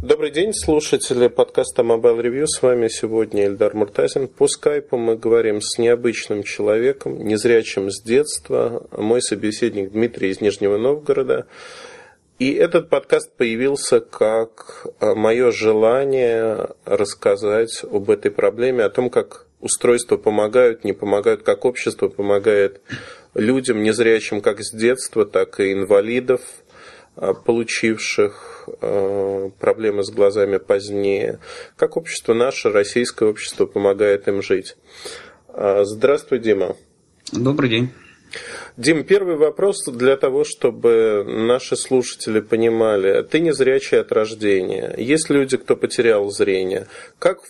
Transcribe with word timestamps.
Добрый 0.00 0.30
день, 0.30 0.54
слушатели 0.54 1.26
подкаста 1.26 1.82
Mobile 1.82 2.22
Review. 2.22 2.46
С 2.46 2.62
вами 2.62 2.86
сегодня 2.86 3.46
Эльдар 3.46 3.74
Муртазин. 3.74 4.28
По 4.28 4.46
скайпу 4.46 4.96
мы 4.96 5.16
говорим 5.16 5.60
с 5.60 5.76
необычным 5.76 6.44
человеком, 6.44 7.18
незрячим 7.26 7.90
с 7.90 8.00
детства. 8.00 8.86
Мой 8.96 9.20
собеседник 9.20 9.90
Дмитрий 9.90 10.30
из 10.30 10.40
Нижнего 10.40 10.78
Новгорода. 10.78 11.48
И 12.38 12.52
этот 12.52 12.88
подкаст 12.88 13.32
появился 13.36 13.98
как 13.98 14.86
э, 15.00 15.14
мое 15.16 15.50
желание 15.50 16.68
рассказать 16.84 17.82
об 17.82 18.08
этой 18.08 18.30
проблеме, 18.30 18.84
о 18.84 18.90
том, 18.90 19.10
как 19.10 19.46
устройства 19.60 20.16
помогают, 20.16 20.84
не 20.84 20.92
помогают, 20.92 21.42
как 21.42 21.64
общество 21.64 22.06
помогает 22.06 22.80
людям, 23.34 23.82
незрячим 23.82 24.42
как 24.42 24.62
с 24.62 24.70
детства, 24.70 25.26
так 25.26 25.58
и 25.58 25.72
инвалидов, 25.72 26.40
получивших 27.44 28.68
э, 28.80 29.50
проблемы 29.58 30.04
с 30.04 30.10
глазами 30.10 30.58
позднее, 30.58 31.40
как 31.76 31.96
общество 31.96 32.34
наше, 32.34 32.70
российское 32.70 33.28
общество, 33.28 33.66
помогает 33.66 34.28
им 34.28 34.42
жить. 34.42 34.76
Здравствуй, 35.54 36.38
Дима. 36.38 36.76
Добрый 37.32 37.68
день. 37.68 37.90
Дим, 38.76 39.02
первый 39.04 39.36
вопрос 39.36 39.84
для 39.86 40.16
того, 40.16 40.44
чтобы 40.44 41.24
наши 41.26 41.76
слушатели 41.76 42.40
понимали. 42.40 43.22
Ты 43.22 43.40
незрячий 43.40 43.98
от 43.98 44.12
рождения. 44.12 44.94
Есть 44.96 45.30
люди, 45.30 45.56
кто 45.56 45.76
потерял 45.76 46.30
зрение. 46.30 46.86
Как 47.18 47.40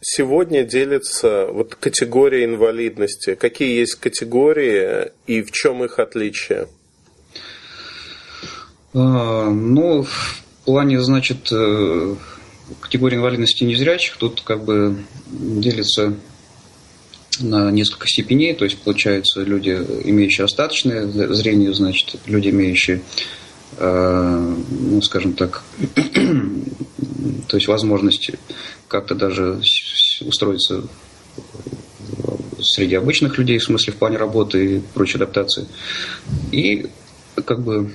сегодня 0.00 0.62
делится 0.62 1.46
вот 1.46 1.74
категория 1.74 2.44
инвалидности? 2.44 3.34
Какие 3.34 3.78
есть 3.80 3.96
категории 3.96 5.12
и 5.26 5.42
в 5.42 5.50
чем 5.50 5.84
их 5.84 5.98
отличие? 5.98 6.68
А, 8.94 9.50
ну, 9.50 10.02
в 10.02 10.42
плане, 10.64 11.00
значит, 11.02 11.48
э, 11.50 12.14
категории 12.80 13.16
инвалидности 13.16 13.64
незрячих 13.64 14.16
тут 14.16 14.40
как 14.42 14.64
бы 14.64 15.04
делится 15.26 16.14
на 17.40 17.70
несколько 17.70 18.08
степеней, 18.08 18.54
то 18.54 18.64
есть 18.64 18.78
получается 18.78 19.42
люди, 19.42 19.70
имеющие 20.04 20.44
остаточное 20.44 21.06
зрение, 21.06 21.72
значит, 21.72 22.16
люди, 22.26 22.48
имеющие, 22.48 23.02
э, 23.76 24.56
ну, 24.70 25.02
скажем 25.02 25.34
так, 25.34 25.62
то 27.48 27.56
есть 27.56 27.68
возможность 27.68 28.30
как-то 28.88 29.14
даже 29.14 29.60
устроиться 30.20 30.84
среди 32.60 32.96
обычных 32.96 33.38
людей, 33.38 33.58
в 33.58 33.64
смысле 33.64 33.92
в 33.92 33.96
плане 33.96 34.16
работы 34.16 34.76
и 34.76 34.80
прочей 34.80 35.16
адаптации. 35.16 35.66
И 36.50 36.86
как 37.44 37.62
бы 37.62 37.92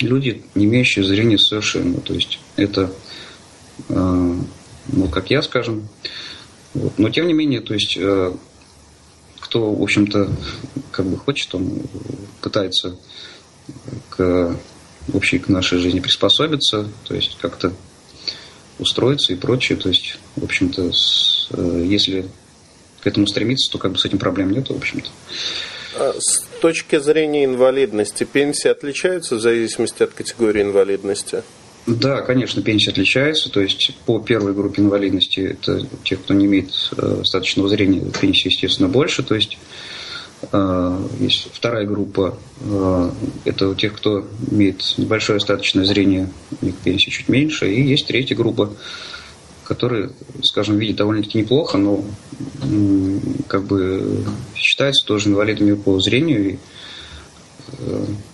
люди, 0.00 0.42
не 0.54 0.64
имеющие 0.64 1.04
зрения 1.04 1.38
совершенно. 1.38 2.00
То 2.00 2.14
есть 2.14 2.38
это, 2.56 2.92
э, 3.88 4.34
ну, 4.88 5.08
как 5.08 5.30
я, 5.30 5.42
скажем, 5.42 5.88
вот. 6.74 6.98
Но 6.98 7.10
тем 7.10 7.26
не 7.26 7.32
менее, 7.32 7.60
то 7.60 7.74
есть 7.74 7.96
э, 7.96 8.32
кто, 9.40 9.72
в 9.72 9.82
общем-то, 9.82 10.30
как 10.90 11.06
бы 11.06 11.16
хочет, 11.16 11.54
он 11.54 11.82
пытается 12.42 12.98
к 14.10 14.56
общей 15.12 15.38
к 15.38 15.48
нашей 15.48 15.78
жизни 15.78 16.00
приспособиться, 16.00 16.88
то 17.04 17.14
есть 17.14 17.38
как-то 17.40 17.72
устроиться 18.78 19.32
и 19.32 19.36
прочее. 19.36 19.78
То 19.78 19.88
есть, 19.88 20.18
в 20.36 20.44
общем-то, 20.44 20.90
э, 21.50 21.84
если 21.86 22.26
к 23.00 23.06
этому 23.06 23.26
стремиться, 23.26 23.70
то 23.70 23.78
как 23.78 23.92
бы 23.92 23.98
с 23.98 24.04
этим 24.04 24.18
проблем 24.18 24.50
нет, 24.50 24.68
в 24.68 24.76
общем-то. 24.76 25.08
А 25.98 26.14
с 26.18 26.44
точки 26.60 26.98
зрения 26.98 27.44
инвалидности, 27.44 28.24
пенсии 28.24 28.68
отличаются 28.68 29.36
в 29.36 29.40
зависимости 29.40 30.02
от 30.02 30.10
категории 30.10 30.62
инвалидности? 30.62 31.42
Да, 31.86 32.20
конечно, 32.20 32.62
пенсия 32.62 32.90
отличается. 32.90 33.50
То 33.50 33.60
есть 33.60 33.94
по 34.04 34.18
первой 34.18 34.52
группе 34.52 34.82
инвалидности, 34.82 35.40
это 35.40 35.86
те, 36.02 36.16
кто 36.16 36.34
не 36.34 36.46
имеет 36.46 36.70
э, 36.96 37.16
достаточного 37.18 37.68
зрения, 37.68 38.02
пенсия, 38.20 38.48
естественно, 38.48 38.88
больше. 38.88 39.22
То 39.22 39.36
есть 39.36 39.56
э, 40.50 40.98
есть 41.20 41.48
вторая 41.52 41.86
группа, 41.86 42.36
э, 42.60 43.10
это 43.44 43.68
у 43.68 43.74
тех, 43.74 43.94
кто 43.94 44.26
имеет 44.50 44.82
небольшое 44.98 45.36
остаточное 45.36 45.84
зрение, 45.84 46.28
у 46.60 46.66
них 46.66 46.74
пенсия 46.82 47.10
чуть 47.10 47.28
меньше. 47.28 47.72
И 47.72 47.80
есть 47.82 48.08
третья 48.08 48.34
группа, 48.34 48.72
которые, 49.66 50.10
скажем, 50.42 50.78
видят 50.78 50.96
довольно-таки 50.96 51.38
неплохо, 51.38 51.78
но 51.78 52.04
как 53.48 53.64
бы 53.64 54.24
считаются 54.54 55.04
тоже 55.06 55.28
инвалидами 55.28 55.74
по 55.74 56.00
зрению. 56.00 56.50
И, 56.50 56.58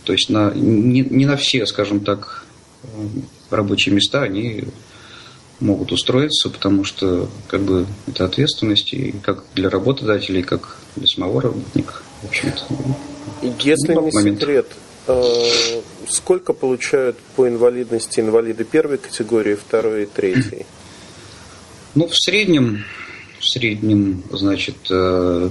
то 0.04 0.12
есть 0.12 0.28
на, 0.30 0.52
не, 0.54 1.00
не 1.00 1.26
на 1.26 1.36
все, 1.36 1.66
скажем 1.66 2.00
так, 2.00 2.44
рабочие 3.50 3.94
места, 3.94 4.22
они 4.22 4.64
могут 5.60 5.92
устроиться, 5.92 6.50
потому 6.50 6.84
что 6.84 7.28
как 7.48 7.62
бы 7.62 7.86
это 8.08 8.24
ответственность 8.24 8.92
и 8.92 9.12
как 9.22 9.44
для 9.54 9.70
работодателей, 9.70 10.42
как 10.42 10.76
для 10.96 11.06
самого 11.06 11.40
работника. 11.40 11.94
В 12.22 12.28
общем-то. 12.28 12.64
Если 13.60 13.94
не 13.94 14.10
момент. 14.10 14.40
секрет, 14.40 14.66
э, 15.06 15.22
сколько 16.08 16.52
получают 16.52 17.16
по 17.36 17.48
инвалидности 17.48 18.20
инвалиды 18.20 18.64
первой 18.64 18.98
категории, 18.98 19.54
второй 19.54 20.04
и 20.04 20.06
третьей? 20.06 20.66
Ну, 21.94 22.06
в 22.06 22.14
среднем, 22.14 22.84
в 23.38 23.44
среднем, 23.46 24.22
значит, 24.30 24.76
э, 24.88 25.50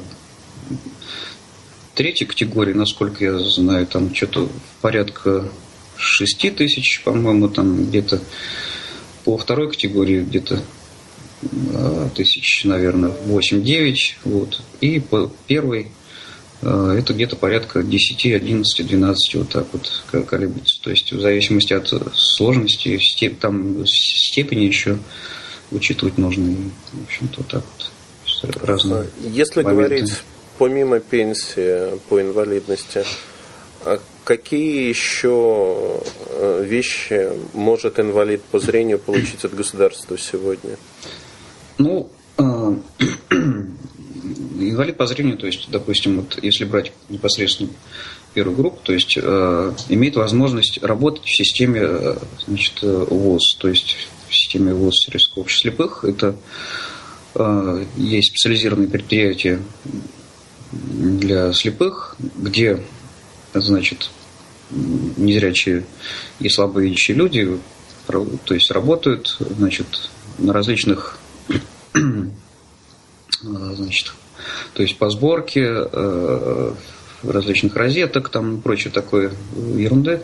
третьей 1.94 2.26
категории, 2.26 2.74
насколько 2.74 3.24
я 3.24 3.38
знаю, 3.38 3.86
там 3.86 4.14
что-то 4.16 4.50
порядка 4.82 5.48
6 5.98 6.56
тысяч, 6.56 7.02
по-моему, 7.04 7.48
там 7.48 7.86
где-то 7.86 8.22
по 9.24 9.38
второй 9.38 9.70
категории 9.70 10.24
где-то 10.24 10.64
а, 11.76 12.10
тысяч, 12.16 12.64
наверное, 12.66 13.12
8-9, 13.28 13.96
вот. 14.24 14.62
И 14.80 15.00
по 15.00 15.32
первой 15.46 15.90
а, 16.64 16.96
это 16.96 17.14
где-то 17.14 17.36
порядка 17.36 17.84
10, 17.84 18.26
11, 18.26 18.88
12, 18.88 19.36
вот 19.36 19.50
так 19.50 19.68
вот 19.72 20.26
колеблется. 20.26 20.82
То 20.82 20.90
есть 20.90 21.12
в 21.12 21.22
зависимости 21.22 21.74
от 21.74 21.94
сложности, 22.16 22.98
степ, 22.98 23.40
там 23.40 23.86
степени 23.86 24.66
еще 24.66 24.98
учитывать 25.72 26.18
нужно. 26.18 26.56
в 26.94 27.04
общем-то, 27.04 27.44
так 27.44 27.64
вот. 27.78 27.92
Разные 28.64 29.08
Если 29.22 29.62
моменты. 29.62 29.88
говорить 29.88 30.14
помимо 30.58 31.00
пенсии 31.00 31.98
по 32.10 32.22
инвалидности, 32.22 33.04
а 33.84 34.00
какие 34.24 34.90
еще 34.90 36.02
э, 36.28 36.64
вещи 36.68 37.30
может 37.54 38.00
инвалид 38.00 38.44
по 38.44 38.60
зрению 38.60 39.00
получить 39.00 39.44
от 39.44 39.56
государства 39.56 40.18
сегодня? 40.18 40.78
Ну, 41.78 42.10
э, 42.38 42.76
инвалид 44.60 44.98
по 44.98 45.08
зрению, 45.08 45.38
то 45.38 45.48
есть, 45.48 45.70
допустим, 45.70 46.18
вот 46.18 46.38
если 46.44 46.66
брать 46.66 46.94
непосредственно 47.10 47.70
первую 48.34 48.56
группу, 48.56 48.80
то 48.84 48.94
есть 48.94 49.18
э, 49.22 49.74
имеет 49.90 50.16
возможность 50.16 50.82
работать 50.84 51.26
в 51.26 51.36
системе 51.36 51.82
э, 51.84 52.18
значит, 52.48 52.82
ВОЗ, 52.82 53.56
то 53.58 53.68
есть 53.68 53.98
системе 54.34 54.74
ВОЗ 54.74 55.10
Российского 55.10 55.42
общества 55.44 55.70
слепых. 55.70 56.04
Это 56.04 56.36
э, 57.36 57.86
есть 57.98 58.30
специализированные 58.30 58.90
предприятия 58.90 59.62
для 60.72 61.54
слепых, 61.54 62.16
где 62.38 62.82
значит, 63.54 64.10
незрячие 64.70 65.86
и 66.40 66.50
слабовидящие 66.50 67.18
люди, 67.18 67.60
то 68.08 68.54
есть 68.54 68.72
работают, 68.72 69.38
значит, 69.40 70.10
на 70.38 70.54
различных, 70.54 71.20
значит, 73.42 74.14
то 74.74 74.82
есть 74.82 74.98
по 74.98 75.10
сборке 75.10 75.66
э, 75.66 76.74
различных 77.24 77.76
розеток, 77.76 78.30
там 78.30 78.58
и 78.58 78.62
прочее 78.62 78.92
такое 78.92 79.34
ерунды. 79.76 80.22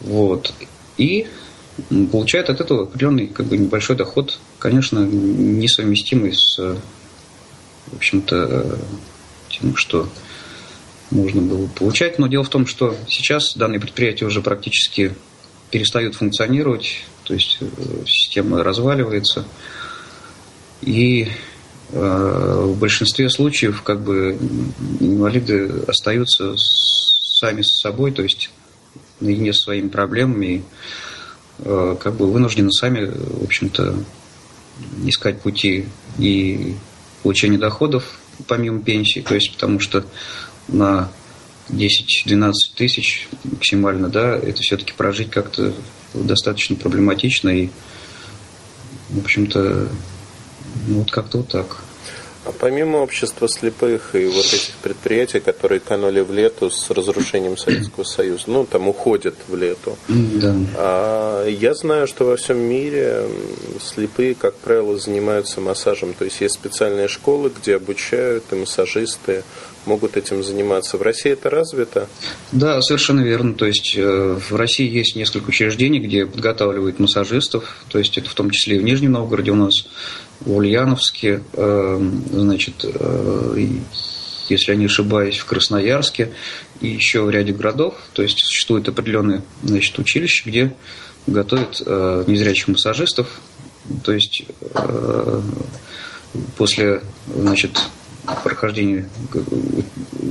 Вот. 0.00 0.52
И 0.96 1.26
получают 2.12 2.50
от 2.50 2.60
этого 2.60 2.84
определенный 2.84 3.26
как 3.26 3.46
бы 3.46 3.56
небольшой 3.56 3.96
доход, 3.96 4.38
конечно, 4.58 5.00
несовместимый 5.00 6.32
с, 6.32 6.56
в 6.58 7.96
общем-то, 7.96 8.78
тем, 9.48 9.76
что 9.76 10.08
можно 11.10 11.42
было 11.42 11.66
получать. 11.66 12.18
Но 12.18 12.26
дело 12.28 12.44
в 12.44 12.48
том, 12.48 12.66
что 12.66 12.96
сейчас 13.08 13.56
данные 13.56 13.80
предприятия 13.80 14.26
уже 14.26 14.40
практически 14.40 15.14
перестают 15.70 16.14
функционировать, 16.14 17.00
то 17.24 17.34
есть 17.34 17.58
э, 17.60 17.66
система 18.06 18.62
разваливается. 18.62 19.44
И 20.82 21.28
э, 21.90 22.62
в 22.66 22.78
большинстве 22.78 23.28
случаев 23.30 23.82
как 23.82 24.00
бы 24.00 24.38
инвалиды 25.00 25.82
остаются 25.88 26.54
сами 26.56 27.62
с 27.62 27.80
собой, 27.80 28.12
то 28.12 28.22
есть 28.22 28.50
наедине 29.20 29.52
со 29.52 29.62
своими 29.62 29.88
проблемами, 29.88 30.46
и, 30.46 30.62
как 31.62 32.14
бы 32.16 32.30
вынуждены 32.30 32.72
сами, 32.72 33.06
в 33.06 33.44
общем-то, 33.44 33.96
искать 35.04 35.40
пути 35.40 35.86
и 36.18 36.74
получения 37.22 37.58
доходов 37.58 38.18
помимо 38.48 38.82
пенсии, 38.82 39.20
то 39.20 39.34
есть 39.34 39.52
потому 39.52 39.78
что 39.78 40.04
на 40.68 41.10
10-12 41.68 42.52
тысяч 42.76 43.28
максимально, 43.44 44.08
да, 44.08 44.36
это 44.36 44.62
все-таки 44.62 44.92
прожить 44.92 45.30
как-то 45.30 45.72
достаточно 46.12 46.76
проблематично 46.76 47.48
и, 47.48 47.68
в 49.10 49.20
общем-то, 49.20 49.88
ну, 50.88 50.98
вот 50.98 51.10
как-то 51.10 51.38
вот 51.38 51.48
так. 51.48 51.83
А 52.44 52.52
помимо 52.52 52.98
общества 52.98 53.48
слепых 53.48 54.14
и 54.14 54.26
вот 54.26 54.44
этих 54.46 54.74
предприятий, 54.82 55.40
которые 55.40 55.80
канули 55.80 56.20
в 56.20 56.32
лету 56.32 56.70
с 56.70 56.90
разрушением 56.90 57.56
Советского 57.56 58.04
Союза, 58.04 58.44
ну, 58.48 58.64
там 58.66 58.88
уходят 58.88 59.34
в 59.48 59.56
лету, 59.56 59.96
да. 60.08 60.54
а 60.76 61.48
я 61.48 61.74
знаю, 61.74 62.06
что 62.06 62.24
во 62.24 62.36
всем 62.36 62.58
мире 62.58 63.26
слепые, 63.82 64.34
как 64.34 64.54
правило, 64.56 64.98
занимаются 64.98 65.60
массажем. 65.60 66.12
То 66.12 66.24
есть 66.24 66.40
есть 66.40 66.54
специальные 66.54 67.08
школы, 67.08 67.50
где 67.54 67.76
обучают 67.76 68.44
и 68.52 68.56
массажисты 68.56 69.42
могут 69.86 70.16
этим 70.16 70.42
заниматься. 70.42 70.96
В 70.96 71.02
России 71.02 71.32
это 71.32 71.50
развито? 71.50 72.08
Да, 72.52 72.80
совершенно 72.82 73.20
верно. 73.20 73.54
То 73.54 73.66
есть 73.66 73.94
э, 73.96 74.38
в 74.38 74.54
России 74.56 74.88
есть 74.88 75.16
несколько 75.16 75.48
учреждений, 75.48 76.00
где 76.00 76.26
подготавливают 76.26 76.98
массажистов. 76.98 77.84
То 77.88 77.98
есть 77.98 78.16
это 78.18 78.28
в 78.28 78.34
том 78.34 78.50
числе 78.50 78.76
и 78.76 78.78
в 78.78 78.82
Нижнем 78.82 79.12
Новгороде 79.12 79.50
у 79.50 79.56
нас, 79.56 79.86
в 80.40 80.52
Ульяновске, 80.52 81.42
э, 81.52 82.10
значит, 82.32 82.84
э, 82.84 83.68
если 84.48 84.72
я 84.72 84.76
не 84.76 84.86
ошибаюсь, 84.86 85.38
в 85.38 85.46
Красноярске 85.46 86.32
и 86.80 86.88
еще 86.88 87.22
в 87.22 87.30
ряде 87.30 87.52
городов. 87.52 87.94
То 88.12 88.22
есть 88.22 88.38
существует 88.40 88.88
определенные 88.88 89.42
значит, 89.62 89.98
училища, 89.98 90.48
где 90.48 90.74
готовят 91.26 91.80
незрячих 92.28 92.68
массажистов. 92.68 93.40
То 94.02 94.12
есть 94.12 94.44
после 96.58 97.00
значит, 97.34 97.80
прохождении 98.42 99.08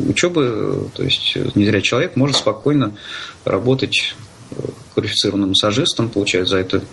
учебы, 0.07 0.89
то 0.93 1.01
есть 1.01 1.35
незрячий 1.55 1.89
человек 1.89 2.15
может 2.15 2.37
спокойно 2.37 2.95
работать 3.45 4.15
квалифицированным 4.93 5.49
массажистом, 5.49 6.09
получать 6.09 6.47
за 6.47 6.57
это 6.57 6.83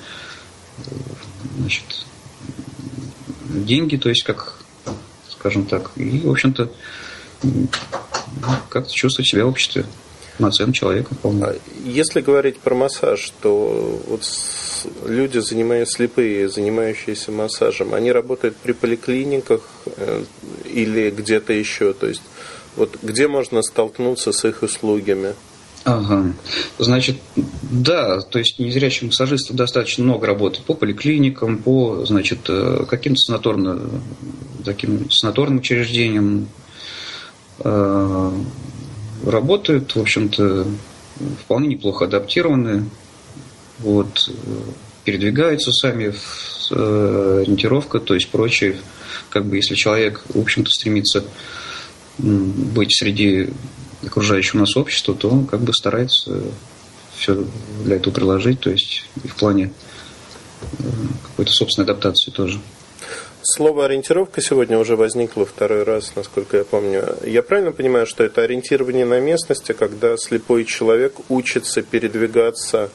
значит, 1.59 1.85
деньги, 3.53 3.97
то 3.97 4.09
есть 4.09 4.23
как, 4.23 4.55
скажем 5.31 5.67
так, 5.67 5.91
и, 5.97 6.21
в 6.21 6.31
общем-то, 6.31 6.71
как-то 8.69 8.93
чувствовать 8.93 9.29
себя 9.29 9.45
в 9.45 9.49
обществе 9.49 9.85
полноценным 10.41 10.73
человеком. 10.73 11.19
А 11.43 11.55
если 11.85 12.21
говорить 12.21 12.59
про 12.59 12.75
массаж, 12.75 13.33
то 13.41 14.01
вот 14.07 14.23
люди, 15.07 15.39
занимаясь 15.39 15.89
слепые, 15.91 16.49
занимающиеся 16.49 17.31
массажем, 17.31 17.95
они 17.95 18.11
работают 18.11 18.57
при 18.57 18.73
поликлиниках 18.73 19.61
э, 19.85 20.25
или 20.65 21.11
где-то 21.11 21.53
еще? 21.53 21.93
То 21.93 22.07
есть, 22.07 22.23
вот 22.77 22.99
где 23.03 23.29
можно 23.29 23.63
столкнуться 23.63 24.33
с 24.33 24.45
их 24.47 24.63
услугами? 24.63 25.35
Ага. 25.85 26.35
Значит, 26.79 27.17
да, 27.63 28.21
то 28.21 28.39
есть 28.39 28.59
незрячим 28.59 29.09
массажистов 29.09 29.57
достаточно 29.57 30.05
много 30.05 30.27
работает 30.27 30.67
по 30.67 30.75
поликлиникам, 30.75 31.59
по, 31.59 32.05
значит, 32.05 32.41
э, 32.49 32.85
каким-то 32.89 33.19
санаторным, 33.19 34.03
таким 34.65 35.11
санаторным 35.11 35.59
учреждениям. 35.59 36.49
Э, 37.61 38.33
работают, 39.25 39.95
в 39.97 40.01
общем-то, 40.01 40.67
вполне 41.43 41.69
неплохо 41.69 42.05
адаптированы 42.05 42.85
вот, 43.79 44.31
передвигаются 45.05 45.73
сами, 45.73 46.15
э, 46.71 47.41
ориентировка, 47.43 48.01
то 48.01 48.15
есть 48.15 48.29
прочее. 48.29 48.77
Как 49.31 49.47
бы 49.47 49.57
если 49.57 49.75
человек, 49.75 50.23
в 50.29 50.39
общем-то, 50.39 50.71
стремится 50.71 51.25
быть 52.19 52.95
среди 52.95 53.49
окружающего 54.05 54.61
нас 54.61 54.77
общества, 54.77 55.15
то 55.15 55.29
он 55.29 55.47
как 55.47 55.61
бы 55.61 55.73
старается 55.73 56.41
все 57.17 57.45
для 57.85 57.97
этого 57.97 58.15
приложить, 58.15 58.61
то 58.61 58.71
есть 58.71 59.05
и 59.23 59.29
в 59.29 59.37
плане 59.37 59.73
э, 60.63 60.85
какой-то 61.29 61.53
собственной 61.53 61.85
адаптации 61.85 62.31
тоже. 62.31 62.61
Слово 63.43 63.87
ориентировка 63.87 64.43
сегодня 64.43 64.79
уже 64.79 64.97
возникло 64.97 65.47
второй 65.47 65.83
раз, 65.83 66.13
насколько 66.15 66.59
я 66.59 66.65
помню. 66.65 67.17
Я 67.25 67.43
правильно 67.43 67.73
понимаю, 67.73 68.07
что 68.07 68.23
это 68.23 68.43
ориентирование 68.43 69.07
на 69.07 69.19
местности, 69.19 69.73
когда 69.73 70.17
слепой 70.19 70.65
человек 70.67 71.15
учится 71.31 71.81
передвигаться 71.83 72.91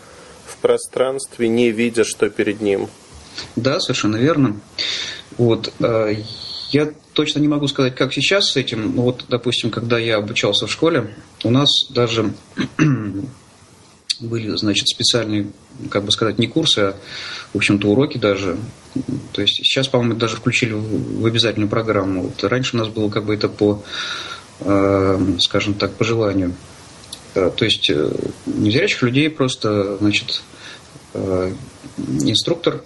в 0.46 0.58
пространстве, 0.58 1.48
не 1.48 1.72
видя, 1.72 2.04
что 2.04 2.30
перед 2.30 2.62
ним. 2.62 2.90
Да, 3.56 3.80
совершенно 3.80 4.18
верно. 4.18 4.60
Вот, 5.38 5.74
э, 5.80 6.16
я 6.76 6.92
точно 7.14 7.40
не 7.40 7.48
могу 7.48 7.68
сказать, 7.70 7.96
как 7.96 8.14
сейчас 8.14 8.52
с 8.52 8.58
этим. 8.58 8.96
Но 8.96 9.04
вот, 9.04 9.24
допустим, 9.30 9.72
когда 9.72 9.98
я 9.98 10.18
обучался 10.18 10.68
в 10.68 10.72
школе, 10.72 11.16
у 11.46 11.50
нас 11.50 11.70
даже 11.90 12.34
были, 14.20 14.58
значит, 14.58 14.90
специальные, 14.90 15.48
как 15.90 16.04
бы 16.04 16.12
сказать, 16.12 16.38
не 16.38 16.48
курсы, 16.48 16.80
а, 16.80 16.96
в 17.54 17.58
общем-то, 17.58 17.88
уроки 17.88 18.18
даже. 18.18 18.58
То 19.32 19.42
есть 19.42 19.56
сейчас, 19.56 19.88
по-моему, 19.88 20.16
даже 20.16 20.36
включили 20.36 20.74
в 20.74 21.26
обязательную 21.26 21.70
программу. 21.70 22.24
Вот 22.24 22.44
раньше 22.44 22.76
у 22.76 22.80
нас 22.80 22.90
было 22.90 23.10
как 23.10 23.24
бы 23.24 23.34
это 23.34 23.48
по, 23.48 23.82
э, 24.60 25.36
скажем 25.40 25.76
так, 25.76 25.94
по 25.94 26.04
желанию. 26.04 26.56
Э, 27.36 27.52
то 27.56 27.64
есть 27.64 27.90
э, 27.90 28.12
незрячих 28.46 29.02
людей 29.02 29.30
просто, 29.30 29.96
значит, 29.98 30.44
инструктор 31.98 32.84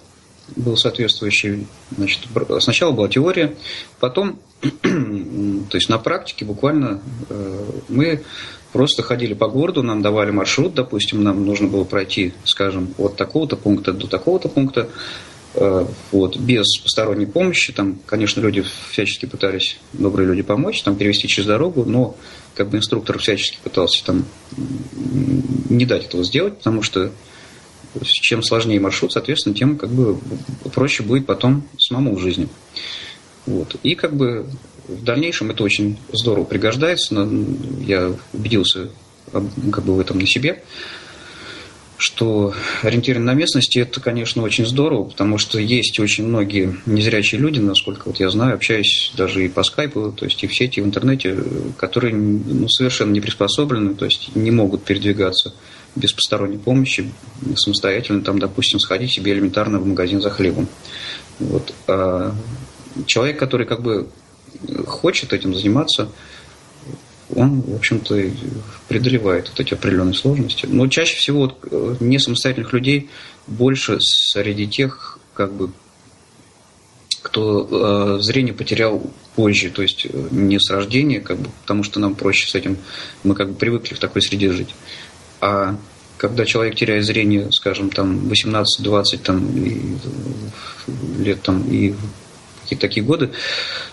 был 0.56 0.76
соответствующий. 0.76 1.66
Значит, 1.96 2.20
сначала 2.60 2.92
была 2.92 3.08
теория, 3.08 3.56
потом, 3.98 4.38
то 4.60 5.74
есть 5.76 5.88
на 5.88 5.98
практике 5.98 6.44
буквально 6.44 7.00
мы 7.88 8.22
просто 8.72 9.02
ходили 9.02 9.34
по 9.34 9.48
городу, 9.48 9.82
нам 9.82 10.02
давали 10.02 10.30
маршрут, 10.30 10.74
допустим, 10.74 11.22
нам 11.22 11.44
нужно 11.44 11.68
было 11.68 11.84
пройти, 11.84 12.32
скажем, 12.44 12.94
от 12.98 13.16
такого-то 13.16 13.56
пункта 13.56 13.92
до 13.92 14.06
такого-то 14.06 14.48
пункта, 14.48 14.88
вот, 16.12 16.36
без 16.36 16.78
посторонней 16.78 17.26
помощи. 17.26 17.72
Там, 17.72 17.98
конечно, 18.06 18.40
люди 18.40 18.64
всячески 18.90 19.26
пытались, 19.26 19.78
добрые 19.92 20.28
люди, 20.28 20.42
помочь, 20.42 20.82
там, 20.82 20.94
перевести 20.96 21.26
через 21.26 21.48
дорогу, 21.48 21.84
но 21.84 22.16
как 22.54 22.70
бы 22.70 22.78
инструктор 22.78 23.18
всячески 23.18 23.58
пытался 23.62 24.04
там 24.04 24.24
не 25.68 25.86
дать 25.86 26.06
этого 26.06 26.22
сделать, 26.22 26.58
потому 26.58 26.82
что 26.82 27.10
чем 28.04 28.42
сложнее 28.42 28.80
маршрут, 28.80 29.12
соответственно, 29.12 29.54
тем 29.54 29.76
как 29.76 29.90
бы 29.90 30.18
проще 30.72 31.02
будет 31.02 31.26
потом 31.26 31.64
самому 31.78 32.16
в 32.16 32.20
жизни. 32.20 32.48
Вот. 33.46 33.76
И 33.82 33.94
как 33.94 34.14
бы 34.14 34.46
в 34.86 35.02
дальнейшем 35.02 35.50
это 35.50 35.64
очень 35.64 35.98
здорово 36.12 36.44
пригождается. 36.44 37.28
Я 37.80 38.12
убедился 38.32 38.90
как 39.32 39.84
бы 39.84 39.94
в 39.94 40.00
этом 40.00 40.18
на 40.18 40.26
себе 40.26 40.62
что 42.00 42.54
ориентирование 42.82 43.26
на 43.26 43.38
местности 43.38 43.78
это, 43.78 44.00
конечно, 44.00 44.42
очень 44.42 44.64
здорово, 44.64 45.04
потому 45.04 45.36
что 45.36 45.58
есть 45.58 46.00
очень 46.00 46.26
многие 46.26 46.78
незрячие 46.86 47.38
люди, 47.38 47.60
насколько 47.60 48.08
вот 48.08 48.18
я 48.18 48.30
знаю, 48.30 48.54
общаюсь 48.54 49.12
даже 49.18 49.44
и 49.44 49.48
по 49.48 49.62
скайпу, 49.62 50.10
то 50.10 50.24
есть 50.24 50.42
и 50.42 50.46
в 50.46 50.54
сети, 50.54 50.80
и 50.80 50.82
в 50.82 50.86
интернете, 50.86 51.36
которые 51.76 52.14
ну, 52.14 52.68
совершенно 52.68 53.12
не 53.12 53.20
приспособлены, 53.20 53.94
то 53.94 54.06
есть 54.06 54.34
не 54.34 54.50
могут 54.50 54.82
передвигаться 54.82 55.52
без 55.96 56.12
посторонней 56.12 56.58
помощи, 56.58 57.10
самостоятельно, 57.56 58.22
там, 58.22 58.38
допустим, 58.38 58.78
сходить 58.78 59.12
себе 59.12 59.32
элементарно 59.32 59.78
в 59.78 59.86
магазин 59.86 60.20
за 60.20 60.30
хлебом. 60.30 60.68
Вот. 61.38 61.74
А 61.86 62.34
человек, 63.06 63.38
который 63.38 63.66
как 63.66 63.82
бы 63.82 64.08
хочет 64.86 65.32
этим 65.32 65.54
заниматься, 65.54 66.10
он, 67.34 67.60
в 67.60 67.74
общем-то, 67.76 68.20
преодолевает 68.88 69.48
вот 69.48 69.60
эти 69.60 69.74
определенные 69.74 70.14
сложности. 70.14 70.66
Но 70.66 70.88
чаще 70.88 71.16
всего 71.16 71.42
вот, 71.42 71.58
э, 71.70 71.96
не 72.00 72.18
самостоятельных 72.18 72.72
людей 72.72 73.08
больше 73.46 73.98
среди 74.00 74.66
тех, 74.66 75.18
как 75.34 75.52
бы, 75.52 75.70
кто 77.22 78.16
э, 78.18 78.22
зрение 78.22 78.54
потерял 78.54 79.02
позже, 79.36 79.70
то 79.70 79.82
есть 79.82 80.06
э, 80.06 80.28
не 80.30 80.58
с 80.58 80.70
рождения, 80.70 81.20
как 81.20 81.38
бы, 81.38 81.50
потому 81.62 81.84
что 81.84 82.00
нам 82.00 82.14
проще 82.14 82.48
с 82.48 82.54
этим, 82.54 82.78
мы 83.22 83.34
как 83.34 83.50
бы 83.50 83.54
привыкли 83.54 83.94
в 83.94 83.98
такой 83.98 84.22
среде 84.22 84.50
жить. 84.50 84.74
А 85.40 85.76
когда 86.16 86.44
человек 86.44 86.76
теряет 86.76 87.04
зрение, 87.04 87.50
скажем, 87.50 87.90
там 87.90 88.28
18-20 88.28 89.18
там, 89.18 89.56
и, 89.56 89.96
лет 91.18 91.42
там, 91.42 91.62
и 91.70 91.94
какие-то 92.62 92.86
такие 92.86 93.04
годы, 93.04 93.30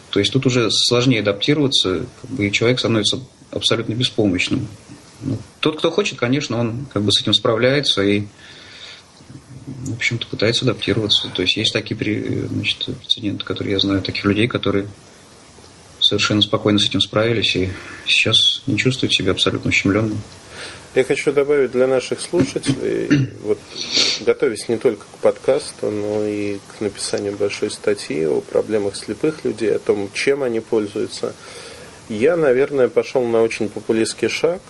то 0.09 0.19
есть 0.19 0.33
тут 0.33 0.45
уже 0.45 0.69
сложнее 0.71 1.21
адаптироваться, 1.21 2.05
и 2.37 2.51
человек 2.51 2.79
становится 2.79 3.21
абсолютно 3.51 3.93
беспомощным. 3.93 4.67
Ну, 5.21 5.37
тот, 5.59 5.79
кто 5.79 5.89
хочет, 5.89 6.19
конечно, 6.19 6.59
он 6.59 6.85
как 6.93 7.03
бы 7.03 7.11
с 7.11 7.21
этим 7.21 7.33
справляется 7.33 8.03
и, 8.03 8.25
в 9.65 9.93
общем-то, 9.93 10.27
пытается 10.27 10.65
адаптироваться. 10.65 11.29
То 11.29 11.41
есть 11.41 11.57
есть 11.57 11.73
такие 11.73 11.97
значит, 12.47 12.85
прецеденты, 12.99 13.45
которые 13.45 13.73
я 13.73 13.79
знаю, 13.79 14.01
таких 14.01 14.25
людей, 14.25 14.47
которые 14.47 14.87
совершенно 15.99 16.41
спокойно 16.41 16.77
с 16.77 16.85
этим 16.87 17.01
справились 17.01 17.55
и 17.55 17.69
сейчас 18.05 18.61
не 18.67 18.77
чувствуют 18.77 19.13
себя 19.13 19.31
абсолютно 19.31 19.69
ущемленным. 19.69 20.21
Я 20.95 21.03
хочу 21.03 21.31
добавить 21.31 21.71
для 21.71 21.85
наших 21.85 22.19
слушателей, 22.21 23.29
вот 23.43 23.59
готовясь 24.21 24.67
не 24.67 24.77
только 24.77 25.03
к 25.03 25.17
подкасту, 25.21 25.91
но 25.91 26.25
и 26.25 26.57
к 26.57 26.81
написанию 26.81 27.33
большой 27.33 27.69
статьи 27.69 28.25
о 28.25 28.41
проблемах 28.41 28.95
слепых 28.95 29.45
людей, 29.45 29.75
о 29.75 29.79
том, 29.79 30.09
чем 30.13 30.43
они 30.43 30.59
пользуются, 30.59 31.33
я, 32.09 32.35
наверное, 32.35 32.87
пошел 32.87 33.23
на 33.25 33.41
очень 33.41 33.69
популистский 33.69 34.29
шаг 34.29 34.61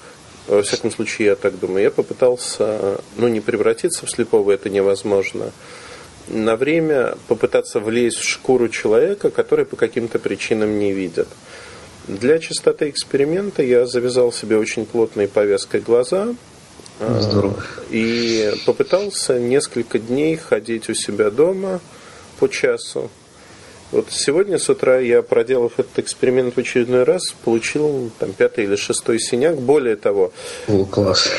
во 0.47 0.61
всяком 0.63 0.91
случае, 0.91 1.27
я 1.29 1.35
так 1.35 1.59
думаю, 1.59 1.83
я 1.83 1.91
попытался, 1.91 3.01
ну, 3.17 3.27
не 3.27 3.41
превратиться 3.41 4.05
в 4.05 4.09
слепого, 4.09 4.51
это 4.51 4.69
невозможно, 4.69 5.51
на 6.27 6.55
время 6.55 7.17
попытаться 7.27 7.79
влезть 7.79 8.17
в 8.17 8.23
шкуру 8.23 8.69
человека, 8.69 9.29
который 9.29 9.65
по 9.65 9.75
каким-то 9.75 10.19
причинам 10.19 10.79
не 10.79 10.93
видит. 10.93 11.27
Для 12.07 12.39
чистоты 12.39 12.89
эксперимента 12.89 13.61
я 13.61 13.85
завязал 13.85 14.31
себе 14.31 14.57
очень 14.57 14.85
плотной 14.85 15.27
повязкой 15.27 15.81
глаза, 15.81 16.35
а, 16.99 17.19
Здорово. 17.21 17.63
И 17.89 18.53
попытался 18.65 19.39
несколько 19.39 19.99
дней 19.99 20.35
ходить 20.35 20.89
у 20.89 20.93
себя 20.93 21.29
дома 21.29 21.79
по 22.39 22.47
часу. 22.47 23.11
Вот 23.91 24.07
сегодня 24.09 24.57
с 24.57 24.67
утра 24.69 24.99
я, 24.99 25.21
проделав 25.21 25.73
этот 25.79 25.99
эксперимент 25.99 26.55
в 26.55 26.57
очередной 26.57 27.03
раз, 27.03 27.33
получил 27.45 28.11
там 28.19 28.33
пятый 28.33 28.65
или 28.65 28.75
шестой 28.75 29.19
синяк. 29.19 29.57
Более 29.57 29.95
того, 29.95 30.33
О, 30.67 30.85
класс. 30.85 31.29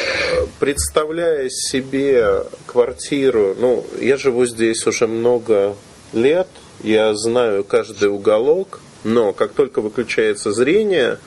представляя 0.58 1.50
себе 1.50 2.44
квартиру, 2.66 3.54
ну, 3.58 3.84
я 4.00 4.16
живу 4.16 4.46
здесь 4.46 4.86
уже 4.86 5.06
много 5.06 5.76
лет, 6.14 6.48
я 6.82 7.14
знаю 7.14 7.64
каждый 7.64 8.08
уголок, 8.08 8.80
но 9.04 9.32
как 9.32 9.52
только 9.52 9.80
выключается 9.80 10.52
зрение, 10.52 11.18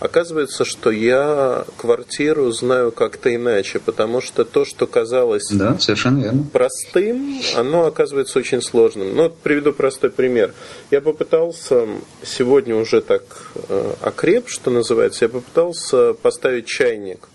Оказывается, 0.00 0.64
что 0.64 0.90
я 0.90 1.66
квартиру 1.76 2.50
знаю 2.52 2.90
как-то 2.90 3.34
иначе, 3.34 3.78
потому 3.78 4.22
что 4.22 4.46
то, 4.46 4.64
что 4.64 4.86
казалось 4.86 5.48
да, 5.50 5.78
совершенно 5.78 6.22
верно. 6.22 6.44
простым, 6.50 7.38
оно 7.54 7.84
оказывается 7.84 8.38
очень 8.38 8.62
сложным. 8.62 9.14
Ну, 9.14 9.24
вот 9.24 9.36
приведу 9.36 9.74
простой 9.74 10.08
пример. 10.08 10.54
Я 10.90 11.02
попытался 11.02 11.86
сегодня 12.22 12.76
уже 12.76 13.02
так 13.02 13.22
э, 13.68 13.92
окреп, 14.00 14.48
что 14.48 14.70
называется, 14.70 15.26
я 15.26 15.28
попытался 15.28 16.14
поставить 16.14 16.64
чайник. 16.64 17.28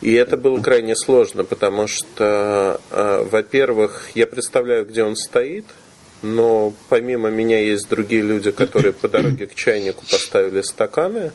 И 0.00 0.12
это 0.14 0.36
было 0.36 0.60
крайне 0.60 0.96
сложно, 0.96 1.44
потому 1.44 1.86
что, 1.86 2.80
э, 2.90 3.28
во-первых, 3.30 4.10
я 4.16 4.26
представляю, 4.26 4.86
где 4.86 5.04
он 5.04 5.14
стоит– 5.14 5.66
но 6.22 6.72
помимо 6.88 7.30
меня 7.30 7.60
есть 7.60 7.88
другие 7.88 8.22
люди, 8.22 8.50
которые 8.50 8.92
по 8.92 9.08
дороге 9.08 9.46
к 9.46 9.54
чайнику 9.54 10.04
поставили 10.10 10.62
стаканы 10.62 11.32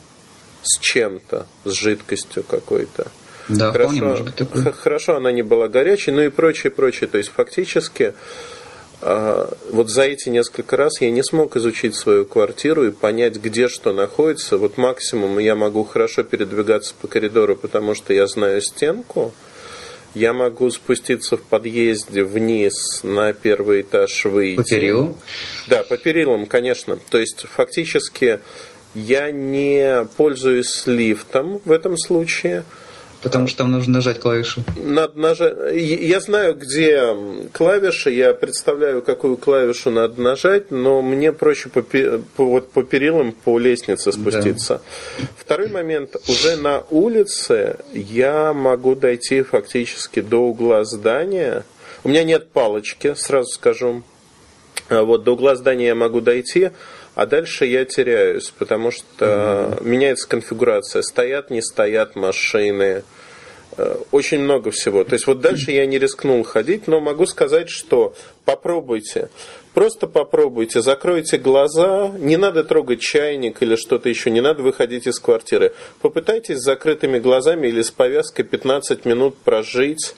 с 0.62 0.78
чем-то, 0.78 1.46
с 1.64 1.72
жидкостью 1.72 2.42
какой-то. 2.42 3.08
Да, 3.48 3.72
хорошо, 3.72 3.88
вполне 3.88 4.02
может 4.02 4.26
быть 4.26 4.34
такое. 4.34 4.72
Хорошо, 4.72 5.16
она 5.16 5.32
не 5.32 5.42
была 5.42 5.68
горячей, 5.68 6.10
ну 6.10 6.22
и 6.22 6.28
прочее, 6.28 6.70
прочее. 6.70 7.08
То 7.08 7.18
есть 7.18 7.30
фактически 7.30 8.14
а, 9.00 9.54
вот 9.70 9.90
за 9.90 10.02
эти 10.02 10.28
несколько 10.28 10.76
раз 10.76 11.00
я 11.00 11.10
не 11.10 11.22
смог 11.22 11.56
изучить 11.56 11.94
свою 11.94 12.24
квартиру 12.24 12.86
и 12.86 12.90
понять, 12.90 13.36
где 13.36 13.68
что 13.68 13.92
находится. 13.92 14.58
Вот 14.58 14.76
максимум 14.76 15.38
я 15.38 15.54
могу 15.54 15.84
хорошо 15.84 16.24
передвигаться 16.24 16.94
по 17.00 17.08
коридору, 17.08 17.56
потому 17.56 17.94
что 17.94 18.12
я 18.12 18.26
знаю 18.26 18.60
стенку, 18.60 19.32
я 20.18 20.32
могу 20.32 20.70
спуститься 20.70 21.36
в 21.36 21.42
подъезде 21.42 22.24
вниз 22.24 23.00
на 23.04 23.32
первый 23.32 23.82
этаж 23.82 24.24
выйти. 24.24 24.56
По 24.56 24.64
перилам? 24.64 25.16
Да, 25.68 25.84
по 25.84 25.96
перилам, 25.96 26.46
конечно. 26.46 26.98
То 27.10 27.18
есть 27.18 27.46
фактически 27.46 28.40
я 28.94 29.30
не 29.30 30.06
пользуюсь 30.16 30.86
лифтом 30.86 31.60
в 31.64 31.70
этом 31.70 31.96
случае. 31.96 32.64
Потому 33.22 33.48
что 33.48 33.58
там 33.58 33.72
нужно 33.72 33.94
нажать 33.94 34.20
клавишу. 34.20 34.62
Надо 34.76 35.18
нажать. 35.18 35.56
Я 35.74 36.20
знаю, 36.20 36.54
где 36.54 37.16
клавиши, 37.52 38.10
я 38.10 38.32
представляю, 38.32 39.02
какую 39.02 39.36
клавишу 39.36 39.90
надо 39.90 40.22
нажать, 40.22 40.70
но 40.70 41.02
мне 41.02 41.32
проще 41.32 41.68
по, 41.68 41.82
по, 41.82 42.44
вот 42.44 42.70
по 42.70 42.84
перилам, 42.84 43.32
по 43.32 43.58
лестнице 43.58 44.12
спуститься. 44.12 44.80
Да. 45.18 45.26
Второй 45.36 45.68
момент. 45.68 46.14
Уже 46.28 46.56
на 46.56 46.84
улице 46.90 47.76
я 47.92 48.52
могу 48.52 48.94
дойти 48.94 49.42
фактически 49.42 50.20
до 50.20 50.38
угла 50.38 50.84
здания. 50.84 51.64
У 52.04 52.08
меня 52.08 52.22
нет 52.22 52.50
палочки, 52.50 53.14
сразу 53.16 53.50
скажу. 53.50 54.04
А 54.88 55.02
вот 55.02 55.24
до 55.24 55.32
угла 55.32 55.56
здания 55.56 55.88
я 55.88 55.94
могу 55.94 56.20
дойти, 56.20 56.70
а 57.18 57.26
дальше 57.26 57.66
я 57.66 57.84
теряюсь, 57.84 58.52
потому 58.56 58.92
что 58.92 59.74
угу. 59.76 59.88
меняется 59.88 60.28
конфигурация. 60.28 61.02
Стоят, 61.02 61.50
не 61.50 61.60
стоят 61.60 62.14
машины. 62.14 63.02
Э, 63.76 63.96
очень 64.12 64.38
много 64.38 64.70
всего. 64.70 65.02
То 65.02 65.14
есть 65.14 65.26
вот 65.26 65.40
дальше 65.40 65.72
я 65.72 65.84
не 65.86 65.98
рискнул 65.98 66.44
ходить, 66.44 66.86
но 66.86 67.00
могу 67.00 67.26
сказать, 67.26 67.70
что 67.70 68.14
попробуйте. 68.44 69.30
Просто 69.74 70.06
попробуйте, 70.06 70.80
закройте 70.80 71.38
глаза, 71.38 72.12
не 72.16 72.36
надо 72.36 72.62
трогать 72.62 73.00
чайник 73.00 73.62
или 73.62 73.74
что-то 73.74 74.08
еще, 74.08 74.30
не 74.30 74.40
надо 74.40 74.62
выходить 74.62 75.08
из 75.08 75.18
квартиры. 75.18 75.74
Попытайтесь 76.00 76.58
с 76.58 76.64
закрытыми 76.64 77.18
глазами 77.18 77.66
или 77.66 77.82
с 77.82 77.90
повязкой 77.90 78.44
15 78.44 79.04
минут 79.04 79.36
прожить 79.38 80.14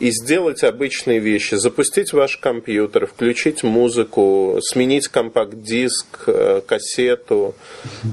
и 0.00 0.10
сделать 0.10 0.64
обычные 0.64 1.18
вещи. 1.18 1.54
Запустить 1.54 2.12
ваш 2.12 2.38
компьютер, 2.38 3.06
включить 3.06 3.62
музыку, 3.62 4.58
сменить 4.62 5.08
компакт-диск, 5.08 6.24
э, 6.26 6.62
кассету, 6.66 7.54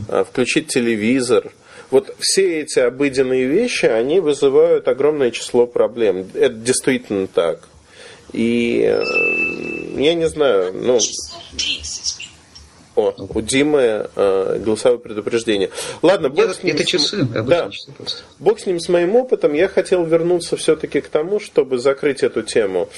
э, 0.10 0.25
включить 0.29 0.67
телевизор. 0.67 1.51
Вот 1.89 2.13
все 2.20 2.60
эти 2.60 2.79
обыденные 2.79 3.46
вещи, 3.46 3.86
они 3.86 4.20
вызывают 4.20 4.89
огромное 4.89 5.32
число 5.32 5.65
проблем. 5.65 6.29
Это 6.34 6.56
действительно 6.56 7.27
так. 7.27 7.70
И 8.34 8.82
э, 8.86 9.03
я 9.98 10.13
не 10.13 10.27
знаю, 10.27 10.74
ну... 10.74 11.00
О, 12.98 13.13
у 13.16 13.42
Димы 13.42 14.10
э, 14.16 14.60
голосовое 14.66 15.00
предупреждение. 15.00 15.70
Ладно, 16.01 16.30
бог 16.30 16.51
с 16.51 16.63
ним. 16.63 16.74
Это 16.74 16.84
часы, 16.84 17.25
да, 17.25 17.70
часы 17.70 17.92
просто. 17.96 18.24
Бог 18.39 18.60
с 18.60 18.66
ним, 18.66 18.80
с 18.80 18.89
моим 18.89 19.16
опытом. 19.16 19.54
Я 19.54 19.68
хотел 19.68 20.04
вернуться 20.04 20.58
все-таки 20.58 21.01
к 21.01 21.08
тому, 21.08 21.39
чтобы 21.39 21.77
закрыть 21.77 22.24
эту 22.24 22.42
тему. 22.42 22.89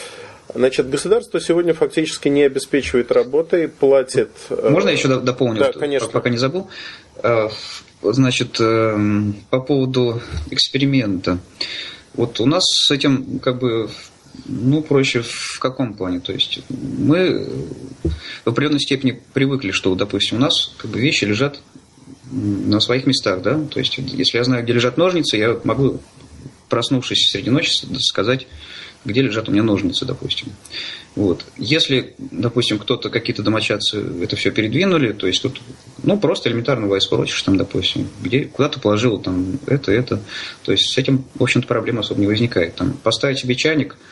Значит, 0.56 0.90
государство 0.90 1.42
сегодня 1.42 1.74
фактически 1.74 2.30
не 2.30 2.44
обеспечивает 2.44 3.12
работой, 3.12 3.68
платит... 3.68 4.30
Э, 4.50 4.70
Можно 4.70 4.88
я 4.88 4.94
еще 4.94 5.20
дополню, 5.20 5.60
да, 5.60 5.74
конечно. 5.74 6.08
пока 6.08 6.30
не 6.30 6.38
забыл? 6.38 6.70
Э, 7.22 7.50
значит, 8.02 8.54
по 8.54 9.60
поводу 9.60 10.22
эксперимента. 10.50 11.40
Вот 12.14 12.40
у 12.40 12.46
нас 12.46 12.64
с 12.64 12.90
этим 12.90 13.40
как 13.40 13.60
бы 13.60 13.90
ну, 14.46 14.82
проще 14.82 15.22
в 15.22 15.60
каком 15.60 15.94
плане? 15.94 16.20
То 16.20 16.34
есть 16.34 16.60
мы 16.70 17.48
в 18.44 18.50
определенной 18.50 18.80
степени 18.80 19.22
привыкли, 19.34 19.72
что, 19.72 19.94
допустим, 19.96 20.38
у 20.38 20.42
нас 20.42 20.74
как 20.78 20.92
бы 20.92 21.00
вещи 21.00 21.26
лежат 21.26 21.62
на 22.32 22.80
своих 22.80 23.06
местах, 23.06 23.42
да? 23.42 23.60
То 23.66 23.80
есть, 23.80 23.98
если 23.98 24.38
я 24.38 24.44
знаю, 24.44 24.64
где 24.64 24.74
лежат 24.74 24.98
ножницы, 24.98 25.38
я 25.38 25.60
могу, 25.64 26.00
проснувшись 26.68 27.30
среди 27.32 27.50
ночи, 27.50 27.72
сказать, 28.00 28.48
где 29.06 29.22
лежат 29.22 29.50
у 29.50 29.52
меня 29.52 29.64
ножницы, 29.64 30.06
допустим. 30.06 30.50
Вот. 31.16 31.46
Если, 31.58 32.14
допустим, 32.18 32.80
кто-то, 32.80 33.10
какие-то 33.10 33.44
домочадцы 33.44 34.04
это 34.22 34.36
все 34.36 34.52
передвинули, 34.52 35.12
то 35.12 35.28
есть 35.28 35.42
тут, 35.42 35.62
ну, 36.04 36.18
просто 36.18 36.50
элементарно 36.50 36.88
войспрочишь, 36.88 37.42
там, 37.42 37.58
допустим, 37.58 38.08
где, 38.22 38.46
куда 38.46 38.70
ты 38.70 38.80
положил 38.80 39.20
там 39.20 39.60
это, 39.66 39.92
это. 39.92 40.22
То 40.64 40.72
есть 40.72 40.92
с 40.92 40.98
этим, 40.98 41.26
в 41.36 41.44
общем-то, 41.44 41.68
проблем 41.68 42.00
особо 42.00 42.22
не 42.22 42.28
возникает. 42.28 42.76
Там, 42.76 42.94
поставить 42.94 43.40
себе 43.40 43.56
чайник– 43.56 43.98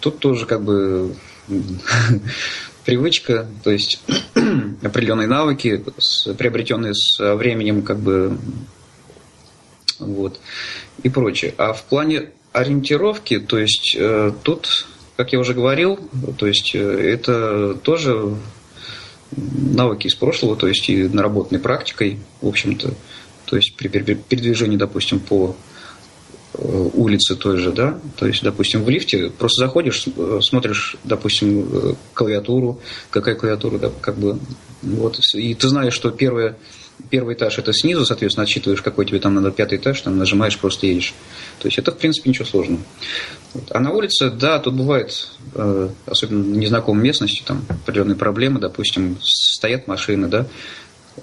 тут 0.00 0.18
тоже 0.18 0.46
как 0.46 0.62
бы 0.62 1.14
привычка, 2.84 3.46
то 3.62 3.70
есть 3.70 4.02
определенные 4.82 5.28
навыки, 5.28 5.84
приобретенные 6.36 6.94
с 6.94 7.18
временем, 7.18 7.82
как 7.82 8.00
бы 8.00 8.38
вот, 9.98 10.40
и 11.02 11.08
прочее. 11.08 11.54
А 11.58 11.72
в 11.72 11.84
плане 11.84 12.30
ориентировки, 12.52 13.38
то 13.38 13.58
есть 13.58 13.94
э, 13.98 14.32
тут, 14.42 14.86
как 15.20 15.34
я 15.34 15.38
уже 15.38 15.52
говорил, 15.52 15.98
то 16.38 16.46
есть 16.46 16.74
э, 16.74 16.78
это 16.78 17.74
тоже 17.74 18.36
навыки 19.36 20.06
из 20.06 20.14
прошлого, 20.14 20.56
то 20.56 20.66
есть 20.66 20.88
и 20.88 21.08
наработанной 21.08 21.60
практикой, 21.60 22.20
в 22.40 22.48
общем-то, 22.48 22.94
то 23.44 23.56
есть 23.56 23.76
при 23.76 23.88
передвижении, 23.88 24.78
допустим, 24.78 25.20
по 25.20 25.54
Э, 26.54 26.90
улицы 26.94 27.36
той 27.36 27.58
же, 27.58 27.70
да, 27.70 28.00
то 28.16 28.26
есть, 28.26 28.42
допустим, 28.42 28.82
в 28.82 28.88
лифте 28.88 29.30
просто 29.30 29.60
заходишь, 29.66 30.04
э, 30.16 30.40
смотришь, 30.42 30.96
допустим, 31.04 31.96
клавиатуру, 32.12 32.80
какая 33.10 33.36
клавиатура, 33.36 33.78
да, 33.78 33.90
как 34.00 34.18
бы, 34.18 34.36
вот, 34.82 35.20
и 35.34 35.54
ты 35.54 35.68
знаешь, 35.68 35.94
что 35.94 36.10
первое, 36.10 36.58
первый 37.08 37.34
этаж 37.34 37.58
это 37.58 37.72
снизу, 37.72 38.04
соответственно, 38.04 38.44
отсчитываешь, 38.44 38.82
какой 38.82 39.06
тебе 39.06 39.18
там 39.18 39.34
надо 39.34 39.50
пятый 39.50 39.78
этаж, 39.78 40.00
там 40.00 40.18
нажимаешь, 40.18 40.58
просто 40.58 40.86
едешь. 40.86 41.14
То 41.58 41.68
есть 41.68 41.78
это, 41.78 41.92
в 41.92 41.98
принципе, 41.98 42.30
ничего 42.30 42.44
сложного. 42.44 42.82
Вот. 43.54 43.64
А 43.70 43.80
на 43.80 43.92
улице, 43.92 44.30
да, 44.30 44.58
тут 44.58 44.74
бывает, 44.74 45.28
особенно 46.06 46.44
в 46.44 46.56
незнакомой 46.56 47.02
местности, 47.02 47.42
там 47.44 47.64
определенные 47.68 48.16
проблемы, 48.16 48.60
допустим, 48.60 49.18
стоят 49.20 49.86
машины, 49.86 50.28
да, 50.28 50.46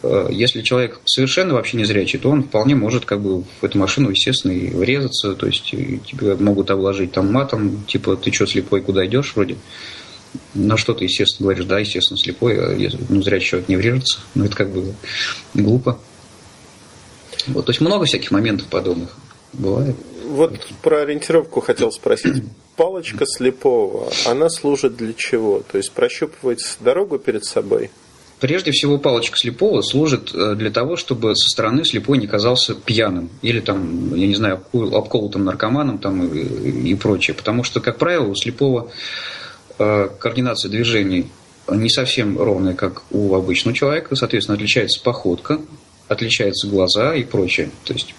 Э, 0.03 0.27
если 0.31 0.61
человек 0.61 0.99
совершенно 1.05 1.53
вообще 1.53 1.77
не 1.77 1.85
зрячий, 1.85 2.19
то 2.19 2.29
он 2.29 2.43
вполне 2.43 2.75
может 2.75 3.05
как 3.05 3.21
бы 3.21 3.43
в 3.43 3.63
эту 3.63 3.77
машину, 3.77 4.09
естественно, 4.09 4.51
и 4.51 4.69
врезаться, 4.69 5.33
то 5.33 5.47
есть 5.47 5.65
тебя 5.65 6.35
могут 6.39 6.69
обложить 6.71 7.11
там 7.11 7.31
матом, 7.31 7.83
типа 7.85 8.15
ты 8.15 8.31
что, 8.31 8.45
слепой, 8.45 8.81
куда 8.81 9.05
идешь 9.05 9.33
вроде. 9.35 9.57
На 10.53 10.77
что 10.77 10.93
ты, 10.93 11.05
естественно, 11.05 11.45
говоришь, 11.45 11.65
да, 11.65 11.79
естественно, 11.79 12.17
слепой, 12.17 12.57
а 12.59 12.89
ну, 13.09 13.21
зрячий 13.21 13.49
человек 13.49 13.69
не 13.69 13.75
врежется, 13.75 14.19
но 14.35 14.45
это 14.45 14.55
как 14.55 14.69
бы 14.69 14.93
глупо. 15.53 15.99
Вот, 17.47 17.65
то 17.65 17.71
есть 17.71 17.81
много 17.81 18.05
всяких 18.05 18.31
моментов 18.31 18.67
подобных 18.67 19.15
бывает. 19.53 19.95
Вот 20.27 20.59
про 20.81 21.01
ориентировку 21.01 21.61
хотел 21.61 21.91
спросить. 21.91 22.43
Палочка 22.75 23.25
слепого, 23.25 24.11
она 24.25 24.49
служит 24.49 24.97
для 24.97 25.13
чего? 25.13 25.63
То 25.71 25.77
есть 25.77 25.91
прощупывать 25.91 26.77
дорогу 26.81 27.17
перед 27.17 27.45
собой? 27.45 27.89
Прежде 28.39 28.71
всего, 28.71 28.99
палочка 28.99 29.35
слепого 29.35 29.81
служит 29.81 30.31
э, 30.35 30.53
для 30.53 30.69
того, 30.69 30.95
чтобы 30.95 31.35
со 31.35 31.49
стороны 31.49 31.83
слепой 31.83 32.19
не 32.19 32.27
казался 32.27 32.75
пьяным 32.75 33.31
или 33.41 33.59
там, 33.59 34.13
я 34.13 34.27
не 34.27 34.35
знаю, 34.35 34.61
обколотым 34.73 35.43
наркоманом 35.43 35.97
там, 35.97 36.27
и, 36.27 36.91
и 36.91 36.95
прочее. 36.95 37.33
Потому 37.35 37.63
что, 37.63 37.81
как 37.81 37.97
правило, 37.97 38.27
у 38.27 38.35
слепого 38.35 38.91
координация 39.77 40.69
движений 40.69 41.29
не 41.69 41.89
совсем 41.89 42.37
ровная, 42.37 42.73
как 42.73 43.03
у 43.11 43.35
обычного 43.35 43.75
человека. 43.75 44.15
Соответственно, 44.15 44.55
отличается 44.55 45.01
походка, 45.01 45.59
отличаются 46.07 46.67
глаза 46.67 47.13
и 47.15 47.23
прочее. 47.23 47.71
То 47.83 47.93
есть, 47.93 48.15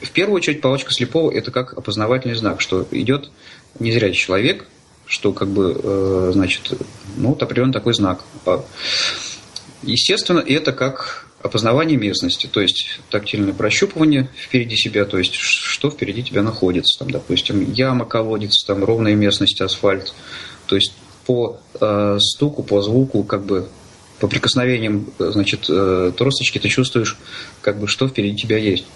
в 0.00 0.10
первую 0.10 0.36
очередь, 0.36 0.60
палочка 0.60 0.92
слепого– 0.92 1.30
это 1.34 1.50
как 1.50 1.76
опознавательный 1.76 2.34
знак, 2.34 2.60
что 2.60 2.86
идет 2.90 3.30
незрячий 3.78 4.20
человек, 4.20 4.66
что 5.06 5.32
как 5.32 5.48
бы, 5.48 5.78
э, 5.82 6.30
значит, 6.34 6.72
ну, 7.16 7.30
вот 7.30 7.42
определенный 7.42 7.72
такой 7.72 7.94
знак. 7.94 8.24
Естественно, 9.82 10.40
это 10.40 10.72
как 10.72 11.28
опознавание 11.42 11.96
местности, 11.96 12.46
то 12.46 12.60
есть 12.60 13.00
тактильное 13.10 13.54
прощупывание 13.54 14.28
впереди 14.36 14.76
себя, 14.76 15.04
то 15.04 15.18
есть 15.18 15.34
что 15.34 15.88
впереди 15.90 16.24
тебя 16.24 16.42
находится, 16.42 16.98
там, 16.98 17.10
допустим, 17.10 17.72
яма, 17.72 18.04
колодец, 18.04 18.64
там 18.64 18.84
ровная 18.84 19.14
местность, 19.14 19.60
асфальт, 19.60 20.14
то 20.68 20.76
есть 20.76 20.92
по 21.26 21.58
э, 21.80 22.18
стуку, 22.20 22.62
по 22.62 22.80
звуку, 22.82 23.22
как 23.24 23.44
бы 23.44 23.68
по 24.20 24.28
прикосновениям, 24.28 25.06
значит, 25.18 25.66
э, 25.68 26.12
тросточки 26.16 26.58
ты 26.58 26.68
чувствуешь, 26.68 27.16
как 27.60 27.78
бы 27.78 27.88
что 27.88 28.08
впереди 28.08 28.36
тебя 28.36 28.58
есть, 28.58 28.86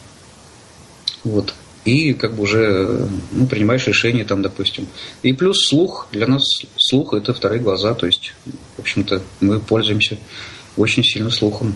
вот. 1.24 1.54
И 1.84 2.14
как 2.14 2.34
бы 2.34 2.44
уже 2.44 3.08
ну, 3.32 3.46
принимаешь 3.46 3.86
решение 3.88 4.24
там, 4.24 4.40
допустим. 4.40 4.86
И 5.22 5.32
плюс 5.32 5.66
слух. 5.66 6.06
Для 6.12 6.28
нас 6.28 6.42
слух 6.76 7.12
это 7.12 7.34
вторые 7.34 7.60
глаза. 7.60 7.94
То 7.94 8.06
есть, 8.06 8.34
в 8.76 8.80
общем-то, 8.80 9.20
мы 9.40 9.58
пользуемся 9.58 10.16
очень 10.76 11.02
сильно 11.02 11.30
слухом. 11.30 11.74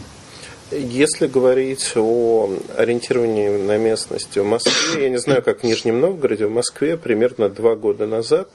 Если 0.70 1.26
говорить 1.26 1.92
о 1.96 2.50
ориентировании 2.76 3.48
на 3.48 3.78
местности 3.78 4.40
в 4.40 4.44
Москве, 4.44 5.04
я 5.04 5.08
не 5.08 5.18
знаю, 5.18 5.42
как 5.42 5.60
в 5.60 5.64
Нижнем 5.64 6.00
Новгороде, 6.00 6.46
в 6.46 6.52
Москве 6.52 6.96
примерно 6.96 7.48
два 7.48 7.76
года 7.76 8.06
назад 8.06 8.48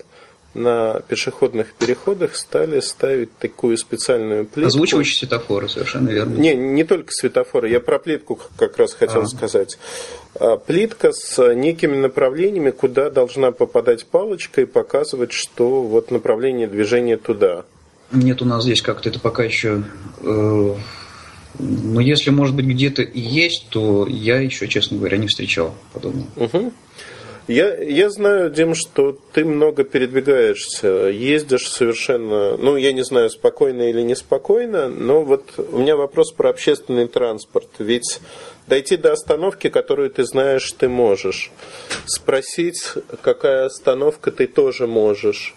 на 0.53 1.01
пешеходных 1.07 1.73
переходах 1.73 2.35
стали 2.35 2.79
ставить 2.81 3.35
такую 3.37 3.77
специальную 3.77 4.45
плитку. 4.45 4.67
Озвучивающие 4.67 5.17
светофоры, 5.19 5.69
совершенно 5.69 6.09
верно. 6.09 6.35
Не, 6.35 6.53
не 6.55 6.83
только 6.83 7.11
светофоры, 7.11 7.69
я 7.69 7.79
про 7.79 7.99
плитку 7.99 8.39
как 8.57 8.77
раз 8.77 8.93
хотел 8.93 9.21
а. 9.21 9.27
сказать. 9.27 9.77
А, 10.35 10.57
плитка 10.57 11.11
с 11.13 11.53
некими 11.53 11.95
направлениями, 11.95 12.71
куда 12.71 13.09
должна 13.09 13.51
попадать 13.51 14.05
палочка 14.05 14.61
и 14.61 14.65
показывать, 14.65 15.31
что 15.31 15.83
вот 15.83 16.11
направление 16.11 16.67
движения 16.67 17.17
туда. 17.17 17.65
Нет 18.11 18.41
у 18.41 18.45
нас 18.45 18.63
здесь 18.63 18.81
как-то 18.81 19.09
это 19.09 19.19
пока 19.19 19.43
еще... 19.43 19.83
Э, 20.21 20.75
но 21.59 21.99
если, 21.99 22.29
может 22.29 22.55
быть, 22.55 22.65
где-то 22.65 23.01
и 23.01 23.19
есть, 23.19 23.67
то 23.69 24.07
я 24.07 24.39
еще, 24.39 24.67
честно 24.67 24.97
говоря, 24.97 25.17
не 25.17 25.27
встречал 25.27 25.75
подобного. 25.93 26.27
Угу. 26.37 26.73
Я, 27.51 27.75
я 27.83 28.09
знаю, 28.09 28.49
Дим, 28.49 28.73
что 28.73 29.17
ты 29.33 29.43
много 29.43 29.83
передвигаешься, 29.83 31.09
ездишь 31.09 31.69
совершенно, 31.69 32.55
ну, 32.55 32.77
я 32.77 32.93
не 32.93 33.03
знаю, 33.03 33.29
спокойно 33.29 33.89
или 33.89 34.01
неспокойно, 34.03 34.87
но 34.87 35.21
вот 35.23 35.43
у 35.57 35.79
меня 35.79 35.97
вопрос 35.97 36.31
про 36.31 36.49
общественный 36.49 37.09
транспорт. 37.09 37.67
Ведь 37.77 38.21
дойти 38.67 38.95
до 38.95 39.11
остановки, 39.11 39.69
которую 39.69 40.11
ты 40.11 40.23
знаешь, 40.23 40.71
ты 40.71 40.87
можешь. 40.87 41.51
Спросить, 42.05 42.81
какая 43.21 43.65
остановка, 43.65 44.31
ты 44.31 44.47
тоже 44.47 44.87
можешь 44.87 45.53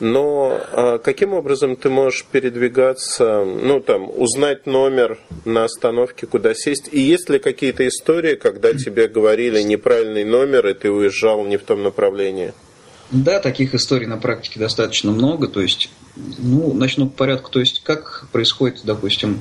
но 0.00 0.60
а, 0.72 0.98
каким 0.98 1.34
образом 1.34 1.76
ты 1.76 1.90
можешь 1.90 2.24
передвигаться, 2.24 3.44
ну 3.44 3.80
там, 3.80 4.08
узнать 4.10 4.66
номер 4.66 5.18
на 5.44 5.64
остановке, 5.64 6.26
куда 6.26 6.54
сесть? 6.54 6.88
И 6.92 7.00
есть 7.00 7.28
ли 7.28 7.38
какие-то 7.38 7.86
истории, 7.86 8.36
когда 8.36 8.72
тебе 8.74 9.08
говорили 9.08 9.60
неправильный 9.62 10.24
номер, 10.24 10.66
и 10.68 10.74
ты 10.74 10.90
уезжал 10.90 11.44
не 11.44 11.56
в 11.56 11.62
том 11.62 11.82
направлении? 11.82 12.52
Да, 13.10 13.40
таких 13.40 13.74
историй 13.74 14.06
на 14.06 14.18
практике 14.18 14.60
достаточно 14.60 15.10
много. 15.10 15.48
То 15.48 15.62
есть, 15.62 15.88
ну, 16.16 16.74
начну 16.74 17.08
по 17.08 17.18
порядку. 17.18 17.50
То 17.50 17.60
есть, 17.60 17.82
как 17.82 18.28
происходит, 18.32 18.80
допустим, 18.84 19.40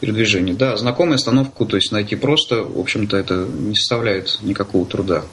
передвижение. 0.00 0.54
Да, 0.54 0.76
знакомую 0.76 1.14
остановку, 1.14 1.64
то 1.64 1.76
есть 1.76 1.92
найти 1.92 2.14
просто, 2.14 2.62
в 2.62 2.78
общем-то, 2.78 3.16
это 3.16 3.46
не 3.46 3.74
составляет 3.74 4.38
никакого 4.42 4.84
труда. 4.84 5.24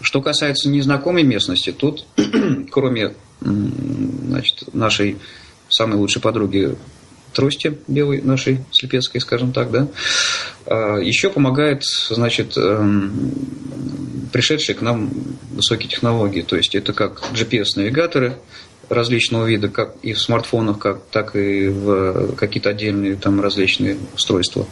Что 0.00 0.22
касается 0.22 0.68
незнакомой 0.68 1.22
местности, 1.24 1.72
тут, 1.72 2.04
кроме 2.70 3.14
значит, 3.40 4.74
нашей 4.74 5.16
самой 5.68 5.96
лучшей 5.96 6.22
подруги 6.22 6.76
трости 7.32 7.78
белой 7.86 8.22
нашей 8.22 8.64
слепецкой, 8.72 9.20
скажем 9.20 9.52
так, 9.52 9.70
да, 9.70 9.88
а, 10.66 10.96
еще 10.96 11.30
помогает, 11.30 11.84
значит, 11.84 12.56
эм, 12.56 13.32
пришедшие 14.32 14.76
к 14.76 14.82
нам 14.82 15.10
высокие 15.52 15.88
технологии. 15.88 16.42
То 16.42 16.56
есть 16.56 16.74
это 16.74 16.92
как 16.92 17.22
GPS-навигаторы 17.32 18.38
различного 18.88 19.46
вида, 19.46 19.68
как 19.68 19.96
и 20.02 20.14
в 20.14 20.20
смартфонах, 20.20 20.78
как, 20.78 21.02
так 21.10 21.36
и 21.36 21.68
в 21.68 22.34
какие-то 22.34 22.70
отдельные 22.70 23.16
там 23.16 23.40
различные 23.40 23.98
устройства. 24.14 24.66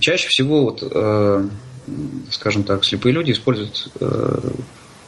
Чаще 0.00 0.28
всего 0.28 0.64
вот 0.64 0.82
э, 0.82 1.48
скажем 2.30 2.64
так, 2.64 2.84
слепые 2.84 3.12
люди 3.12 3.32
используют 3.32 3.90
э, 4.00 4.40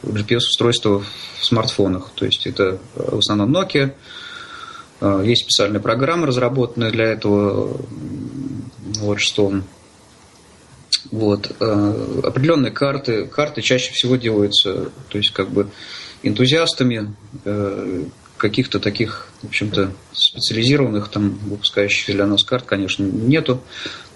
GPS-устройства 0.03 1.03
в 1.39 1.45
смартфонах. 1.45 2.11
То 2.15 2.25
есть 2.25 2.47
это 2.47 2.79
в 2.95 3.19
основном 3.19 3.55
Nokia. 3.55 3.93
Э, 4.99 5.21
есть 5.25 5.43
специальные 5.43 5.81
программы, 5.81 6.27
разработанные 6.27 6.91
для 6.91 7.05
этого. 7.05 7.79
Вот 8.99 9.19
что. 9.19 9.61
Вот. 11.11 11.55
Э, 11.59 12.21
определенные 12.23 12.71
карты. 12.71 13.25
Карты 13.25 13.61
чаще 13.61 13.91
всего 13.93 14.15
делаются, 14.15 14.91
то 15.09 15.17
есть 15.17 15.31
как 15.31 15.49
бы 15.49 15.69
энтузиастами 16.23 17.15
каких-то 18.37 18.79
таких, 18.79 19.27
в 19.43 19.47
общем-то, 19.47 19.91
специализированных, 20.13 21.09
там, 21.09 21.37
выпускающих 21.45 22.15
для 22.15 22.25
нас 22.25 22.43
карт, 22.43 22.65
конечно, 22.65 23.03
нету. 23.03 23.61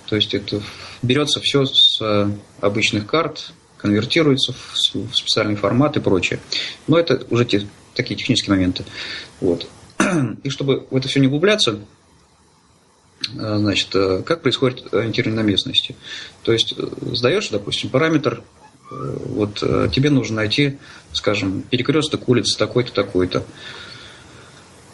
То 0.08 0.16
есть 0.16 0.34
это 0.34 0.62
берется 1.02 1.40
все 1.40 1.66
с 1.66 2.00
э, 2.02 2.30
обычных 2.62 3.06
карт, 3.06 3.52
конвертируется 3.78 4.54
в 4.54 5.16
специальный 5.16 5.56
формат 5.56 5.98
и 5.98 6.00
прочее. 6.00 6.40
Но 6.88 6.98
это 6.98 7.26
уже 7.30 7.46
те, 7.46 7.68
такие 7.94 8.16
технические 8.16 8.56
моменты. 8.56 8.86
Вот. 9.42 9.68
И 10.44 10.50
чтобы 10.50 10.88
в 10.90 10.96
это 10.96 11.08
все 11.08 11.20
не 11.20 11.28
углубляться, 11.28 11.80
э, 13.34 13.58
значит, 13.58 13.90
э, 13.94 14.24
как 14.26 14.42
происходит 14.42 14.94
ориентирование 14.94 15.44
на 15.44 15.48
местности. 15.48 15.96
То 16.44 16.52
есть 16.52 16.76
сдаешь, 17.14 17.50
допустим, 17.50 17.90
параметр, 17.90 18.44
вот 18.92 19.56
тебе 19.92 20.12
нужно 20.12 20.36
найти, 20.36 20.78
скажем, 21.12 21.64
перекресток 21.64 22.30
улицы 22.30 22.56
такой-то, 22.56 22.94
такой-то. 22.94 23.44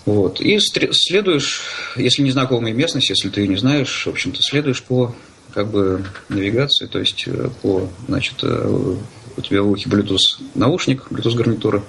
Вот. 0.05 0.41
И 0.41 0.57
следуешь, 0.59 1.61
если 1.95 2.23
незнакомая 2.23 2.73
местность, 2.73 3.09
если 3.09 3.29
ты 3.29 3.41
ее 3.41 3.47
не 3.47 3.57
знаешь, 3.57 4.05
в 4.05 4.09
общем-то, 4.09 4.41
следуешь 4.41 4.81
по 4.83 5.15
как 5.53 5.69
бы 5.69 6.03
навигации, 6.29 6.87
то 6.87 6.99
есть 6.99 7.23
э, 7.27 7.49
по, 7.61 7.87
значит, 8.07 8.43
э, 8.43 8.95
у 9.37 9.41
тебя 9.41 9.63
в 9.63 9.69
ухе 9.69 9.89
Bluetooth 9.89 10.41
наушник, 10.55 11.07
Bluetooth 11.09 11.35
гарнитура, 11.35 11.83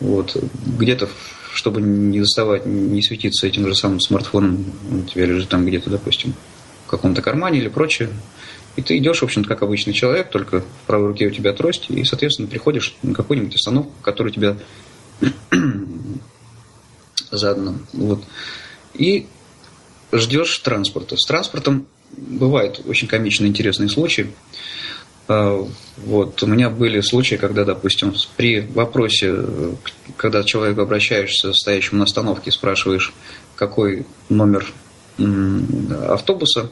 вот, 0.00 0.36
где-то, 0.78 1.08
чтобы 1.52 1.80
не 1.80 2.20
доставать, 2.20 2.66
не 2.66 3.02
светиться 3.02 3.46
этим 3.46 3.66
же 3.66 3.74
самым 3.74 4.00
смартфоном, 4.00 4.64
у 4.90 5.02
тебя 5.08 5.26
лежит 5.26 5.48
там 5.48 5.66
где-то, 5.66 5.90
допустим, 5.90 6.34
в 6.86 6.90
каком-то 6.90 7.22
кармане 7.22 7.60
или 7.60 7.68
прочее, 7.68 8.10
и 8.76 8.82
ты 8.82 8.98
идешь, 8.98 9.20
в 9.20 9.24
общем-то, 9.24 9.48
как 9.48 9.62
обычный 9.62 9.92
человек, 9.92 10.30
только 10.30 10.60
в 10.60 10.86
правой 10.86 11.08
руке 11.08 11.26
у 11.26 11.30
тебя 11.30 11.52
трость, 11.52 11.86
и, 11.90 12.04
соответственно, 12.04 12.48
приходишь 12.48 12.96
на 13.02 13.14
какую-нибудь 13.14 13.54
остановку, 13.54 13.92
которая 14.02 14.32
тебя 14.32 14.56
задано. 17.30 17.76
Вот. 17.92 18.24
И 18.94 19.28
ждешь 20.12 20.58
транспорта. 20.58 21.16
С 21.16 21.24
транспортом 21.24 21.86
бывают 22.16 22.80
очень 22.86 23.08
комичные, 23.08 23.48
интересные 23.48 23.88
случаи. 23.88 24.28
А, 25.28 25.66
вот. 25.96 26.42
У 26.42 26.46
меня 26.46 26.70
были 26.70 27.00
случаи, 27.00 27.36
когда, 27.36 27.64
допустим, 27.64 28.14
при 28.36 28.60
вопросе, 28.60 29.34
когда 30.16 30.42
человек 30.44 30.78
обращаешься 30.78 31.52
стоящему 31.52 31.98
на 31.98 32.04
остановке, 32.04 32.50
спрашиваешь, 32.50 33.12
какой 33.56 34.06
номер 34.28 34.66
автобуса, 36.08 36.70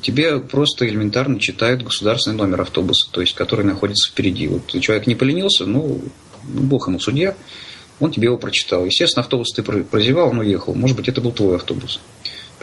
тебе 0.00 0.40
просто 0.40 0.88
элементарно 0.88 1.38
читают 1.38 1.82
государственный 1.82 2.36
номер 2.36 2.62
автобуса, 2.62 3.08
то 3.10 3.20
есть 3.20 3.34
который 3.34 3.64
находится 3.64 4.10
впереди. 4.10 4.48
Вот 4.48 4.66
человек 4.80 5.06
не 5.06 5.14
поленился, 5.14 5.66
ну, 5.66 6.02
бог 6.42 6.88
ему 6.88 6.98
судья, 6.98 7.36
он 8.00 8.10
тебе 8.10 8.26
его 8.26 8.38
прочитал. 8.38 8.84
Естественно, 8.84 9.22
автобус 9.22 9.52
ты 9.52 9.62
прозевал, 9.62 10.30
он 10.30 10.38
уехал. 10.38 10.74
Может 10.74 10.96
быть, 10.96 11.08
это 11.08 11.20
был 11.20 11.32
твой 11.32 11.56
автобус. 11.56 12.00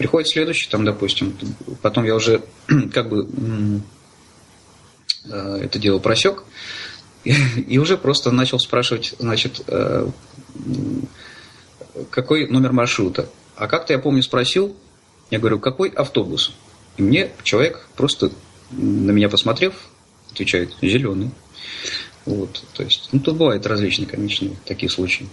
Приходит 0.02 0.30
следующий, 0.30 0.68
там, 0.68 0.84
допустим, 0.84 1.38
потом 1.84 2.06
я 2.06 2.16
уже 2.16 2.42
как 2.92 3.08
бы 3.08 3.30
это 5.24 5.78
дело 5.78 6.00
просек. 6.00 6.44
И 7.24 7.78
уже 7.78 8.00
просто 8.00 8.32
начал 8.32 8.60
спрашивать, 8.60 9.14
значит, 9.20 9.62
какой 12.10 12.48
номер 12.48 12.72
маршрута. 12.72 13.30
А 13.56 13.68
как-то 13.68 13.94
я 13.94 14.00
помню 14.00 14.24
спросил, 14.24 14.76
я 15.30 15.38
говорю, 15.38 15.60
какой 15.60 15.90
автобус? 15.90 16.52
И 16.98 17.04
мне 17.04 17.30
человек 17.44 17.88
просто 17.96 18.32
на 18.72 19.12
меня 19.12 19.30
посмотрев, 19.30 19.76
отвечает, 20.32 20.74
зеленый. 20.82 21.30
Вот, 22.26 22.64
то 22.74 22.82
есть, 22.82 23.10
ну, 23.12 23.20
тут 23.20 23.38
бывают 23.38 23.68
различные, 23.68 24.08
конечно, 24.08 24.50
такие 24.66 24.90
случаи. 24.90 25.30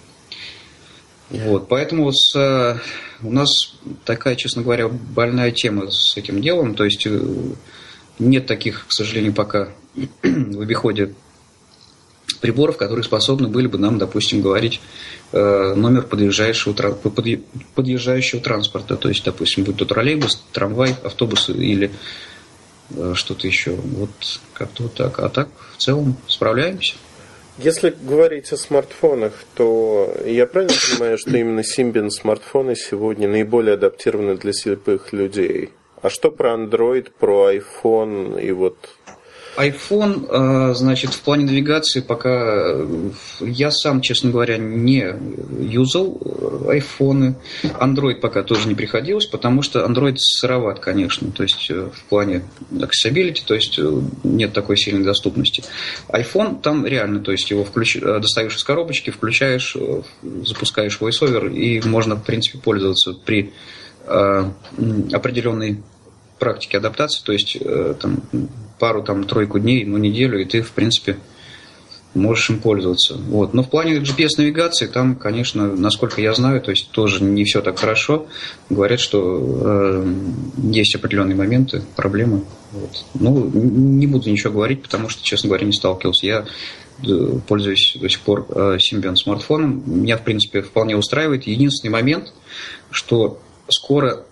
Вот, 1.30 1.68
поэтому 1.68 2.10
с, 2.10 2.34
э, 2.36 2.78
у 3.22 3.30
нас 3.30 3.74
такая, 4.04 4.34
честно 4.34 4.62
говоря, 4.62 4.88
больная 4.88 5.50
тема 5.50 5.90
с 5.90 6.16
этим 6.16 6.40
делом. 6.40 6.74
То 6.74 6.84
есть 6.84 7.06
э, 7.06 7.20
нет 8.18 8.46
таких, 8.46 8.86
к 8.86 8.92
сожалению, 8.92 9.34
пока 9.34 9.68
в 10.22 10.60
обиходе 10.60 11.14
приборов, 12.40 12.76
которые 12.76 13.04
способны 13.04 13.48
были 13.48 13.66
бы 13.66 13.78
нам, 13.78 13.98
допустим, 13.98 14.40
говорить 14.40 14.80
э, 15.32 15.74
номер 15.74 16.02
подъезжающего, 16.02 16.72
подъезжающего 17.74 18.40
транспорта. 18.40 18.96
То 18.96 19.08
есть, 19.08 19.24
допустим, 19.24 19.64
будь 19.64 19.76
то 19.76 19.84
троллейбус, 19.84 20.42
трамвай, 20.52 20.96
автобус 21.04 21.50
или 21.50 21.90
э, 22.90 23.12
что-то 23.14 23.46
еще. 23.46 23.72
Вот 23.72 24.10
как-то 24.54 24.84
вот 24.84 24.94
так. 24.94 25.18
А 25.18 25.28
так, 25.28 25.48
в 25.76 25.82
целом, 25.82 26.16
справляемся. 26.26 26.94
Если 27.58 27.90
говорить 27.90 28.52
о 28.52 28.56
смартфонах, 28.56 29.32
то 29.56 30.14
я 30.24 30.46
правильно 30.46 30.74
понимаю, 30.92 31.18
что 31.18 31.36
именно 31.36 31.60
Symbian 31.60 32.08
смартфоны 32.08 32.76
сегодня 32.76 33.26
наиболее 33.28 33.74
адаптированы 33.74 34.36
для 34.36 34.52
слепых 34.52 35.12
людей? 35.12 35.70
А 36.00 36.08
что 36.08 36.30
про 36.30 36.52
Android, 36.54 37.10
про 37.18 37.52
iPhone 37.52 38.40
и 38.40 38.52
вот 38.52 38.76
iPhone, 39.56 40.26
э, 40.28 40.74
значит, 40.74 41.14
в 41.14 41.20
плане 41.20 41.44
навигации 41.44 42.00
пока 42.00 42.30
э, 42.30 43.10
я 43.40 43.70
сам, 43.70 44.00
честно 44.00 44.30
говоря, 44.30 44.56
не 44.56 45.14
юзал 45.60 46.16
iPhone. 46.66 47.34
Android 47.62 48.16
пока 48.16 48.42
тоже 48.42 48.68
не 48.68 48.74
приходилось, 48.74 49.26
потому 49.26 49.62
что 49.62 49.84
Android 49.84 50.16
сыроват, 50.18 50.78
конечно, 50.78 51.32
то 51.32 51.42
есть 51.42 51.70
э, 51.70 51.88
в 51.92 52.04
плане 52.04 52.42
accessibility, 52.70 53.40
то 53.44 53.54
есть 53.54 53.80
нет 54.22 54.52
такой 54.52 54.76
сильной 54.76 55.04
доступности. 55.04 55.64
iPhone 56.08 56.60
там 56.60 56.86
реально, 56.86 57.20
то 57.20 57.32
есть 57.32 57.50
его 57.50 57.64
включ... 57.64 57.98
достаешь 58.00 58.54
из 58.54 58.62
коробочки, 58.62 59.10
включаешь, 59.10 59.76
запускаешь 60.44 60.98
VoiceOver, 61.00 61.52
и 61.52 61.80
можно, 61.86 62.14
в 62.14 62.22
принципе, 62.22 62.58
пользоваться 62.58 63.12
при 63.12 63.52
определенной 64.06 65.82
практике 66.38 66.78
адаптации, 66.78 67.22
то 67.22 67.32
есть 67.32 67.58
там 68.00 68.22
пару 68.78 69.02
там 69.02 69.24
тройку 69.24 69.58
дней, 69.58 69.84
ну 69.84 69.98
неделю, 69.98 70.40
и 70.40 70.44
ты 70.44 70.62
в 70.62 70.72
принципе 70.72 71.16
можешь 72.14 72.50
им 72.50 72.60
пользоваться. 72.60 73.16
Вот. 73.16 73.54
Но 73.54 73.62
в 73.62 73.70
плане 73.70 73.98
GPS-навигации 73.98 74.86
там, 74.86 75.14
конечно, 75.14 75.74
насколько 75.74 76.20
я 76.20 76.34
знаю, 76.34 76.60
то 76.60 76.70
есть 76.70 76.90
тоже 76.90 77.22
не 77.22 77.44
все 77.44 77.60
так 77.60 77.78
хорошо. 77.78 78.26
Говорят, 78.70 79.00
что 79.00 79.38
э, 79.40 80.14
есть 80.64 80.94
определенные 80.94 81.36
моменты, 81.36 81.82
проблемы. 81.96 82.44
Вот. 82.72 83.04
Ну, 83.14 83.50
не 83.52 84.06
буду 84.06 84.30
ничего 84.30 84.52
говорить, 84.52 84.82
потому 84.82 85.08
что, 85.08 85.22
честно 85.22 85.48
говоря, 85.48 85.66
не 85.66 85.72
сталкивался. 85.72 86.26
Я 86.26 86.44
э, 87.06 87.38
пользуюсь 87.46 87.96
до 88.00 88.08
сих 88.08 88.20
пор 88.20 88.46
э, 88.48 88.78
Symbian 88.78 89.16
смартфоном. 89.16 89.82
Меня, 89.86 90.16
в 90.16 90.22
принципе, 90.22 90.62
вполне 90.62 90.96
устраивает. 90.96 91.46
Единственный 91.46 91.90
момент, 91.90 92.32
что 92.90 93.38
скоро 93.68 94.24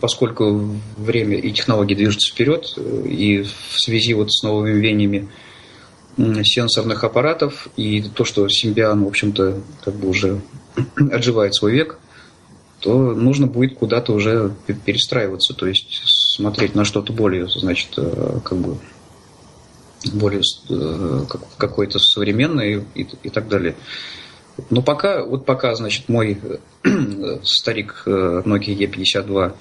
поскольку 0.00 0.76
время 0.96 1.36
и 1.38 1.52
технологии 1.52 1.94
движутся 1.94 2.32
вперед, 2.32 2.76
и 3.04 3.42
в 3.42 3.80
связи 3.80 4.14
вот 4.14 4.32
с 4.32 4.42
новыми 4.42 4.78
веяниями 4.78 5.28
сенсорных 6.16 7.04
аппаратов 7.04 7.68
и 7.76 8.02
то, 8.02 8.24
что 8.24 8.48
Симбиан, 8.48 9.04
в 9.04 9.08
общем-то, 9.08 9.60
как 9.84 9.94
бы 9.94 10.08
уже 10.08 10.40
отживает 11.12 11.54
свой 11.54 11.72
век, 11.72 11.98
то 12.80 13.14
нужно 13.14 13.46
будет 13.46 13.76
куда-то 13.76 14.12
уже 14.12 14.54
перестраиваться, 14.84 15.54
то 15.54 15.66
есть 15.66 16.02
смотреть 16.36 16.74
на 16.74 16.84
что-то 16.84 17.12
более, 17.12 17.48
значит, 17.48 17.90
э, 17.98 18.40
как 18.42 18.58
бы 18.58 18.78
более 20.14 20.42
э, 20.70 21.24
какое-то 21.58 21.98
современное 21.98 22.84
и, 22.94 23.06
и 23.22 23.28
так 23.28 23.48
далее. 23.48 23.76
Но 24.68 24.82
пока, 24.82 25.24
вот 25.24 25.46
пока, 25.46 25.74
значит, 25.74 26.08
мой 26.08 26.38
э, 26.84 27.38
старик 27.44 28.02
э, 28.06 28.42
Nokia 28.44 28.76
E52 28.76 29.52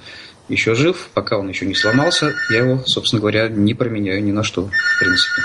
еще 0.50 0.76
жив, 0.76 1.10
пока 1.14 1.38
он 1.38 1.48
еще 1.50 1.66
не 1.66 1.76
сломался, 1.76 2.34
я 2.52 2.60
его, 2.60 2.84
собственно 2.86 3.20
говоря, 3.20 3.50
не 3.50 3.74
променяю 3.74 4.24
ни 4.24 4.32
на 4.32 4.44
что, 4.44 4.64
в 4.64 5.00
принципе. 5.00 5.42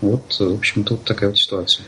Вот, 0.00 0.38
в 0.38 0.54
общем, 0.54 0.84
тут 0.84 1.04
такая 1.04 1.30
вот 1.30 1.38
ситуация. 1.38 1.84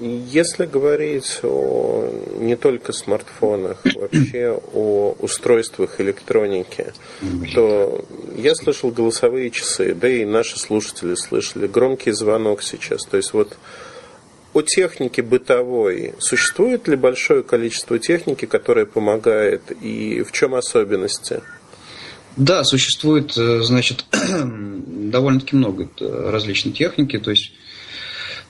Если 0.00 0.66
говорить 0.66 1.40
о 1.42 2.10
не 2.38 2.54
только 2.54 2.92
смартфонах, 2.92 3.78
вообще 3.94 4.60
о 4.74 5.16
устройствах 5.18 6.00
электроники, 6.00 6.92
то 7.54 8.04
я 8.36 8.54
слышал 8.54 8.90
голосовые 8.90 9.50
часы, 9.50 9.94
да 9.94 10.08
и 10.08 10.26
наши 10.26 10.58
слушатели 10.58 11.14
слышали 11.14 11.66
громкий 11.66 12.10
звонок 12.10 12.62
сейчас. 12.62 13.04
То 13.06 13.16
есть 13.16 13.32
вот 13.32 13.56
о 14.54 14.62
технике 14.62 15.20
бытовой. 15.20 16.14
Существует 16.18 16.88
ли 16.88 16.96
большое 16.96 17.42
количество 17.42 17.98
техники, 17.98 18.46
которая 18.46 18.86
помогает, 18.86 19.72
и 19.82 20.22
в 20.22 20.32
чем 20.32 20.54
особенности? 20.54 21.42
Да, 22.36 22.64
существует, 22.64 23.36
э, 23.36 23.60
значит, 23.62 24.06
довольно-таки 24.12 25.56
много 25.56 25.88
э, 26.00 26.30
различной 26.30 26.72
техники. 26.72 27.18
То 27.18 27.30
есть 27.30 27.52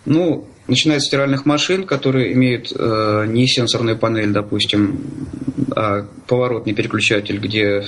ну, 0.05 0.47
начиная 0.67 1.01
с 1.01 1.07
стиральных 1.07 1.47
машин, 1.47 1.85
которые 1.85 2.33
имеют 2.33 2.73
э, 2.75 3.27
не 3.29 3.47
сенсорную 3.47 3.99
панель, 3.99 4.33
допустим, 4.33 5.01
а 5.77 6.07
поворотный 6.27 6.73
переключатель, 6.73 7.39
где 7.39 7.85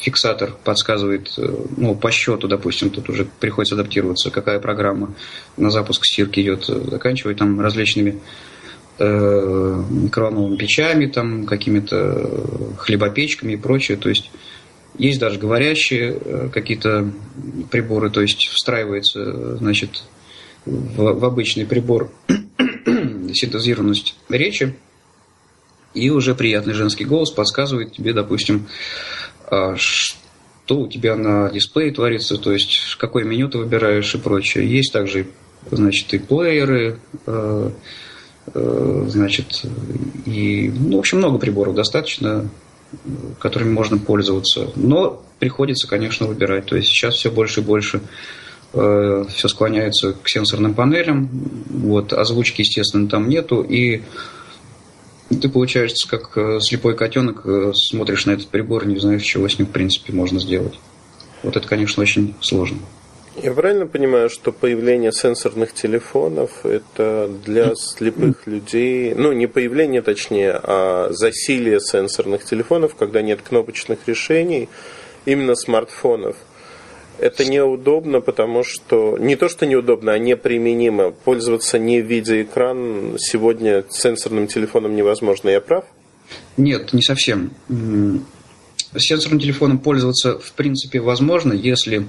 фиксатор 0.00 0.52
подсказывает, 0.64 1.32
э, 1.38 1.48
ну, 1.76 1.94
по 1.94 2.10
счету, 2.10 2.48
допустим, 2.48 2.90
тут 2.90 3.08
уже 3.08 3.26
приходится 3.40 3.74
адаптироваться, 3.74 4.30
какая 4.30 4.60
программа 4.60 5.14
на 5.56 5.70
запуск 5.70 6.04
стирки 6.04 6.40
идет, 6.40 6.64
заканчивая 6.64 7.34
там 7.34 7.60
различными 7.60 8.20
э, 8.98 9.82
микроволновыми 9.90 10.56
печами, 10.56 11.06
там, 11.06 11.46
какими-то 11.46 12.76
хлебопечками 12.78 13.54
и 13.54 13.56
прочее. 13.56 13.96
То 13.96 14.08
есть 14.08 14.30
есть 14.98 15.18
даже 15.20 15.38
говорящие 15.38 16.16
э, 16.20 16.48
какие-то 16.52 17.10
приборы, 17.70 18.10
то 18.10 18.20
есть 18.20 18.48
встраивается, 18.48 19.56
значит, 19.56 20.04
в, 20.64 21.18
в 21.18 21.24
обычный 21.24 21.66
прибор 21.66 22.10
синтезированность 22.86 24.16
речи, 24.28 24.74
и 25.94 26.10
уже 26.10 26.34
приятный 26.34 26.74
женский 26.74 27.04
голос 27.04 27.30
подсказывает 27.30 27.92
тебе, 27.92 28.12
допустим, 28.12 28.68
а, 29.46 29.74
что 29.76 30.80
у 30.80 30.88
тебя 30.88 31.16
на 31.16 31.50
дисплее 31.50 31.92
творится, 31.92 32.36
то 32.36 32.52
есть 32.52 32.96
какое 32.98 33.24
меню 33.24 33.48
ты 33.48 33.58
выбираешь 33.58 34.14
и 34.14 34.18
прочее. 34.18 34.70
Есть 34.70 34.92
также, 34.92 35.26
значит, 35.70 36.12
и 36.14 36.18
плееры, 36.18 37.00
а, 37.26 37.72
а, 38.54 39.04
значит, 39.08 39.64
и, 40.26 40.72
ну, 40.72 40.96
в 40.96 41.00
общем, 41.00 41.18
много 41.18 41.38
приборов 41.38 41.74
достаточно, 41.74 42.48
которыми 43.38 43.72
можно 43.72 43.98
пользоваться. 43.98 44.70
Но 44.76 45.24
приходится, 45.38 45.88
конечно, 45.88 46.26
выбирать. 46.26 46.66
То 46.66 46.76
есть 46.76 46.88
сейчас 46.88 47.14
все 47.14 47.30
больше 47.30 47.60
и 47.60 47.64
больше 47.64 48.00
все 48.72 49.48
склоняется 49.48 50.12
к 50.12 50.28
сенсорным 50.28 50.74
панелям, 50.74 51.28
вот, 51.68 52.12
озвучки, 52.12 52.60
естественно, 52.60 53.08
там 53.08 53.28
нету, 53.28 53.62
и 53.62 54.02
ты, 55.30 55.48
получается, 55.48 56.08
как 56.08 56.36
э, 56.36 56.58
слепой 56.60 56.96
котенок, 56.96 57.42
э, 57.44 57.72
смотришь 57.74 58.26
на 58.26 58.32
этот 58.32 58.48
прибор, 58.48 58.86
не 58.86 58.98
знаешь, 58.98 59.22
чего 59.22 59.48
с 59.48 59.58
ним, 59.58 59.68
в 59.68 59.70
принципе, 59.70 60.12
можно 60.12 60.40
сделать. 60.40 60.78
Вот 61.42 61.56
это, 61.56 61.66
конечно, 61.68 62.02
очень 62.02 62.34
сложно. 62.40 62.78
Я 63.40 63.52
правильно 63.52 63.86
понимаю, 63.86 64.28
что 64.28 64.50
появление 64.50 65.12
сенсорных 65.12 65.72
телефонов 65.72 66.66
это 66.66 67.30
для 67.44 67.74
слепых 67.76 68.46
людей, 68.46 69.14
ну 69.14 69.30
не 69.32 69.46
появление 69.46 70.02
точнее, 70.02 70.60
а 70.62 71.08
засилие 71.10 71.80
сенсорных 71.80 72.44
телефонов, 72.44 72.96
когда 72.96 73.22
нет 73.22 73.40
кнопочных 73.40 74.00
решений, 74.06 74.68
именно 75.26 75.54
смартфонов– 75.54 76.36
это 77.20 77.44
неудобно, 77.44 78.20
потому 78.20 78.64
что 78.64 79.16
не 79.18 79.36
то, 79.36 79.48
что 79.48 79.66
неудобно, 79.66 80.12
а 80.12 80.18
неприменимо. 80.18 81.10
Пользоваться 81.10 81.78
не 81.78 82.00
видя 82.00 82.42
экран 82.42 83.16
сегодня 83.18 83.84
сенсорным 83.90 84.46
телефоном 84.46 84.96
невозможно. 84.96 85.50
Я 85.50 85.60
прав? 85.60 85.84
Нет, 86.56 86.92
не 86.92 87.02
совсем. 87.02 87.52
Сенсорным 88.96 89.40
телефоном 89.40 89.78
пользоваться 89.78 90.38
в 90.38 90.52
принципе 90.52 91.00
возможно, 91.00 91.52
если 91.52 92.06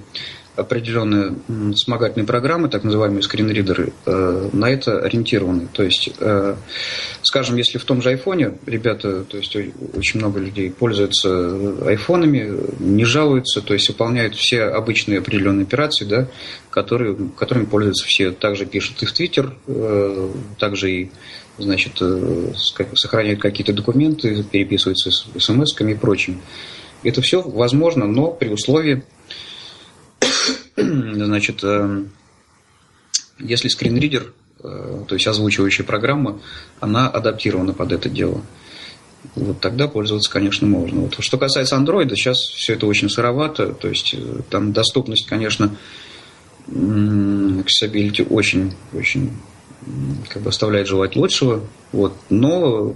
определенные 0.62 1.36
вспомогательные 1.74 2.26
программы, 2.26 2.70
так 2.70 2.84
называемые 2.84 3.22
скринридеры, 3.22 3.94
э, 4.06 4.50
на 4.54 4.70
это 4.70 5.00
ориентированы. 5.00 5.68
То 5.72 5.84
есть, 5.84 6.12
э, 6.20 6.56
скажем, 7.22 7.58
если 7.58 7.78
в 7.78 7.84
том 7.84 8.02
же 8.02 8.10
айфоне 8.10 8.54
ребята, 8.66 9.24
то 9.24 9.38
есть 9.38 9.56
очень 9.56 10.20
много 10.20 10.40
людей 10.40 10.72
пользуются 10.72 11.30
айфонами, 11.86 12.60
не 12.80 13.06
жалуются, 13.06 13.62
то 13.62 13.74
есть 13.74 13.90
выполняют 13.90 14.36
все 14.36 14.64
обычные 14.64 15.20
определенные 15.20 15.64
операции, 15.64 16.06
да, 16.06 16.28
которые, 16.70 17.16
которыми 17.38 17.66
пользуются 17.66 18.06
все. 18.06 18.32
Также 18.32 18.66
пишут 18.66 19.04
и 19.04 19.06
в 19.06 19.14
Твиттер, 19.14 19.56
э, 19.68 20.30
также 20.58 20.92
и 20.92 21.12
значит, 21.58 22.02
сохраняют 22.96 23.40
какие-то 23.40 23.74
документы, 23.74 24.44
переписываются 24.44 25.12
с 25.12 25.28
смс-ками 25.38 25.92
и 25.92 25.96
прочим. 25.96 26.42
Это 27.04 27.22
все 27.22 27.42
возможно, 27.42 28.06
но 28.06 28.28
при 28.28 28.50
условии, 28.50 29.04
значит, 30.76 31.64
э, 31.64 32.04
если 33.40 33.68
скринридер, 33.68 34.34
э, 34.64 35.04
то 35.08 35.16
есть 35.16 35.28
озвучивающая 35.28 35.86
программа, 35.86 36.40
она 36.80 37.08
адаптирована 37.08 37.74
под 37.74 37.92
это 37.92 38.10
дело. 38.10 38.42
Вот 39.36 39.60
тогда 39.60 39.88
пользоваться, 39.88 40.32
конечно, 40.32 40.68
можно. 40.68 41.02
Вот. 41.02 41.16
Что 41.20 41.38
касается 41.38 41.76
Android, 41.76 42.10
сейчас 42.16 42.40
все 42.40 42.74
это 42.74 42.88
очень 42.88 43.10
сыровато, 43.10 43.74
то 43.74 43.88
есть 43.88 44.14
э, 44.14 44.42
там 44.50 44.74
доступность, 44.74 45.28
конечно, 45.28 45.76
accessibility 46.68 48.26
очень, 48.30 48.74
очень 48.94 49.32
как 50.30 50.44
бы 50.44 50.50
оставляет 50.50 50.88
желать 50.88 51.16
лучшего. 51.16 51.64
Вот. 51.92 52.16
Но 52.30 52.96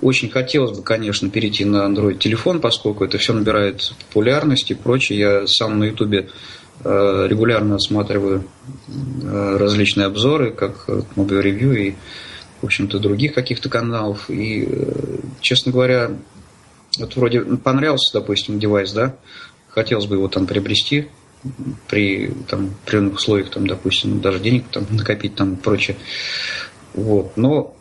очень 0.00 0.30
хотелось 0.30 0.76
бы, 0.76 0.82
конечно, 0.82 1.28
перейти 1.30 1.64
на 1.64 1.86
Android 1.86 2.18
телефон, 2.18 2.60
поскольку 2.60 3.04
это 3.04 3.18
все 3.18 3.32
набирает 3.32 3.92
популярность 4.06 4.70
и 4.70 4.74
прочее. 4.74 5.18
Я 5.18 5.46
сам 5.46 5.78
на 5.78 5.84
Ютубе 5.84 6.28
э, 6.84 7.26
регулярно 7.28 7.76
осматриваю 7.76 8.44
э, 9.22 9.56
различные 9.58 10.06
обзоры, 10.06 10.52
как 10.52 10.88
Mobile 10.88 11.42
Review 11.42 11.76
и, 11.76 11.96
в 12.62 12.66
общем-то, 12.66 12.98
других 12.98 13.34
каких-то 13.34 13.68
каналов. 13.68 14.30
И, 14.30 14.68
э, 14.70 15.18
честно 15.40 15.72
говоря, 15.72 16.12
вот 16.98 17.16
вроде 17.16 17.40
понравился, 17.40 18.12
допустим, 18.12 18.58
девайс, 18.58 18.92
да, 18.92 19.16
хотелось 19.68 20.06
бы 20.06 20.16
его 20.16 20.28
там 20.28 20.46
приобрести 20.46 21.08
при 21.88 22.32
там, 22.48 22.74
определенных 22.84 23.14
условиях, 23.14 23.50
там, 23.50 23.66
допустим, 23.66 24.20
даже 24.20 24.40
денег 24.40 24.64
там, 24.70 24.86
накопить 24.90 25.34
там 25.34 25.54
и 25.54 25.56
прочее. 25.56 25.96
Вот. 26.94 27.36
Но 27.36 27.76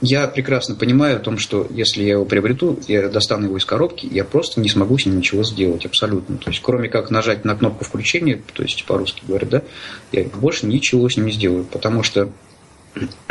я 0.00 0.28
прекрасно 0.28 0.76
понимаю 0.76 1.16
о 1.16 1.20
том, 1.20 1.38
что 1.38 1.66
если 1.70 2.04
я 2.04 2.12
его 2.12 2.24
приобрету, 2.24 2.78
я 2.86 3.08
достану 3.08 3.46
его 3.46 3.56
из 3.56 3.64
коробки, 3.64 4.06
я 4.06 4.24
просто 4.24 4.60
не 4.60 4.68
смогу 4.68 4.96
с 4.96 5.06
ним 5.06 5.18
ничего 5.18 5.42
сделать 5.42 5.86
абсолютно. 5.86 6.38
То 6.38 6.50
есть, 6.50 6.62
кроме 6.62 6.88
как 6.88 7.10
нажать 7.10 7.44
на 7.44 7.56
кнопку 7.56 7.84
включения, 7.84 8.40
то 8.52 8.62
есть 8.62 8.84
по-русски 8.84 9.22
говорят, 9.26 9.48
да, 9.48 9.62
я 10.12 10.24
больше 10.24 10.66
ничего 10.66 11.08
с 11.08 11.16
ним 11.16 11.26
не 11.26 11.32
сделаю, 11.32 11.64
потому 11.64 12.04
что 12.04 12.30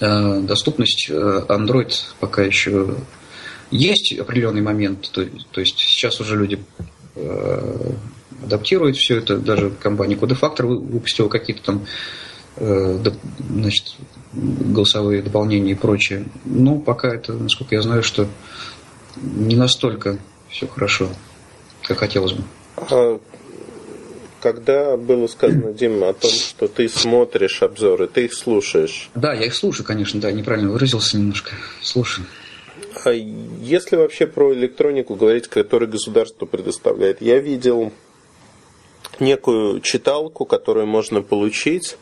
э, 0.00 0.40
доступность 0.40 1.08
э, 1.08 1.44
Android 1.48 1.94
пока 2.18 2.42
еще 2.42 2.96
есть 3.70 4.12
определенный 4.18 4.62
момент, 4.62 5.10
то, 5.12 5.24
то 5.50 5.60
есть 5.62 5.78
сейчас 5.78 6.20
уже 6.20 6.36
люди 6.36 6.58
э, 7.14 7.92
адаптируют 8.44 8.98
все 8.98 9.16
это, 9.16 9.38
даже 9.38 9.70
компания 9.70 10.16
Codefactor 10.16 10.66
выпустила 10.66 11.28
какие-то 11.28 11.62
там 11.62 11.86
значит, 12.56 13.94
голосовые 14.32 15.22
дополнения 15.22 15.72
и 15.72 15.74
прочее. 15.74 16.24
Но 16.44 16.78
пока 16.78 17.14
это, 17.14 17.32
насколько 17.32 17.74
я 17.74 17.82
знаю, 17.82 18.02
что 18.02 18.28
не 19.16 19.56
настолько 19.56 20.18
все 20.48 20.66
хорошо, 20.66 21.08
как 21.82 21.98
хотелось 21.98 22.32
бы. 22.32 22.42
А 22.76 23.20
когда 24.40 24.96
было 24.96 25.26
сказано, 25.26 25.72
Дима, 25.72 26.10
о 26.10 26.12
том, 26.14 26.30
что 26.30 26.68
ты 26.68 26.88
смотришь 26.88 27.62
обзоры, 27.62 28.06
ты 28.06 28.24
их 28.24 28.34
слушаешь? 28.34 29.10
Да, 29.14 29.34
я 29.34 29.46
их 29.46 29.54
слушаю, 29.54 29.86
конечно, 29.86 30.20
да, 30.20 30.32
неправильно 30.32 30.70
выразился 30.70 31.18
немножко. 31.18 31.52
Слушаю. 31.82 32.26
А 33.04 33.10
если 33.12 33.96
вообще 33.96 34.26
про 34.26 34.52
электронику 34.54 35.14
говорить, 35.14 35.48
которую 35.48 35.90
государство 35.90 36.46
предоставляет, 36.46 37.20
я 37.20 37.38
видел 37.38 37.92
некую 39.18 39.80
читалку, 39.80 40.44
которую 40.44 40.86
можно 40.86 41.22
получить 41.22 41.96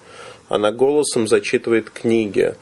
она 0.49 0.73
голосом 0.73 1.29
зачитывает 1.29 1.91
книги. 1.91 2.55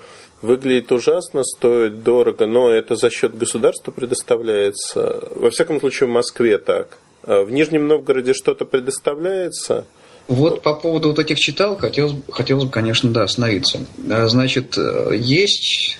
Выглядит 0.43 0.93
ужасно, 0.93 1.45
стоит 1.45 2.03
дорого, 2.03 2.47
но 2.47 2.71
это 2.71 2.95
за 2.95 3.11
счет 3.11 3.37
государства 3.37 3.91
предоставляется. 3.91 5.29
Во 5.35 5.51
всяком 5.51 5.81
случае, 5.81 6.09
в 6.09 6.13
Москве 6.13 6.59
так. 6.59 6.99
А 7.23 7.43
в 7.43 7.51
Нижнем 7.51 7.89
Новгороде 7.89 8.35
что-то 8.35 8.65
предоставляется? 8.65 9.87
Вот 10.29 10.63
по 10.63 10.75
поводу 10.75 11.09
вот 11.09 11.19
этих 11.19 11.39
читал 11.39 11.77
хотелось, 11.77 12.15
хотелось 12.31 12.65
бы, 12.65 12.71
конечно, 12.71 13.11
да, 13.11 13.23
остановиться. 13.23 13.81
А, 14.11 14.27
значит, 14.27 14.77
э, 14.77 15.13
есть, 15.15 15.99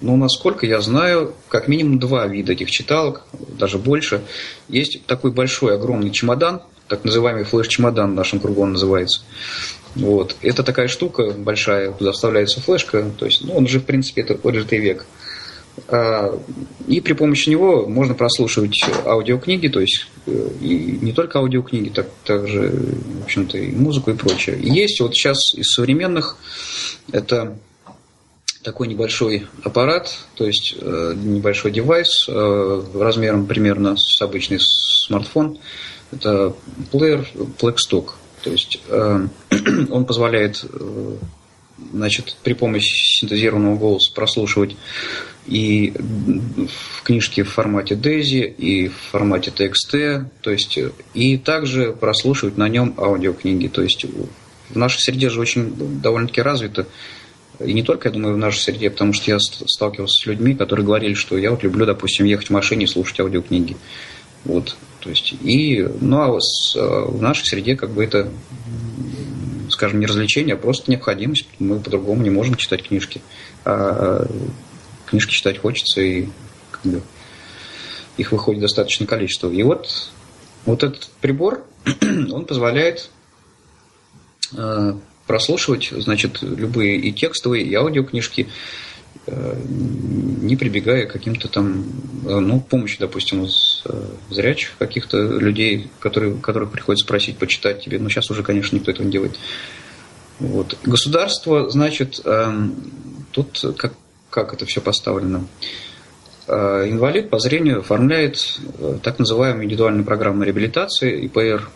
ну, 0.00 0.16
насколько 0.16 0.66
я 0.66 0.80
знаю, 0.80 1.34
как 1.48 1.68
минимум 1.68 2.00
два 2.00 2.26
вида 2.26 2.52
этих 2.52 2.70
читалок, 2.70 3.24
даже 3.32 3.78
больше. 3.78 4.22
Есть 4.68 5.06
такой 5.06 5.30
большой, 5.30 5.76
огромный 5.76 6.10
чемодан, 6.10 6.62
так 6.88 7.04
называемый 7.04 7.44
флеш-чемодан 7.44 8.12
в 8.12 8.14
нашем 8.14 8.40
кругу 8.40 8.62
он 8.62 8.72
называется. 8.72 9.22
Вот. 9.94 10.36
Это 10.40 10.62
такая 10.62 10.88
штука 10.88 11.32
большая, 11.32 11.92
куда 11.92 12.12
вставляется 12.12 12.60
флешка, 12.60 13.10
то 13.18 13.26
есть, 13.26 13.44
ну, 13.44 13.54
он 13.54 13.66
же, 13.66 13.80
в 13.80 13.84
принципе, 13.84 14.22
это 14.22 14.38
отжитый 14.42 14.78
век. 14.78 15.04
А, 15.88 16.38
и 16.86 17.00
при 17.00 17.12
помощи 17.14 17.48
него 17.48 17.86
можно 17.86 18.14
прослушивать 18.14 18.78
аудиокниги, 19.06 19.68
то 19.68 19.80
есть 19.80 20.06
э, 20.26 20.48
и 20.60 20.98
не 21.00 21.12
только 21.12 21.38
аудиокниги, 21.38 21.88
так, 21.88 22.08
также, 22.24 22.70
в 23.20 23.24
общем-то, 23.24 23.56
и 23.58 23.72
музыку 23.72 24.10
и 24.10 24.14
прочее. 24.14 24.58
есть 24.60 25.00
вот 25.00 25.14
сейчас 25.14 25.54
из 25.54 25.72
современных, 25.72 26.36
это 27.10 27.58
такой 28.62 28.88
небольшой 28.88 29.46
аппарат, 29.64 30.14
то 30.34 30.46
есть 30.46 30.74
э, 30.78 31.14
небольшой 31.16 31.70
девайс 31.70 32.26
э, 32.28 32.82
размером 32.94 33.46
примерно 33.46 33.96
с 33.96 34.20
обычный 34.20 34.58
смартфон. 34.60 35.58
Это 36.12 36.54
плеер 36.90 37.26
Blackstock. 37.60 38.10
То 38.42 38.50
есть 38.50 38.80
э, 38.88 39.26
он 39.90 40.04
позволяет 40.04 40.64
э, 40.64 41.16
значит, 41.92 42.36
при 42.42 42.54
помощи 42.54 43.20
синтезированного 43.20 43.76
голоса 43.76 44.12
прослушивать 44.14 44.76
и 45.46 45.92
в 45.96 47.02
книжке 47.02 47.42
в 47.42 47.50
формате 47.50 47.94
DAISY, 47.94 48.54
и 48.54 48.88
в 48.88 48.94
формате 49.10 49.52
TXT, 49.56 50.26
то 50.40 50.50
есть 50.50 50.78
и 51.14 51.36
также 51.36 51.92
прослушивать 51.92 52.56
на 52.56 52.68
нем 52.68 52.94
аудиокниги. 52.96 53.66
То 53.68 53.82
есть 53.82 54.04
в 54.70 54.76
нашей 54.76 55.00
среде 55.00 55.30
же 55.30 55.40
очень 55.40 56.00
довольно-таки 56.00 56.42
развито, 56.42 56.86
и 57.60 57.72
не 57.72 57.82
только, 57.82 58.08
я 58.08 58.12
думаю, 58.12 58.34
в 58.34 58.38
нашей 58.38 58.60
среде, 58.60 58.90
потому 58.90 59.12
что 59.12 59.30
я 59.30 59.38
сталкивался 59.38 60.22
с 60.22 60.26
людьми, 60.26 60.54
которые 60.54 60.86
говорили, 60.86 61.14
что 61.14 61.36
я 61.36 61.50
вот 61.50 61.62
люблю, 61.62 61.86
допустим, 61.86 62.26
ехать 62.26 62.48
в 62.48 62.52
машине 62.52 62.84
и 62.84 62.88
слушать 62.88 63.20
аудиокниги. 63.20 63.76
Вот. 64.44 64.76
То 65.02 65.10
есть, 65.10 65.34
и, 65.42 65.86
ну, 66.00 66.36
а 66.36 66.40
с, 66.40 66.74
в 66.76 67.20
нашей 67.20 67.44
среде 67.44 67.76
как 67.76 67.90
бы 67.90 68.04
это, 68.04 68.30
скажем, 69.68 70.00
не 70.00 70.06
развлечение, 70.06 70.54
а 70.54 70.58
просто 70.58 70.90
необходимость. 70.90 71.46
Мы 71.58 71.80
по-другому 71.80 72.22
не 72.22 72.30
можем 72.30 72.54
читать 72.54 72.84
книжки. 72.84 73.20
А 73.64 74.26
книжки 75.06 75.32
читать 75.32 75.58
хочется, 75.58 76.00
и 76.00 76.28
как 76.70 76.82
бы, 76.84 77.02
их 78.16 78.32
выходит 78.32 78.60
достаточное 78.60 79.08
количество. 79.08 79.50
И 79.50 79.62
вот, 79.62 80.10
вот 80.66 80.84
этот 80.84 81.08
прибор, 81.20 81.64
он 82.32 82.44
позволяет 82.44 83.10
э, 84.56 84.94
прослушивать, 85.26 85.90
значит, 85.96 86.42
любые 86.42 86.96
и 86.96 87.12
текстовые, 87.12 87.64
и 87.64 87.74
аудиокнижки, 87.74 88.42
Э, 88.42 88.50
не 89.26 90.56
прибегая 90.56 91.06
к 91.06 91.12
каким-то 91.12 91.48
там, 91.48 91.84
э, 92.26 92.38
ну, 92.40 92.60
помощи, 92.60 92.96
допустим, 92.98 93.44
из 93.44 93.82
э, 93.84 94.04
зрячих 94.30 94.72
каких-то 94.78 95.16
людей, 95.16 95.90
которые, 96.00 96.34
которых 96.34 96.72
приходится 96.72 97.06
просить 97.06 97.38
почитать 97.38 97.84
тебе. 97.84 97.98
Но 97.98 98.08
сейчас 98.08 98.30
уже, 98.30 98.42
конечно, 98.42 98.74
никто 98.74 98.90
этого 98.90 99.04
не 99.06 99.12
делает. 99.12 99.38
Вот. 100.40 100.76
Государство, 100.82 101.70
значит, 101.70 102.20
эм, 102.24 102.74
тут 103.30 103.64
как, 103.78 103.94
как 104.28 104.54
это 104.54 104.66
все 104.66 104.80
поставлено? 104.80 105.46
Инвалид 106.48 107.30
по 107.30 107.38
зрению 107.38 107.78
оформляет 107.78 108.58
так 109.04 109.20
называемую 109.20 109.64
индивидуальную 109.64 110.04
программу 110.04 110.42
реабилитации, 110.42 111.24
ИПР, 111.26 111.70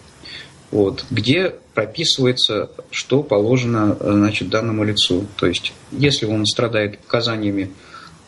вот, 0.70 1.04
где 1.10 1.54
прописывается, 1.74 2.70
что 2.90 3.22
положено 3.22 3.96
значит, 4.00 4.48
данному 4.48 4.84
лицу. 4.84 5.26
То 5.36 5.46
есть, 5.46 5.72
если 5.92 6.26
он 6.26 6.44
страдает 6.46 6.98
показаниями 6.98 7.72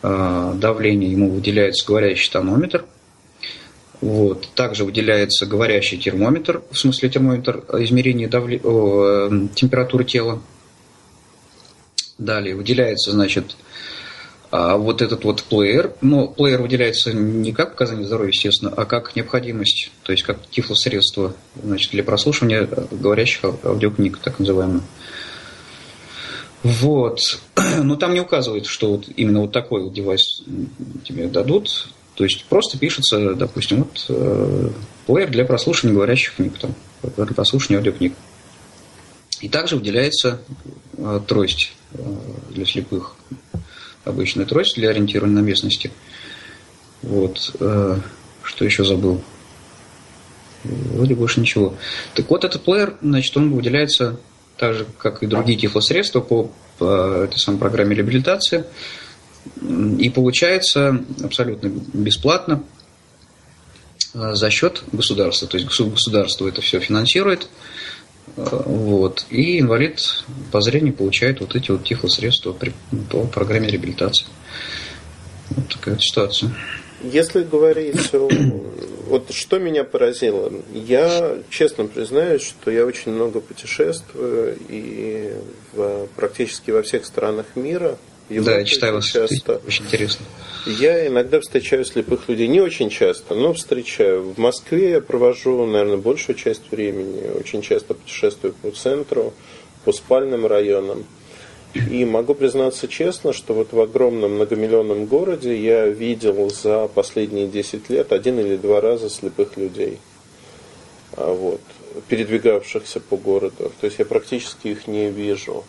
э, 0.01 0.53
давления, 0.55 1.09
ему 1.09 1.29
выделяется 1.29 1.85
говорящий 1.85 2.31
тонометр, 2.31 2.85
вот. 4.01 4.47
Также 4.55 4.85
выделяется 4.85 5.45
говорящий 5.45 5.97
термометр, 5.97 6.61
в 6.71 6.77
смысле 6.77 7.09
термометр 7.09 7.63
измерения 7.79 8.29
давле... 8.29 8.59
О, 8.63 9.29
э, 9.29 9.47
температуры 9.55 10.05
тела. 10.05 10.41
Далее 12.17 12.55
выделяется, 12.55 13.11
значит, 13.11 13.55
А 14.51 14.77
вот 14.77 15.03
этот 15.03 15.25
вот 15.25 15.43
плеер, 15.43 15.93
ну, 16.01 16.27
плеер 16.27 16.61
выделяется 16.61 17.13
не 17.13 17.51
как 17.53 17.73
показание 17.73 18.05
здоровья, 18.05 18.31
естественно, 18.31 18.73
а 18.75 18.85
как 18.85 19.15
необходимость, 19.15 19.91
то 20.01 20.11
есть 20.11 20.23
как 20.23 20.39
тифлосредство 20.49 21.35
значит, 21.61 21.91
для 21.91 22.03
прослушивания 22.03 22.67
говорящих 22.89 23.43
аудиокниг, 23.63 24.17
так 24.17 24.39
называемых. 24.39 24.81
Вот. 26.63 27.19
Но 27.83 27.95
там 27.95 28.13
не 28.13 28.21
указывает, 28.21 28.65
что 28.65 28.93
вот 28.93 29.05
именно 29.15 29.41
вот 29.41 29.51
такой 29.51 29.83
вот 29.83 29.93
девайс 29.93 30.41
тебе 31.03 31.27
дадут. 31.27 31.87
То 32.15 32.23
есть 32.23 32.45
просто 32.45 32.77
пишется, 32.77 33.35
допустим, 33.35 33.83
вот 33.83 34.05
э, 34.09 34.69
плеер 35.05 35.29
для 35.29 35.45
прослушивания 35.45 35.95
говорящих 35.95 36.35
книг, 36.35 36.57
там, 36.59 36.73
для 37.15 37.25
прослушивания 37.27 37.77
аудиокниг. 37.77 38.13
И 39.41 39.47
также 39.47 39.77
выделяется 39.77 40.41
э, 40.97 41.21
трость 41.25 41.71
э, 41.93 42.15
для 42.49 42.65
слепых. 42.65 43.15
Обычная 44.05 44.45
трость 44.45 44.75
для 44.75 44.89
ориентирования 44.89 45.35
на 45.35 45.45
местности. 45.45 45.91
Вот. 47.01 47.55
Э, 47.59 47.99
что 48.43 48.65
еще 48.65 48.83
забыл? 48.83 49.21
Вроде 50.63 51.15
больше 51.15 51.39
ничего. 51.39 51.75
Так 52.15 52.29
вот, 52.29 52.43
этот 52.43 52.63
плеер, 52.63 52.97
значит, 53.01 53.35
он 53.37 53.51
выделяется 53.53 54.19
так 54.57 54.73
же, 54.73 54.85
как 54.97 55.23
и 55.23 55.27
другие 55.27 55.57
тифлосредства 55.57 56.19
по, 56.19 56.51
по 56.77 57.23
этой 57.23 57.39
самой 57.39 57.59
программе 57.59 57.95
реабилитации. 57.95 58.65
И 59.99 60.09
получается 60.09 61.01
абсолютно 61.23 61.69
бесплатно 61.93 62.63
э, 64.13 64.33
за 64.33 64.49
счет 64.49 64.83
государства. 64.91 65.47
То 65.47 65.57
есть 65.57 65.69
государство 65.79 66.47
это 66.47 66.61
все 66.61 66.79
финансирует. 66.79 67.47
Вот. 68.65 69.25
И 69.29 69.59
инвалид 69.59 69.99
по 70.51 70.61
зрению 70.61 70.93
получает 70.93 71.41
вот 71.41 71.55
эти 71.55 71.71
вот 71.71 71.83
тифлосредства 71.83 72.55
по 73.09 73.25
программе 73.25 73.69
реабилитации. 73.69 74.27
Вот 75.49 75.67
такая 75.69 75.95
вот 75.95 76.03
ситуация. 76.03 76.51
Если 77.01 77.43
говорить 77.43 78.11
вот 79.07 79.31
что 79.31 79.57
меня 79.57 79.83
поразило, 79.83 80.51
я 80.73 81.37
честно 81.49 81.85
признаюсь, 81.85 82.43
что 82.43 82.69
я 82.69 82.85
очень 82.85 83.11
много 83.11 83.39
путешествую 83.41 84.57
и 84.69 85.33
в, 85.73 86.07
практически 86.15 86.71
во 86.71 86.83
всех 86.83 87.05
странах 87.05 87.45
мира. 87.55 87.97
Европе 88.29 88.51
да, 88.51 88.59
я 88.59 88.65
читаю 88.65 88.93
вас, 88.93 89.05
часто. 89.05 89.61
очень 89.65 89.85
интересно. 89.85 90.25
Я 90.65 91.07
иногда 91.07 91.39
встречаю 91.39 91.83
слепых 91.83 92.27
людей, 92.29 92.47
не 92.47 92.61
очень 92.61 92.89
часто, 92.89 93.33
но 93.33 93.53
встречаю. 93.53 94.21
В 94.21 94.37
Москве 94.37 94.91
я 94.91 95.01
провожу, 95.01 95.65
наверное, 95.65 95.97
большую 95.97 96.35
часть 96.35 96.69
времени, 96.71 97.29
очень 97.37 97.61
часто 97.61 97.93
путешествую 97.93 98.53
по 98.53 98.71
центру, 98.71 99.33
по 99.83 99.91
спальным 99.91 100.45
районам. 100.45 101.05
И 101.73 102.03
могу 102.03 102.33
признаться 102.33 102.87
честно, 102.87 103.31
что 103.31 103.53
вот 103.53 103.73
в 103.73 103.79
огромном 103.79 104.35
многомиллионном 104.35 105.05
городе 105.05 105.55
я 105.55 105.85
видел 105.85 106.49
за 106.49 106.87
последние 106.87 107.47
10 107.47 107.89
лет 107.89 108.11
один 108.11 108.39
или 108.39 108.57
два 108.57 108.81
раза 108.81 109.09
слепых 109.09 109.55
людей, 109.55 109.99
а 111.15 111.31
вот, 111.31 111.61
передвигавшихся 112.07 112.99
по 112.99 113.17
городу. 113.17 113.71
То 113.81 113.85
есть 113.85 113.99
я 113.99 114.05
практически 114.05 114.69
их 114.69 114.87
не 114.87 115.09
вижу. 115.09 115.63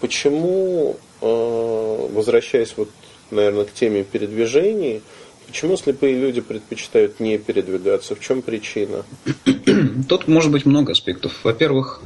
Почему, 0.00 0.96
возвращаясь 1.20 2.74
вот, 2.76 2.90
наверное, 3.30 3.64
к 3.64 3.72
теме 3.72 4.04
передвижений, 4.04 5.02
почему 5.46 5.76
слепые 5.76 6.14
люди 6.18 6.40
предпочитают 6.40 7.20
не 7.20 7.38
передвигаться? 7.38 8.14
В 8.14 8.20
чем 8.20 8.42
причина? 8.42 9.04
Тут 10.08 10.28
может 10.28 10.50
быть 10.50 10.66
много 10.66 10.92
аспектов. 10.92 11.32
Во-первых, 11.42 12.02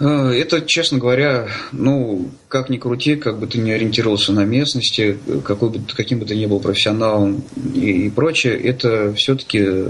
а, 0.00 0.30
это, 0.30 0.62
честно 0.62 0.98
говоря, 0.98 1.48
ну, 1.72 2.30
как 2.48 2.70
ни 2.70 2.78
крути, 2.78 3.16
как 3.16 3.38
бы 3.38 3.46
ты 3.46 3.58
не 3.58 3.72
ориентировался 3.72 4.32
на 4.32 4.44
местности, 4.44 5.18
какой 5.44 5.70
бы, 5.70 5.80
каким 5.94 6.20
бы 6.20 6.26
ты 6.26 6.36
ни 6.36 6.46
был 6.46 6.60
профессионалом 6.60 7.44
и, 7.74 8.06
и 8.06 8.10
прочее, 8.10 8.58
это 8.58 9.12
все-таки 9.14 9.84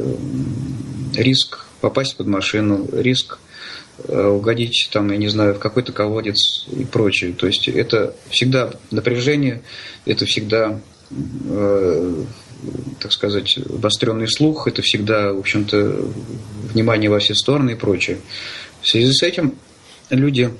риск 1.14 1.66
попасть 1.80 2.16
под 2.16 2.26
машину, 2.26 2.88
риск 2.92 3.38
э, 3.38 3.49
угодить, 4.08 4.88
там, 4.92 5.10
я 5.10 5.16
не 5.16 5.28
знаю, 5.28 5.54
в 5.54 5.58
какой-то 5.58 5.92
колодец 5.92 6.66
и 6.70 6.84
прочее. 6.84 7.32
То 7.32 7.46
есть 7.46 7.68
это 7.68 8.14
всегда 8.28 8.72
напряжение, 8.90 9.62
это 10.06 10.26
всегда, 10.26 10.80
э, 11.10 12.24
так 13.00 13.12
сказать, 13.12 13.58
обостренный 13.58 14.28
слух, 14.28 14.68
это 14.68 14.82
всегда, 14.82 15.32
в 15.32 15.38
общем-то, 15.38 16.10
внимание 16.72 17.10
во 17.10 17.18
все 17.18 17.34
стороны 17.34 17.72
и 17.72 17.76
прочее. 17.76 18.18
В 18.82 18.88
связи 18.88 19.12
с 19.12 19.22
этим 19.22 19.54
люди. 20.10 20.50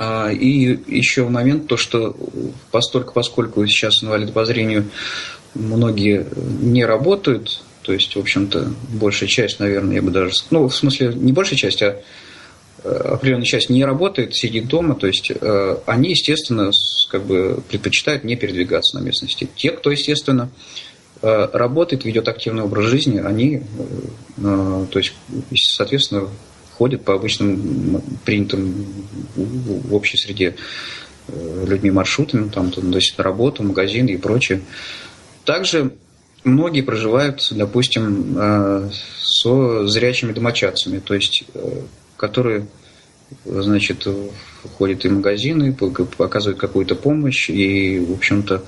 А, 0.00 0.30
и 0.30 0.78
еще 0.86 1.28
момент, 1.28 1.66
то, 1.66 1.76
что 1.76 2.16
постольку, 2.70 3.12
поскольку 3.12 3.66
сейчас 3.66 4.02
инвалиды 4.04 4.30
по 4.32 4.44
зрению 4.44 4.88
многие 5.54 6.26
не 6.60 6.84
работают, 6.84 7.62
то 7.88 7.94
есть, 7.94 8.14
в 8.14 8.18
общем-то, 8.18 8.70
большая 9.00 9.30
часть, 9.30 9.60
наверное, 9.60 9.94
я 9.94 10.02
бы 10.02 10.10
даже... 10.10 10.34
Ну, 10.50 10.68
в 10.68 10.76
смысле, 10.76 11.10
не 11.14 11.32
большая 11.32 11.58
часть, 11.58 11.80
а 11.80 11.98
э, 12.84 12.90
определенная 12.90 13.46
часть 13.46 13.70
не 13.70 13.82
работает, 13.82 14.36
сидит 14.36 14.68
дома, 14.68 14.94
то 14.94 15.06
есть 15.06 15.32
э, 15.34 15.76
они, 15.86 16.10
естественно, 16.10 16.70
как 17.08 17.24
бы 17.24 17.62
предпочитают 17.66 18.24
не 18.24 18.36
передвигаться 18.36 18.98
на 18.98 19.02
местности. 19.02 19.48
Те, 19.56 19.70
кто, 19.70 19.90
естественно, 19.90 20.50
э, 21.22 21.48
работает, 21.54 22.04
ведет 22.04 22.28
активный 22.28 22.62
образ 22.62 22.84
жизни, 22.84 23.20
они, 23.20 23.62
то 24.36 24.86
есть, 24.98 25.14
соответственно, 25.54 26.28
ходят 26.74 27.04
по 27.04 27.14
обычным 27.14 28.02
принятым 28.26 28.84
в 29.34 29.94
общей 29.94 30.18
среде 30.18 30.56
людьми 31.66 31.90
маршрутами, 31.90 32.50
там, 32.50 32.70
то 32.70 32.82
есть 32.82 33.16
на 33.16 33.24
работу, 33.24 33.62
магазин 33.62 34.08
и 34.08 34.18
прочее. 34.18 34.60
Также 35.46 35.94
многие 36.44 36.82
проживают, 36.82 37.46
допустим, 37.50 38.36
э, 38.38 38.90
со 39.20 39.86
зрячими 39.86 40.32
домочадцами, 40.32 40.98
то 40.98 41.14
есть 41.14 41.44
э, 41.54 41.82
которые, 42.16 42.66
значит, 43.44 44.06
ходят 44.76 45.04
и 45.04 45.08
в 45.08 45.12
магазины, 45.12 45.72
показывают 45.72 46.58
какую-то 46.58 46.94
помощь 46.94 47.48
и, 47.48 48.00
в 48.00 48.12
общем-то, 48.12 48.64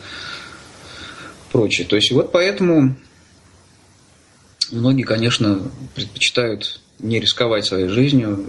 прочее. 1.50 1.86
То 1.86 1.96
есть 1.96 2.12
вот 2.12 2.32
поэтому 2.32 2.94
многие, 4.70 5.02
конечно, 5.02 5.62
предпочитают 5.94 6.80
не 7.00 7.18
рисковать 7.18 7.64
своей 7.64 7.88
жизнью 7.88 8.44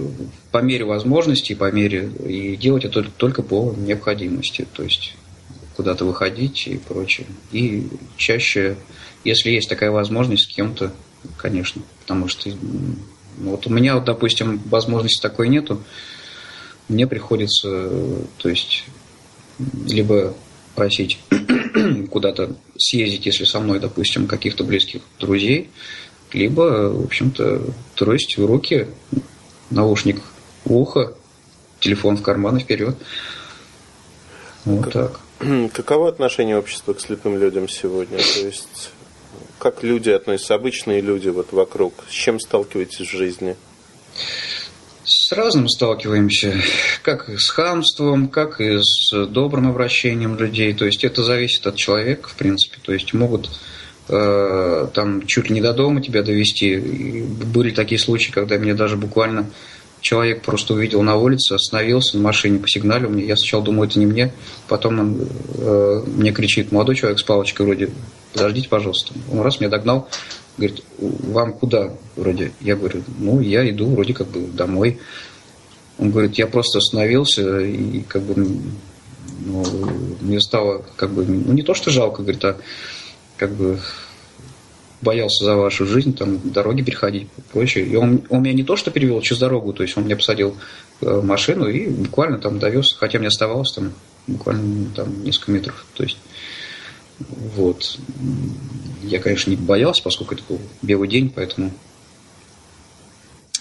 по 0.51 0.59
мере 0.59 0.85
возможностей, 0.85 1.55
по 1.55 1.71
мере 1.71 2.11
и 2.27 2.55
делать 2.57 2.85
это 2.85 3.03
только 3.03 3.41
по 3.43 3.73
необходимости, 3.77 4.67
то 4.73 4.83
есть 4.83 5.15
куда-то 5.75 6.05
выходить 6.05 6.67
и 6.67 6.77
прочее. 6.77 7.27
И 7.51 7.87
чаще, 8.17 8.75
если 9.23 9.51
есть 9.51 9.69
такая 9.69 9.91
возможность 9.91 10.43
с 10.43 10.47
кем-то, 10.47 10.91
конечно, 11.37 11.81
потому 12.01 12.27
что 12.27 12.49
вот 13.37 13.67
у 13.67 13.69
меня, 13.69 13.95
вот, 13.95 14.05
допустим, 14.05 14.61
возможности 14.65 15.21
такой 15.21 15.49
нету, 15.49 15.81
мне 16.87 17.07
приходится, 17.07 17.89
то 18.37 18.49
есть, 18.49 18.83
либо 19.87 20.35
просить 20.75 21.19
куда-то 22.11 22.55
съездить, 22.77 23.25
если 23.25 23.45
со 23.45 23.59
мной, 23.59 23.79
допустим, 23.79 24.27
каких-то 24.27 24.63
близких 24.63 25.01
друзей, 25.19 25.69
либо, 26.33 26.89
в 26.89 27.05
общем-то, 27.05 27.73
трость 27.95 28.37
в 28.37 28.45
руки, 28.45 28.87
наушник 29.69 30.21
в 30.65 30.73
ухо, 30.73 31.13
телефон 31.79 32.17
в 32.17 32.21
карман 32.21 32.57
и 32.57 32.59
вперед. 32.61 32.95
Вот 34.65 34.83
как, 34.85 34.93
так. 34.93 35.19
Каково 35.73 36.09
отношение 36.09 36.57
общества 36.57 36.93
к 36.93 36.99
слепым 36.99 37.39
людям 37.39 37.67
сегодня? 37.67 38.17
То 38.17 38.45
есть, 38.45 38.91
как 39.59 39.83
люди 39.83 40.09
относятся, 40.09 40.55
обычные 40.55 41.01
люди 41.01 41.29
вот 41.29 41.51
вокруг, 41.51 41.93
с 42.09 42.13
чем 42.13 42.39
сталкиваетесь 42.39 43.07
в 43.07 43.11
жизни? 43.11 43.55
С 45.03 45.31
разным 45.31 45.67
сталкиваемся, 45.67 46.61
как 47.01 47.29
и 47.29 47.37
с 47.37 47.49
хамством, 47.49 48.27
как 48.27 48.61
и 48.61 48.79
с 48.79 49.25
добрым 49.27 49.67
обращением 49.67 50.37
людей. 50.37 50.73
То 50.73 50.85
есть 50.85 51.03
это 51.03 51.23
зависит 51.23 51.65
от 51.67 51.75
человека, 51.75 52.29
в 52.29 52.35
принципе. 52.35 52.77
То 52.81 52.93
есть 52.93 53.13
могут 53.13 53.49
Э, 54.13 54.87
там 54.93 55.25
чуть 55.25 55.49
ли 55.49 55.55
не 55.55 55.61
до 55.61 55.73
дома 55.73 56.01
тебя 56.01 56.21
довести. 56.21 56.77
Были 56.77 57.71
такие 57.71 57.99
случаи, 57.99 58.31
когда 58.31 58.57
меня 58.57 58.73
даже 58.73 58.97
буквально 58.97 59.49
человек 60.01 60.41
просто 60.41 60.73
увидел 60.73 61.01
на 61.03 61.15
улице, 61.15 61.53
остановился 61.53 62.17
на 62.17 62.23
машине, 62.23 62.59
посигналил 62.59 63.09
мне. 63.09 63.23
Я 63.23 63.37
сначала 63.37 63.63
думаю, 63.63 63.87
это 63.87 63.99
не 63.99 64.05
мне. 64.05 64.33
Потом 64.67 64.99
он 64.99 65.27
э, 65.57 66.03
мне 66.07 66.31
кричит, 66.31 66.71
молодой 66.71 66.95
человек 66.95 67.19
с 67.19 67.23
палочкой 67.23 67.65
вроде, 67.65 67.89
подождите, 68.33 68.67
пожалуйста. 68.67 69.13
Он 69.31 69.41
раз 69.41 69.59
меня 69.59 69.69
догнал, 69.69 70.09
говорит, 70.57 70.83
вам 70.97 71.53
куда 71.53 71.93
вроде? 72.15 72.51
Я 72.59 72.75
говорю, 72.75 73.03
ну, 73.19 73.39
я 73.39 73.67
иду 73.69 73.85
вроде 73.87 74.13
как 74.13 74.27
бы 74.27 74.41
домой. 74.47 74.99
Он 75.99 76.09
говорит, 76.09 76.35
я 76.35 76.47
просто 76.47 76.79
остановился 76.79 77.59
и 77.59 78.01
как 78.01 78.23
бы 78.23 78.61
ну, 79.45 79.63
мне 80.21 80.39
стало 80.39 80.83
как 80.95 81.11
бы, 81.11 81.25
ну 81.25 81.53
не 81.53 81.63
то, 81.63 81.73
что 81.73 81.91
жалко, 81.91 82.21
говорит, 82.21 82.43
а 82.45 82.57
как 83.37 83.51
бы 83.51 83.79
боялся 85.01 85.43
за 85.43 85.55
вашу 85.55 85.85
жизнь, 85.85 86.15
там, 86.15 86.39
дороги 86.51 86.81
переходить 86.81 87.27
и 87.37 87.41
прочее. 87.51 87.85
И 87.85 87.95
он, 87.95 88.23
он 88.29 88.43
меня 88.43 88.53
не 88.53 88.63
то 88.63 88.75
что 88.75 88.91
перевел 88.91 89.21
через 89.21 89.39
дорогу, 89.39 89.73
то 89.73 89.83
есть 89.83 89.97
он 89.97 90.05
меня 90.05 90.15
посадил 90.15 90.55
э, 91.01 91.21
машину 91.21 91.67
и 91.67 91.87
буквально 91.87 92.37
там 92.37 92.59
довез, 92.59 92.93
хотя 92.93 93.19
мне 93.19 93.27
оставалось 93.27 93.71
там 93.73 93.93
буквально 94.27 94.89
там 94.95 95.23
несколько 95.23 95.51
метров. 95.51 95.85
То 95.95 96.03
есть 96.03 96.17
вот. 97.55 97.99
Я, 99.03 99.19
конечно, 99.19 99.49
не 99.49 99.55
боялся, 99.55 100.03
поскольку 100.03 100.35
это 100.35 100.43
был 100.47 100.59
белый 100.81 101.07
день, 101.07 101.31
поэтому 101.33 101.71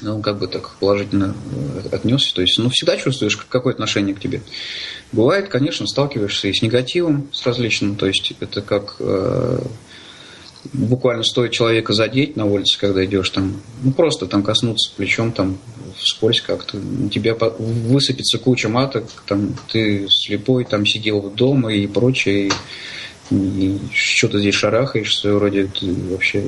ну, 0.03 0.21
как 0.23 0.39
бы 0.39 0.47
так 0.47 0.77
положительно 0.79 1.35
э, 1.53 1.89
отнесся. 1.93 2.35
То 2.35 2.43
есть, 2.43 2.59
ну, 2.59 2.71
всегда 2.71 2.97
чувствуешь 2.97 3.37
какое 3.37 3.73
отношение 3.73 4.15
к 4.15 4.21
тебе. 4.21 4.43
Бывает, 5.13 5.49
конечно, 5.49 5.87
сталкиваешься 5.87 6.49
и 6.49 6.53
с 6.53 6.63
негативом, 6.63 7.29
с 7.33 7.45
различным. 7.47 7.97
То 7.97 8.07
есть, 8.07 8.33
это 8.41 8.63
как 8.63 8.97
э, 8.99 9.61
буквально 10.73 11.23
стоит 11.23 11.53
человека 11.53 11.93
задеть 11.93 12.37
на 12.37 12.45
улице, 12.45 12.79
когда 12.79 13.05
идешь 13.05 13.31
там, 13.31 13.61
ну, 13.83 13.93
просто 13.93 14.27
там 14.27 14.43
коснуться 14.43 14.93
плечом, 14.97 15.33
там, 15.33 15.59
вскользь 15.97 16.41
как-то. 16.41 16.79
У 16.79 17.09
тебя 17.09 17.35
высыпется 17.35 18.39
куча 18.39 18.69
маток, 18.69 19.05
там, 19.27 19.55
ты 19.71 20.07
слепой, 20.09 20.65
там, 20.65 20.87
сидел 20.87 21.31
дома 21.31 21.73
и 21.73 21.87
прочее, 21.87 22.51
и, 23.31 23.35
и 23.35 23.79
что-то 23.95 24.39
здесь 24.39 24.55
шарахаешься, 24.55 25.35
вроде 25.35 25.67
ты 25.67 25.93
вообще 25.93 26.45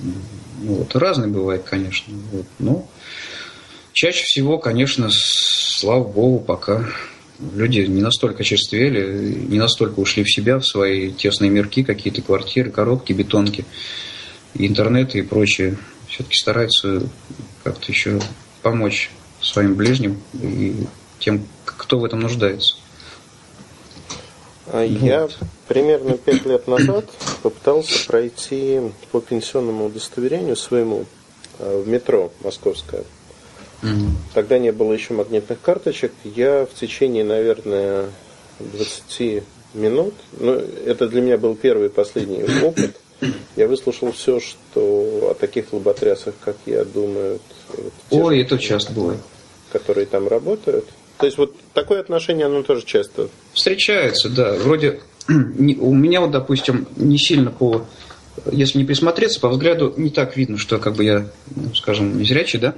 ну, 0.00 0.74
вот, 0.74 0.94
разные 0.96 1.28
бывает, 1.28 1.62
конечно. 1.64 2.12
Вот, 2.32 2.46
но 2.58 2.88
чаще 3.92 4.24
всего, 4.24 4.58
конечно, 4.58 5.08
слава 5.10 6.04
богу, 6.04 6.40
пока 6.40 6.86
люди 7.54 7.80
не 7.80 8.02
настолько 8.02 8.44
черствели, 8.44 9.34
не 9.48 9.58
настолько 9.58 10.00
ушли 10.00 10.24
в 10.24 10.32
себя, 10.32 10.58
в 10.58 10.66
свои 10.66 11.10
тесные 11.10 11.50
мирки, 11.50 11.82
какие-то 11.82 12.22
квартиры, 12.22 12.70
коробки, 12.70 13.12
бетонки, 13.12 13.64
интернет 14.54 15.14
и 15.14 15.22
прочее. 15.22 15.78
Все-таки 16.08 16.36
стараются 16.36 17.02
как-то 17.64 17.90
еще 17.90 18.20
помочь 18.62 19.10
своим 19.40 19.74
ближним 19.74 20.20
и 20.34 20.86
тем, 21.18 21.46
кто 21.64 21.98
в 21.98 22.04
этом 22.04 22.20
нуждается. 22.20 22.76
А 24.66 24.84
я 24.84 25.28
примерно 25.68 26.16
пять 26.16 26.46
лет 26.46 26.68
назад 26.68 27.10
попытался 27.42 28.06
пройти 28.06 28.80
по 29.10 29.20
пенсионному 29.20 29.86
удостоверению 29.86 30.56
своему 30.56 31.06
э, 31.58 31.82
в 31.84 31.88
метро 31.88 32.32
московское. 32.42 33.04
Угу. 33.82 34.10
Тогда 34.34 34.58
не 34.58 34.72
было 34.72 34.92
еще 34.92 35.14
магнитных 35.14 35.60
карточек. 35.60 36.12
Я 36.24 36.66
в 36.66 36.74
течение, 36.74 37.24
наверное, 37.24 38.06
20 38.60 39.42
минут, 39.74 40.14
ну, 40.38 40.52
это 40.86 41.08
для 41.08 41.20
меня 41.20 41.38
был 41.38 41.54
первый 41.54 41.86
и 41.86 41.90
последний 41.90 42.44
опыт, 42.62 42.96
я 43.56 43.68
выслушал 43.68 44.12
все, 44.12 44.40
что 44.40 45.30
о 45.30 45.36
таких 45.38 45.72
лоботрясах, 45.72 46.34
как 46.40 46.56
я, 46.66 46.84
думаю. 46.84 47.38
Вот, 47.68 47.92
Ой, 48.10 48.40
это 48.40 48.58
часто 48.58 48.92
бывает. 48.92 49.20
Которые 49.72 50.06
там 50.06 50.28
работают. 50.28 50.86
То 51.18 51.26
есть 51.26 51.38
вот 51.38 51.54
такое 51.72 52.00
отношение, 52.00 52.46
оно 52.46 52.62
тоже 52.62 52.84
часто... 52.84 53.28
Встречается, 53.52 54.28
да. 54.28 54.54
Вроде 54.54 55.00
у 55.28 55.94
меня 55.94 56.20
вот, 56.20 56.32
допустим, 56.32 56.88
не 56.96 57.18
сильно 57.18 57.50
по... 57.50 57.86
Если 58.50 58.78
не 58.78 58.84
присмотреться, 58.84 59.40
по 59.40 59.50
взгляду 59.50 59.92
не 59.96 60.10
так 60.10 60.36
видно, 60.36 60.56
что 60.56 60.78
как 60.78 60.96
бы 60.96 61.04
я, 61.04 61.28
ну, 61.54 61.74
скажем, 61.74 62.18
не 62.18 62.24
зрячий, 62.24 62.58
да. 62.58 62.74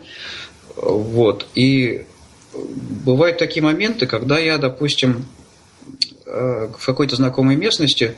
Вот. 0.76 1.46
И 1.54 2.04
бывают 2.52 3.38
такие 3.38 3.62
моменты, 3.62 4.06
когда 4.06 4.38
я, 4.38 4.58
допустим, 4.58 5.26
э, 6.26 6.68
в 6.78 6.86
какой-то 6.86 7.16
знакомой 7.16 7.56
местности 7.56 8.16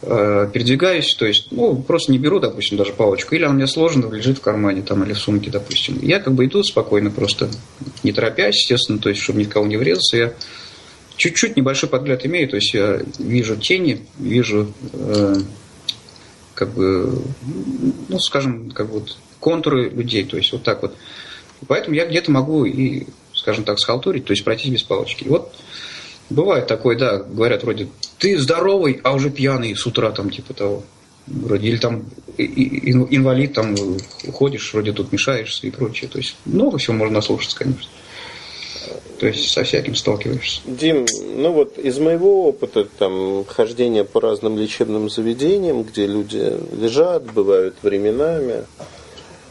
Э, 0.00 0.48
передвигаюсь, 0.52 1.12
то 1.16 1.26
есть, 1.26 1.48
ну, 1.50 1.74
просто 1.74 2.12
не 2.12 2.18
беру, 2.18 2.38
допустим, 2.38 2.78
даже 2.78 2.92
палочку, 2.92 3.34
или 3.34 3.42
она 3.42 3.54
у 3.54 3.56
меня 3.56 3.66
сложена, 3.66 4.08
лежит 4.14 4.38
в 4.38 4.40
кармане 4.40 4.82
там, 4.82 5.02
или 5.02 5.12
в 5.12 5.18
сумке, 5.18 5.50
допустим. 5.50 5.98
Я 6.00 6.20
как 6.20 6.34
бы 6.34 6.44
иду 6.44 6.62
спокойно, 6.62 7.10
просто 7.10 7.50
не 8.04 8.12
торопясь, 8.12 8.54
естественно, 8.54 9.00
то 9.00 9.08
есть, 9.08 9.20
чтобы 9.20 9.40
ни 9.40 9.44
в 9.44 9.48
кого 9.48 9.66
не 9.66 9.76
врезаться, 9.76 10.16
я 10.16 10.32
чуть-чуть 11.16 11.56
небольшой 11.56 11.88
подгляд 11.88 12.24
имею, 12.24 12.48
то 12.48 12.54
есть 12.54 12.74
я 12.74 13.00
вижу 13.18 13.56
тени, 13.56 14.06
вижу 14.20 14.72
э, 14.92 15.34
как 16.54 16.74
бы, 16.74 17.20
ну, 18.08 18.20
скажем, 18.20 18.70
как 18.70 18.90
вот 18.90 19.16
контуры 19.40 19.88
людей, 19.88 20.22
то 20.22 20.36
есть 20.36 20.52
вот 20.52 20.62
так 20.62 20.82
вот. 20.82 20.94
Поэтому 21.66 21.96
я 21.96 22.06
где-то 22.06 22.30
могу 22.30 22.64
и, 22.64 23.06
скажем 23.34 23.64
так, 23.64 23.78
схалтурить, 23.78 24.24
то 24.24 24.32
есть 24.32 24.44
пройтись 24.44 24.70
без 24.70 24.82
палочки. 24.82 25.24
И 25.24 25.28
вот 25.28 25.52
Бывает 26.30 26.66
такое, 26.66 26.96
да, 26.96 27.18
говорят 27.18 27.62
вроде, 27.62 27.88
ты 28.18 28.36
здоровый, 28.38 29.00
а 29.02 29.14
уже 29.14 29.30
пьяный 29.30 29.74
с 29.74 29.86
утра 29.86 30.10
там 30.10 30.30
типа 30.30 30.52
того. 30.52 30.82
Вроде, 31.26 31.68
или 31.68 31.76
там 31.76 32.04
инвалид, 32.36 33.52
там 33.54 33.76
ходишь, 34.32 34.72
вроде 34.72 34.92
тут 34.92 35.12
мешаешься 35.12 35.66
и 35.66 35.70
прочее. 35.70 36.08
То 36.10 36.18
есть 36.18 36.36
много 36.44 36.78
всего 36.78 36.96
можно 36.96 37.16
наслушаться, 37.16 37.56
конечно. 37.56 37.90
То 39.18 39.26
есть 39.26 39.50
со 39.50 39.64
всяким 39.64 39.94
сталкиваешься. 39.94 40.60
Дим, 40.64 41.06
ну 41.36 41.52
вот 41.52 41.78
из 41.78 41.98
моего 41.98 42.48
опыта 42.48 42.84
там 42.84 43.44
хождения 43.46 44.04
по 44.04 44.20
разным 44.20 44.56
лечебным 44.56 45.10
заведениям, 45.10 45.82
где 45.82 46.06
люди 46.06 46.54
лежат, 46.72 47.24
бывают 47.32 47.74
временами, 47.82 48.64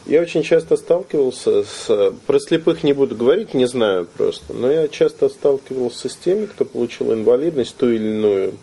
я 0.08 0.22
очень 0.22 0.43
часто 0.43 0.78
сталкивался 0.78 1.64
с... 1.64 2.14
Про 2.26 2.39
слепых 2.39 2.84
не 2.84 2.93
буду 2.93 3.16
говорить, 3.16 3.53
не 3.53 3.68
знаю 3.68 4.08
просто. 4.18 4.53
Но 4.53 4.72
я 4.72 4.88
часто 4.88 5.30
сталкивался 5.30 6.10
с 6.10 6.16
теми, 6.16 6.45
кто 6.45 6.66
получил 6.66 7.14
инвалидность 7.14 7.76
ту 7.76 7.89
или 7.89 8.08
иную. 8.08 8.53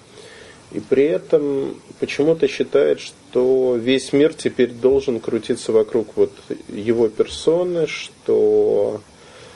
И 0.73 0.81
при 0.81 1.05
этом 1.05 1.81
почему-то 2.01 2.49
считает, 2.49 3.01
что 3.01 3.77
весь 3.77 4.13
мир 4.13 4.35
теперь 4.35 4.71
должен 4.71 5.21
крутиться 5.21 5.71
вокруг 5.71 6.17
вот 6.17 6.33
его 6.69 7.09
персоны, 7.09 7.87
что 7.87 9.01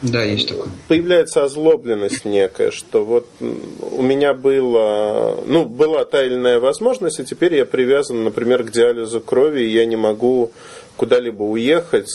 да, 0.01 0.23
есть 0.23 0.49
такое. 0.49 0.69
Появляется 0.87 1.43
озлобленность 1.43 2.25
некая, 2.25 2.71
что 2.71 3.05
вот 3.05 3.27
у 3.41 4.03
меня 4.03 4.33
было, 4.33 5.43
ну, 5.45 5.65
была 5.65 6.05
та 6.05 6.25
или 6.25 6.35
иная 6.35 6.61
возможность, 6.61 7.19
и 7.19 7.25
теперь 7.25 7.57
я 7.57 7.67
привязан, 7.67 8.23
например, 8.23 8.63
к 8.63 8.71
диализу 8.71 9.21
крови, 9.21 9.63
и 9.63 9.73
я 9.73 9.87
не 9.87 9.97
могу 9.97 10.53
куда-либо 10.99 11.45
уехать, 11.45 12.11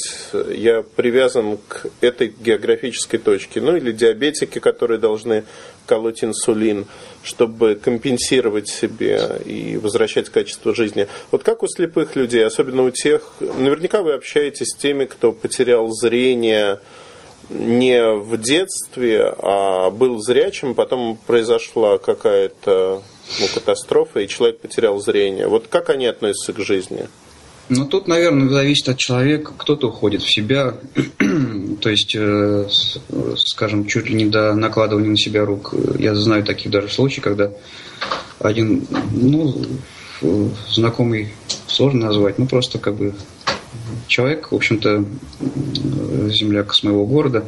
я 0.52 0.84
привязан 0.84 1.58
к 1.70 1.88
этой 2.02 2.28
географической 2.38 3.18
точке. 3.18 3.62
Ну 3.62 3.78
или 3.78 3.94
диабетики, 3.94 4.60
которые 4.60 5.00
должны 5.00 5.46
колоть 5.86 6.22
инсулин, 6.22 6.86
чтобы 7.24 7.76
компенсировать 7.76 8.68
себе 8.68 9.40
и 9.46 9.78
возвращать 9.78 10.30
качество 10.30 10.76
жизни. 10.76 11.08
Вот 11.32 11.44
как 11.44 11.64
у 11.64 11.68
слепых 11.68 12.18
людей, 12.18 12.46
особенно 12.46 12.84
у 12.84 12.90
тех, 12.90 13.34
наверняка 13.40 14.02
вы 14.02 14.14
общаетесь 14.14 14.72
с 14.72 14.76
теми, 14.76 15.06
кто 15.06 15.32
потерял 15.32 15.90
зрение 15.92 16.80
не 17.50 18.14
в 18.14 18.38
детстве, 18.38 19.34
а 19.38 19.92
был 19.92 20.20
зрячим, 20.20 20.76
потом 20.76 21.18
произошла 21.26 21.98
какая-то 22.00 23.02
ну, 23.40 23.48
катастрофа, 23.54 24.20
и 24.20 24.28
человек 24.28 24.60
потерял 24.60 25.00
зрение. 25.00 25.48
Вот 25.48 25.68
как 25.68 25.90
они 25.90 26.06
относятся 26.06 26.52
к 26.52 26.60
жизни? 26.60 27.08
Ну, 27.70 27.86
тут, 27.86 28.08
наверное, 28.08 28.50
зависит 28.50 28.90
от 28.90 28.98
человека. 28.98 29.54
Кто-то 29.58 29.88
уходит 29.88 30.22
в 30.22 30.32
себя, 30.32 30.76
то 31.82 31.90
есть, 31.90 32.14
э, 32.16 32.68
скажем, 33.38 33.88
чуть 33.88 34.10
ли 34.10 34.16
не 34.16 34.26
до 34.26 34.54
накладывания 34.54 35.10
на 35.10 35.18
себя 35.18 35.46
рук. 35.46 35.74
Я 35.98 36.14
знаю 36.16 36.44
таких 36.44 36.72
даже 36.72 36.90
случаев, 36.90 37.24
когда 37.24 37.52
один, 38.40 38.86
ну, 39.12 39.64
знакомый 40.70 41.34
сложно 41.68 42.08
назвать, 42.08 42.38
ну, 42.38 42.48
просто 42.48 42.80
как 42.80 42.96
бы 42.96 43.16
человек, 44.08 44.52
в 44.52 44.56
общем-то, 44.56 45.06
земляк 46.30 46.74
с 46.74 46.84
моего 46.84 47.06
города, 47.06 47.46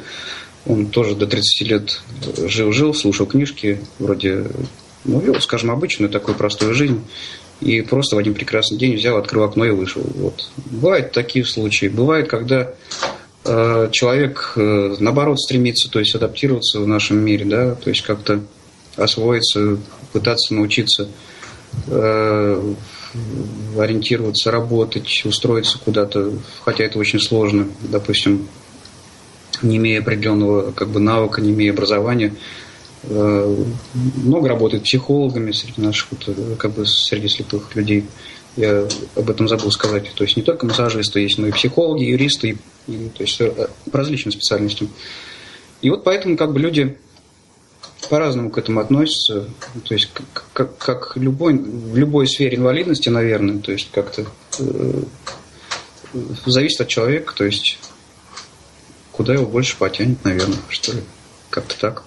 он 0.65 0.87
тоже 0.87 1.15
до 1.15 1.27
30 1.27 1.67
лет 1.67 2.01
жил-жил, 2.37 2.93
слушал 2.93 3.25
книжки, 3.25 3.81
вроде, 3.99 4.45
ну, 5.03 5.19
вел, 5.19 5.39
скажем, 5.41 5.71
обычную 5.71 6.09
такую 6.09 6.35
простую 6.35 6.73
жизнь 6.73 7.01
и 7.61 7.81
просто 7.81 8.15
в 8.15 8.19
один 8.19 8.33
прекрасный 8.33 8.77
день 8.77 8.95
взял, 8.95 9.17
открыл 9.17 9.43
окно 9.43 9.65
и 9.65 9.71
вышел. 9.71 10.03
Вот. 10.15 10.49
Бывают 10.57 11.11
такие 11.11 11.45
случаи. 11.45 11.87
Бывает, 11.87 12.27
когда 12.27 12.73
э, 13.45 13.89
человек, 13.91 14.53
э, 14.55 14.95
наоборот, 14.99 15.39
стремится, 15.39 15.89
то 15.89 15.99
есть 15.99 16.13
адаптироваться 16.15 16.79
в 16.79 16.87
нашем 16.87 17.17
мире, 17.17 17.45
да, 17.45 17.75
то 17.75 17.89
есть 17.89 18.01
как-то 18.01 18.41
освоиться, 18.97 19.77
пытаться 20.11 20.53
научиться 20.53 21.09
э, 21.87 22.73
ориентироваться, 23.77 24.51
работать, 24.51 25.21
устроиться 25.25 25.79
куда-то, 25.83 26.33
хотя 26.63 26.83
это 26.83 26.99
очень 26.99 27.19
сложно, 27.19 27.67
допустим, 27.81 28.47
не 29.61 29.77
имея 29.77 30.01
определенного 30.01 30.71
как 30.71 30.89
бы 30.89 30.99
навыка, 30.99 31.41
не 31.41 31.51
имея 31.51 31.71
образования, 31.71 32.33
много 33.09 34.49
работает 34.49 34.83
психологами 34.83 35.51
среди 35.51 35.81
наших, 35.81 36.07
э, 36.27 36.55
как 36.57 36.71
бы 36.71 36.85
среди 36.85 37.27
слепых 37.27 37.75
людей. 37.75 38.05
Я 38.55 38.87
об 39.15 39.29
этом 39.29 39.47
забыл 39.47 39.71
сказать. 39.71 40.11
То 40.15 40.23
есть 40.23 40.37
не 40.37 40.43
только 40.43 40.65
массажисты 40.65 41.19
есть, 41.19 41.37
но 41.37 41.47
и 41.47 41.51
психологи, 41.51 42.03
юристы, 42.03 42.57
и, 42.87 42.91
и, 42.91 43.09
то 43.09 43.23
есть 43.23 43.39
э, 43.41 43.67
по 43.91 43.97
различным 43.97 44.31
специальностям. 44.31 44.89
И 45.81 45.89
вот 45.89 46.03
поэтому 46.03 46.37
как 46.37 46.53
бы 46.53 46.59
люди 46.59 46.97
по-разному 48.09 48.49
к 48.49 48.57
этому 48.57 48.79
относятся. 48.79 49.47
То 49.83 49.93
есть 49.93 50.09
как, 50.13 50.45
как, 50.53 50.77
как 50.77 51.17
любой, 51.17 51.53
в 51.57 51.97
любой 51.97 52.27
сфере 52.27 52.57
инвалидности, 52.57 53.09
наверное, 53.09 53.59
то 53.59 53.71
есть 53.71 53.89
как-то 53.91 54.25
э, 54.59 55.01
зависит 56.45 56.81
от 56.81 56.87
человека, 56.87 57.33
то 57.35 57.45
есть 57.45 57.79
куда 59.11 59.33
его 59.33 59.45
больше 59.45 59.77
потянет, 59.77 60.23
наверное, 60.23 60.57
что 60.69 60.93
ли. 60.93 61.01
Как-то 61.49 61.79
так. 61.79 62.03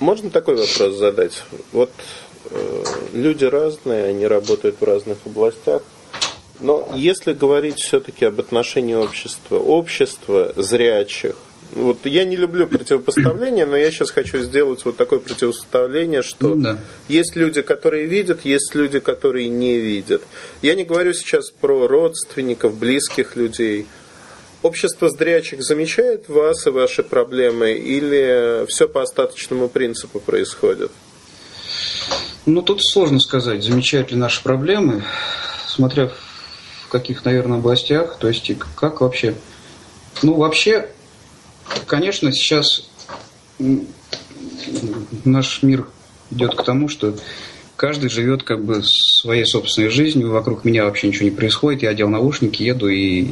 Можно 0.00 0.30
такой 0.30 0.56
вопрос 0.56 0.96
задать? 0.96 1.42
Вот 1.72 1.90
э, 2.50 2.84
люди 3.12 3.44
разные, 3.44 4.04
они 4.04 4.26
работают 4.26 4.76
в 4.80 4.84
разных 4.84 5.18
областях. 5.26 5.82
Но 6.60 6.88
если 6.94 7.32
говорить 7.32 7.78
все-таки 7.78 8.24
об 8.24 8.40
отношении 8.40 8.94
общества, 8.94 9.58
общества 9.58 10.52
зрячих, 10.56 11.36
вот 11.72 12.06
я 12.06 12.24
не 12.24 12.36
люблю 12.36 12.66
противопоставления, 12.66 13.66
но 13.66 13.76
я 13.76 13.90
сейчас 13.90 14.10
хочу 14.10 14.38
сделать 14.38 14.84
вот 14.84 14.96
такое 14.96 15.18
противопоставление, 15.18 16.22
что 16.22 16.54
ну, 16.54 16.62
да. 16.62 16.78
есть 17.08 17.36
люди, 17.36 17.60
которые 17.60 18.06
видят, 18.06 18.44
есть 18.44 18.74
люди, 18.74 19.00
которые 19.00 19.48
не 19.48 19.78
видят. 19.78 20.22
Я 20.62 20.74
не 20.74 20.84
говорю 20.84 21.12
сейчас 21.12 21.50
про 21.50 21.86
родственников, 21.86 22.76
близких 22.76 23.36
людей. 23.36 23.86
Общество 24.62 25.08
зрячих 25.08 25.62
замечает 25.62 26.28
вас 26.28 26.66
и 26.66 26.70
ваши 26.70 27.04
проблемы, 27.04 27.72
или 27.72 28.66
все 28.66 28.88
по 28.88 29.02
остаточному 29.02 29.68
принципу 29.68 30.18
происходит? 30.18 30.90
Ну, 32.44 32.62
тут 32.62 32.82
сложно 32.82 33.20
сказать, 33.20 33.62
замечают 33.62 34.10
ли 34.10 34.16
наши 34.16 34.42
проблемы, 34.42 35.04
смотря 35.66 36.10
в 36.84 36.88
каких, 36.88 37.24
наверное, 37.24 37.58
областях, 37.58 38.18
то 38.18 38.26
есть 38.26 38.50
как 38.74 39.00
вообще. 39.00 39.34
Ну, 40.22 40.34
вообще, 40.34 40.88
конечно, 41.86 42.32
сейчас 42.32 42.90
наш 45.24 45.62
мир 45.62 45.86
идет 46.32 46.56
к 46.56 46.64
тому, 46.64 46.88
что 46.88 47.14
каждый 47.76 48.10
живет 48.10 48.42
как 48.42 48.64
бы 48.64 48.82
своей 48.82 49.44
собственной 49.44 49.90
жизнью, 49.90 50.32
вокруг 50.32 50.64
меня 50.64 50.84
вообще 50.84 51.06
ничего 51.06 51.26
не 51.26 51.30
происходит, 51.30 51.82
я 51.82 51.90
одел 51.90 52.08
наушники, 52.08 52.64
еду 52.64 52.88
и, 52.88 53.24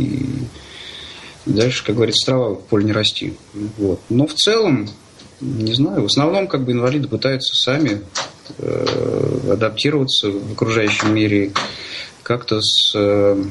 дальше, 1.47 1.85
как 1.85 1.95
говорится, 1.95 2.27
трава 2.27 2.51
в 2.51 2.63
поле 2.63 2.85
не 2.85 2.93
расти. 2.93 3.35
Вот. 3.79 4.01
Но 4.11 4.27
в 4.27 4.35
целом, 4.35 4.89
не 5.41 5.73
знаю, 5.73 6.03
в 6.03 6.07
основном 6.07 6.49
как 6.49 6.65
бы 6.65 6.73
инвалиды 6.73 7.09
пытаются 7.09 7.55
сами 7.55 8.03
э, 8.59 9.51
адаптироваться 9.53 10.31
в 10.31 10.53
окружающем 10.53 11.15
мире, 11.15 11.53
как-то 12.23 12.61
с, 12.61 12.93
э, 12.95 13.45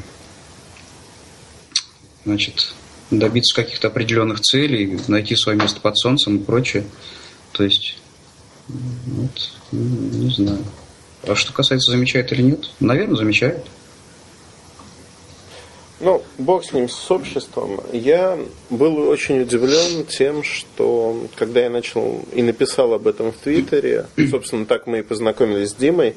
значит, 2.25 2.73
добиться 3.11 3.55
каких-то 3.55 3.87
определенных 3.87 4.41
целей, 4.41 4.99
найти 5.07 5.35
свое 5.35 5.57
место 5.57 5.79
под 5.79 5.97
солнцем 5.97 6.37
и 6.37 6.43
прочее. 6.43 6.85
То 7.51 7.63
есть, 7.63 7.97
вот, 8.67 9.51
не 9.71 10.31
знаю. 10.31 10.63
А 11.23 11.35
что 11.35 11.53
касается, 11.53 11.91
замечает 11.91 12.31
или 12.33 12.41
нет, 12.41 12.69
наверное, 12.79 13.15
замечает. 13.15 13.65
Ну, 16.01 16.21
бог 16.37 16.65
с 16.65 16.73
ним, 16.73 16.89
с 16.89 17.09
обществом. 17.09 17.79
Я 17.93 18.37
был 18.69 18.97
очень 19.07 19.41
удивлен 19.41 20.05
тем, 20.05 20.43
что 20.43 21.25
когда 21.35 21.61
я 21.61 21.69
начал 21.69 22.21
и 22.33 22.41
написал 22.41 22.93
об 22.93 23.07
этом 23.07 23.31
в 23.31 23.37
Твиттере, 23.37 24.07
собственно, 24.29 24.65
так 24.65 24.87
мы 24.87 24.99
и 24.99 25.03
познакомились 25.03 25.69
с 25.69 25.75
Димой, 25.75 26.15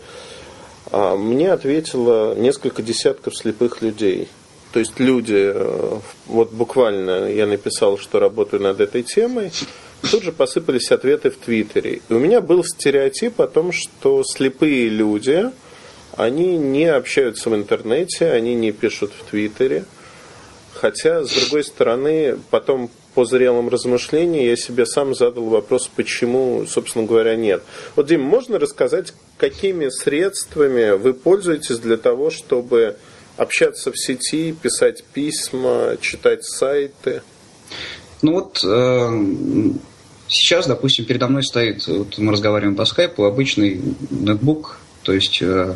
а, 0.90 1.16
мне 1.16 1.52
ответило 1.52 2.34
несколько 2.34 2.82
десятков 2.82 3.36
слепых 3.36 3.80
людей. 3.80 4.28
То 4.72 4.80
есть 4.80 4.98
люди, 4.98 5.52
э, 5.54 5.98
вот 6.26 6.52
буквально 6.52 7.32
я 7.32 7.46
написал, 7.46 7.98
что 7.98 8.18
работаю 8.18 8.62
над 8.62 8.80
этой 8.80 9.02
темой, 9.02 9.50
тут 10.10 10.22
же 10.22 10.32
посыпались 10.32 10.90
ответы 10.90 11.30
в 11.30 11.36
Твиттере. 11.36 12.00
И 12.08 12.12
у 12.12 12.18
меня 12.18 12.40
был 12.40 12.62
стереотип 12.64 13.40
о 13.40 13.46
том, 13.46 13.72
что 13.72 14.22
слепые 14.24 14.88
люди, 14.88 15.50
они 16.18 16.56
не 16.56 16.86
общаются 16.86 17.48
в 17.48 17.54
интернете, 17.54 18.32
они 18.32 18.56
не 18.56 18.72
пишут 18.72 19.12
в 19.16 19.30
Твиттере. 19.30 19.84
Хотя, 20.74 21.24
с 21.24 21.30
другой 21.30 21.62
стороны, 21.62 22.36
потом 22.50 22.90
по 23.14 23.24
зрелым 23.24 23.68
размышлениям 23.68 24.44
я 24.44 24.56
себе 24.56 24.84
сам 24.84 25.14
задал 25.14 25.44
вопрос, 25.44 25.88
почему, 25.94 26.66
собственно 26.66 27.06
говоря, 27.06 27.36
нет. 27.36 27.62
Вот, 27.94 28.08
Дим, 28.08 28.22
можно 28.22 28.58
рассказать, 28.58 29.12
какими 29.36 29.90
средствами 29.90 30.96
вы 30.96 31.14
пользуетесь 31.14 31.78
для 31.78 31.96
того, 31.96 32.30
чтобы 32.30 32.96
общаться 33.36 33.92
в 33.92 33.98
сети, 33.98 34.52
писать 34.52 35.04
письма, 35.12 35.96
читать 36.00 36.44
сайты? 36.44 37.22
Ну 38.22 38.32
вот 38.32 38.64
э, 38.64 39.08
сейчас, 40.26 40.66
допустим, 40.66 41.04
передо 41.04 41.28
мной 41.28 41.44
стоит, 41.44 41.86
вот 41.86 42.18
мы 42.18 42.32
разговариваем 42.32 42.74
по 42.74 42.84
скайпу, 42.86 43.22
обычный 43.22 43.80
ноутбук, 44.10 44.80
то 45.08 45.14
есть 45.14 45.38
э, 45.40 45.74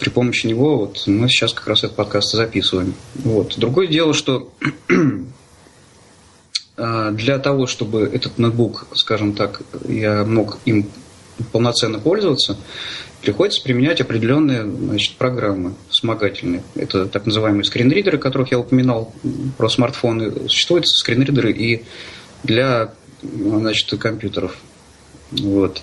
при 0.00 0.08
помощи 0.08 0.46
него 0.46 0.78
вот 0.78 1.06
мы 1.06 1.28
сейчас 1.28 1.52
как 1.52 1.66
раз 1.66 1.84
этот 1.84 1.96
подкаст 1.96 2.32
записываем. 2.32 2.94
Вот. 3.16 3.58
Другое 3.58 3.88
дело, 3.88 4.14
что 4.14 4.50
э, 6.78 7.10
для 7.12 7.38
того, 7.38 7.66
чтобы 7.66 8.10
этот 8.10 8.38
ноутбук, 8.38 8.86
скажем 8.94 9.34
так, 9.34 9.60
я 9.86 10.24
мог 10.24 10.60
им 10.64 10.88
полноценно 11.52 11.98
пользоваться, 11.98 12.56
приходится 13.20 13.62
применять 13.62 14.00
определенные 14.00 14.64
значит, 14.64 15.18
программы 15.18 15.74
вспомогательные. 15.90 16.62
Это 16.74 17.04
так 17.04 17.26
называемые 17.26 17.64
скринридеры, 17.64 18.16
которых 18.16 18.50
я 18.50 18.58
упоминал 18.58 19.12
про 19.58 19.68
смартфоны. 19.68 20.48
Существуют 20.48 20.88
скринридеры 20.88 21.52
и 21.52 21.84
для 22.44 22.94
значит, 23.20 23.90
компьютеров. 24.00 24.56
Вот. 25.32 25.82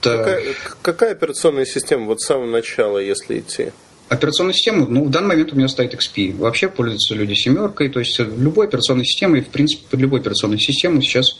Какая, 0.00 0.42
какая 0.82 1.12
операционная 1.12 1.64
система 1.64 2.06
вот 2.06 2.20
с 2.20 2.26
самого 2.26 2.46
начала, 2.46 2.98
если 2.98 3.40
идти? 3.40 3.72
Операционная 4.08 4.54
система, 4.54 4.86
ну, 4.88 5.04
в 5.04 5.10
данный 5.10 5.28
момент 5.28 5.52
у 5.52 5.56
меня 5.56 5.68
стоит 5.68 5.92
XP. 5.92 6.36
Вообще 6.36 6.68
пользуются 6.68 7.14
люди 7.14 7.34
семеркой, 7.34 7.90
то 7.90 8.00
есть 8.00 8.18
любой 8.18 8.66
операционной 8.66 9.04
системой, 9.04 9.42
в 9.42 9.48
принципе, 9.48 9.84
под 9.90 10.00
любой 10.00 10.20
операционной 10.20 10.58
системой 10.58 11.02
сейчас 11.02 11.38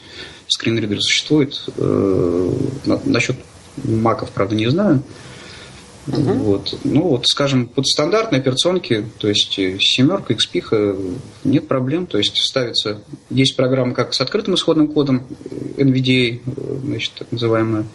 скринридер 0.48 1.00
существует. 1.00 1.62
Э, 1.78 2.52
насчет 3.04 3.36
маков, 3.84 4.30
правда, 4.32 4.54
не 4.54 4.68
знаю. 4.68 5.02
Угу. 6.08 6.20
Вот. 6.20 6.78
Ну, 6.84 7.02
вот, 7.02 7.26
скажем, 7.26 7.66
под 7.66 7.86
стандартные 7.86 8.40
операционки, 8.40 9.04
то 9.18 9.28
есть 9.28 9.58
э, 9.58 9.78
семерка, 9.78 10.34
XP, 10.34 11.20
нет 11.44 11.68
проблем. 11.68 12.06
То 12.06 12.18
есть 12.18 12.36
ставится, 12.36 13.00
есть 13.30 13.56
программа 13.56 13.94
как 13.94 14.14
с 14.14 14.20
открытым 14.20 14.54
исходным 14.54 14.88
кодом, 14.88 15.26
NVDA, 15.76 16.40
э, 16.44 16.78
значит, 16.84 17.12
так 17.18 17.32
называемая, 17.32 17.86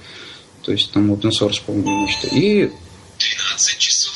то 0.64 0.72
есть 0.72 0.92
там 0.92 1.12
open 1.12 1.32
source, 1.32 1.62
по-моему, 1.66 2.08
значит, 2.08 2.34
и 2.34 2.72
12 3.20 3.78
часов 3.78 4.14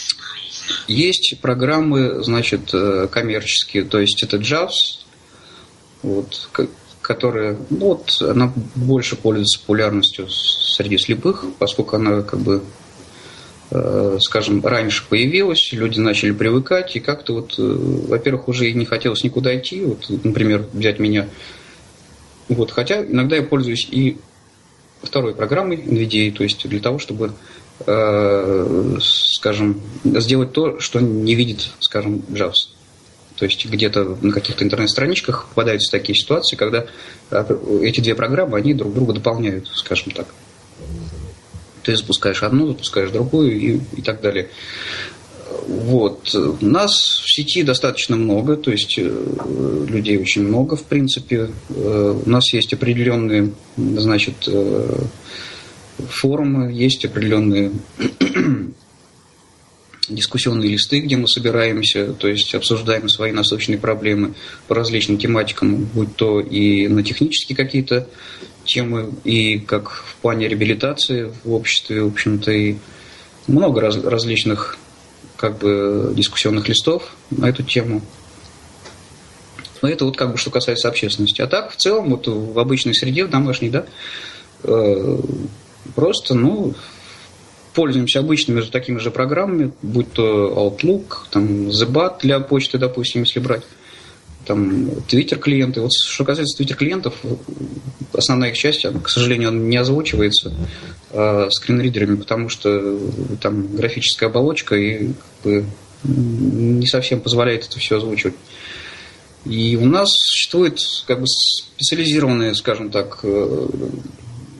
есть 0.87 1.37
программы, 1.41 2.23
значит, 2.23 2.73
э, 2.73 3.07
коммерческие, 3.11 3.83
то 3.83 3.99
есть 3.99 4.23
это 4.23 4.37
JAWS, 4.37 5.05
вот, 6.03 6.49
которая, 7.01 7.57
ну, 7.69 7.87
вот, 7.87 8.21
она 8.21 8.53
больше 8.75 9.15
пользуется 9.15 9.59
популярностью 9.59 10.29
среди 10.29 10.97
слепых, 10.97 11.45
поскольку 11.59 11.95
она 11.95 12.21
как 12.21 12.39
бы 12.39 12.63
э, 13.71 14.17
скажем, 14.21 14.65
раньше 14.65 15.03
появилась, 15.07 15.71
люди 15.73 15.99
начали 15.99 16.31
привыкать, 16.31 16.95
и 16.95 16.99
как-то 16.99 17.33
вот, 17.33 17.55
э, 17.57 17.61
во-первых, 17.61 18.47
уже 18.47 18.69
и 18.69 18.73
не 18.73 18.85
хотелось 18.85 19.23
никуда 19.23 19.57
идти, 19.57 19.81
вот, 19.81 20.09
например, 20.23 20.65
взять 20.71 20.99
меня, 20.99 21.27
вот, 22.49 22.71
хотя 22.71 23.05
иногда 23.05 23.35
я 23.35 23.43
пользуюсь 23.43 23.87
и 23.91 24.17
второй 25.01 25.35
программой 25.35 25.77
NVIDIA, 25.77 26.31
то 26.31 26.43
есть 26.43 26.67
для 26.67 26.79
того, 26.79 26.99
чтобы, 26.99 27.33
э, 27.85 28.97
скажем, 29.01 29.81
сделать 30.03 30.53
то, 30.53 30.79
что 30.79 30.99
не 30.99 31.35
видит, 31.35 31.69
скажем, 31.79 32.23
JAWS. 32.29 32.69
То 33.37 33.45
есть 33.45 33.65
где-то 33.65 34.17
на 34.21 34.31
каких-то 34.31 34.63
интернет-страничках 34.63 35.47
попадаются 35.49 35.91
такие 35.91 36.15
ситуации, 36.15 36.55
когда 36.55 36.87
э, 37.29 37.79
эти 37.83 38.01
две 38.01 38.15
программы, 38.15 38.57
они 38.57 38.73
друг 38.73 38.93
друга 38.93 39.13
дополняют, 39.13 39.67
скажем 39.73 40.11
так. 40.11 40.27
Ты 41.83 41.95
запускаешь 41.95 42.43
одну, 42.43 42.67
запускаешь 42.67 43.11
другую 43.11 43.57
и, 43.59 43.79
и 43.95 44.01
так 44.01 44.21
далее. 44.21 44.49
Вот. 45.67 46.33
Нас 46.61 47.21
в 47.23 47.29
сети 47.29 47.61
достаточно 47.61 48.15
много, 48.15 48.55
то 48.55 48.71
есть 48.71 48.97
э, 48.97 49.85
людей 49.89 50.17
очень 50.17 50.43
много, 50.43 50.77
в 50.77 50.83
принципе. 50.83 51.49
Э, 51.69 52.21
у 52.25 52.29
нас 52.29 52.53
есть 52.53 52.73
определенные, 52.73 53.51
значит, 53.75 54.47
форумы, 55.97 56.71
есть 56.71 57.03
определенные 57.05 57.71
дискуссионные 60.09 60.69
листы, 60.69 60.99
где 60.99 61.17
мы 61.17 61.27
собираемся, 61.27 62.13
то 62.13 62.27
есть 62.27 62.53
обсуждаем 62.55 63.09
свои 63.09 63.31
насущные 63.31 63.77
проблемы 63.77 64.35
по 64.67 64.75
различным 64.75 65.17
тематикам, 65.17 65.85
будь 65.85 66.15
то 66.15 66.39
и 66.39 66.87
на 66.87 67.03
технические 67.03 67.55
какие-то 67.55 68.07
темы, 68.63 69.13
и 69.23 69.59
как 69.59 69.91
в 69.91 70.15
плане 70.21 70.47
реабилитации 70.47 71.31
в 71.43 71.53
обществе, 71.53 72.03
в 72.03 72.07
общем-то, 72.07 72.51
и 72.51 72.75
много 73.47 73.81
раз, 73.81 73.97
различных 73.97 74.77
как 75.37 75.59
бы 75.59 76.13
дискуссионных 76.15 76.67
листов 76.67 77.15
на 77.29 77.47
эту 77.47 77.63
тему. 77.63 78.01
Но 79.81 79.89
это 79.89 80.05
вот 80.05 80.17
как 80.17 80.31
бы 80.31 80.37
что 80.37 80.49
касается 80.49 80.89
общественности. 80.89 81.41
А 81.41 81.47
так, 81.47 81.71
в 81.71 81.75
целом, 81.75 82.09
вот 82.09 82.27
в 82.27 82.57
обычной 82.59 82.95
среде, 82.95 83.25
в 83.25 83.29
домашней, 83.29 83.69
да, 83.69 83.85
э, 84.63 85.19
просто, 85.95 86.33
ну, 86.33 86.73
пользуемся 87.73 88.19
обычными 88.19 88.59
же 88.61 88.71
такими 88.71 88.97
же 88.97 89.11
программами, 89.11 89.71
будь 89.83 90.11
то 90.11 90.49
Outlook, 90.49 91.27
там, 91.29 91.69
Zebat 91.69 92.21
для 92.21 92.39
почты, 92.39 92.79
допустим, 92.79 93.21
если 93.21 93.39
брать 93.39 93.63
там 94.47 94.89
Twitter 95.07 95.37
клиенты. 95.37 95.81
Вот 95.81 95.91
что 95.93 96.23
касается 96.23 96.61
Twitter 96.61 96.75
клиентов, 96.75 97.15
основная 98.13 98.49
их 98.49 98.57
часть, 98.57 98.85
к 99.03 99.09
сожалению, 99.09 99.49
он 99.49 99.69
не 99.69 99.77
озвучивается 99.77 100.53
э, 101.11 101.49
скринридерами, 101.51 102.15
потому 102.15 102.49
что 102.49 102.99
там 103.41 103.75
графическая 103.75 104.27
оболочка 104.27 104.75
и 104.75 105.07
как 105.07 105.43
бы, 105.43 105.65
не 106.03 106.87
совсем 106.87 107.19
позволяет 107.19 107.65
это 107.65 107.79
все 107.79 107.97
озвучивать. 107.97 108.35
И 109.45 109.77
у 109.77 109.85
нас 109.85 110.09
существуют 110.11 110.79
как 111.05 111.21
бы 111.21 111.27
специализированные, 111.27 112.55
скажем 112.55 112.89
так, 112.89 113.19
э, 113.23 113.67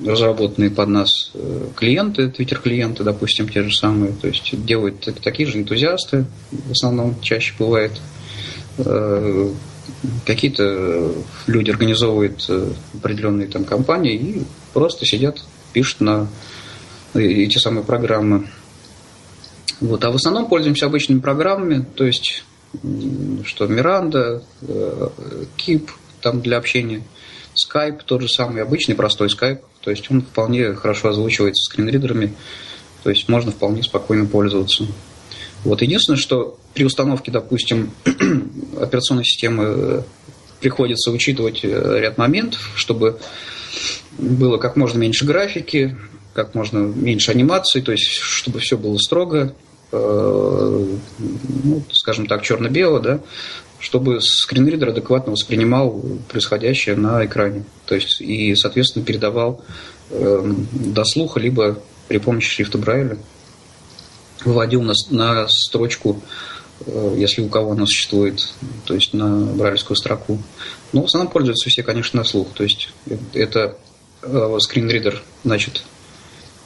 разработанные 0.05 0.69
под 0.69 0.89
нас 0.89 1.31
э, 1.33 1.67
клиенты, 1.75 2.29
твиттер-клиенты, 2.29 3.03
допустим, 3.03 3.49
те 3.49 3.63
же 3.63 3.75
самые, 3.75 4.13
то 4.13 4.27
есть 4.27 4.65
делают 4.65 5.07
такие 5.23 5.49
же 5.49 5.57
энтузиасты, 5.57 6.25
в 6.51 6.71
основном 6.71 7.19
чаще 7.21 7.53
бывает. 7.57 7.93
Э, 9.88 10.07
какие-то 10.25 11.13
люди 11.47 11.71
организовывают 11.71 12.49
определенные 12.93 13.47
там 13.47 13.65
компании 13.65 14.15
и 14.15 14.43
просто 14.73 15.05
сидят, 15.05 15.43
пишут 15.73 16.01
на 16.01 16.27
эти 17.13 17.57
самые 17.57 17.83
программы. 17.83 18.47
Вот. 19.79 20.03
А 20.03 20.11
в 20.11 20.15
основном 20.15 20.47
пользуемся 20.47 20.85
обычными 20.85 21.19
программами, 21.19 21.85
то 21.95 22.05
есть 22.05 22.43
что 23.45 23.67
Миранда, 23.67 24.43
Кип 25.55 25.89
там 26.21 26.41
для 26.41 26.57
общения, 26.57 27.03
Skype 27.55 28.01
тот 28.05 28.21
же 28.21 28.27
самый, 28.27 28.61
обычный 28.61 28.95
простой 28.95 29.29
Skype, 29.29 29.61
то 29.81 29.91
есть 29.91 30.09
он 30.11 30.21
вполне 30.21 30.73
хорошо 30.73 31.09
озвучивается 31.09 31.63
скринридерами, 31.63 32.33
то 33.03 33.09
есть 33.09 33.29
можно 33.29 33.51
вполне 33.51 33.83
спокойно 33.83 34.25
пользоваться. 34.25 34.85
Вот 35.68 35.82
единственное, 35.82 36.18
что 36.18 36.57
при 36.74 36.84
установке, 36.84 37.32
допустим, 37.32 37.91
операционной 38.82 39.26
системы 39.26 39.63
э, 39.65 40.01
приходится 40.59 41.11
учитывать 41.11 41.61
э, 41.63 41.99
ряд 41.99 42.18
моментов, 42.18 42.72
чтобы 42.76 43.20
было 44.18 44.57
как 44.57 44.76
можно 44.76 44.99
меньше 44.99 45.26
графики, 45.26 45.97
как 46.34 46.55
можно 46.55 46.80
меньше 46.80 47.32
анимации, 47.32 47.82
то 47.82 47.91
есть 47.91 48.05
чтобы 48.05 48.59
все 48.59 48.78
было 48.78 48.97
строго, 48.97 49.55
Э, 49.91 50.86
ну, 51.63 51.84
скажем 51.91 52.26
так, 52.26 52.41
черно-бело, 52.43 52.99
да, 52.99 53.22
чтобы 53.80 54.20
скринридер 54.22 54.89
адекватно 54.89 55.32
воспринимал 55.32 56.01
происходящее 56.28 56.95
на 56.97 57.26
экране. 57.26 57.63
То 57.86 57.95
есть 57.95 58.20
и, 58.20 58.53
соответственно, 58.55 59.05
передавал 59.05 59.63
э, 60.09 60.53
до 60.72 61.05
слуха, 61.05 61.39
либо 61.39 61.80
при 62.09 62.18
помощи 62.18 62.49
шрифта 62.49 62.78
Брайля 62.78 63.18
выводил 64.45 64.81
на, 64.81 64.93
на 65.09 65.47
строчку, 65.47 66.21
э, 66.85 67.15
если 67.17 67.41
у 67.41 67.49
кого 67.49 67.71
она 67.71 67.85
существует, 67.85 68.47
то 68.85 68.93
есть 68.93 69.13
на 69.13 69.45
брайлевскую 69.45 69.97
строку. 69.97 70.39
Но 70.93 71.01
в 71.01 71.05
основном 71.05 71.31
пользуются 71.31 71.69
все, 71.69 71.83
конечно, 71.83 72.17
на 72.17 72.23
слух. 72.23 72.49
То 72.53 72.63
есть 72.63 72.89
это 73.33 73.77
э, 74.21 74.57
скринридер, 74.59 75.21
значит, 75.43 75.83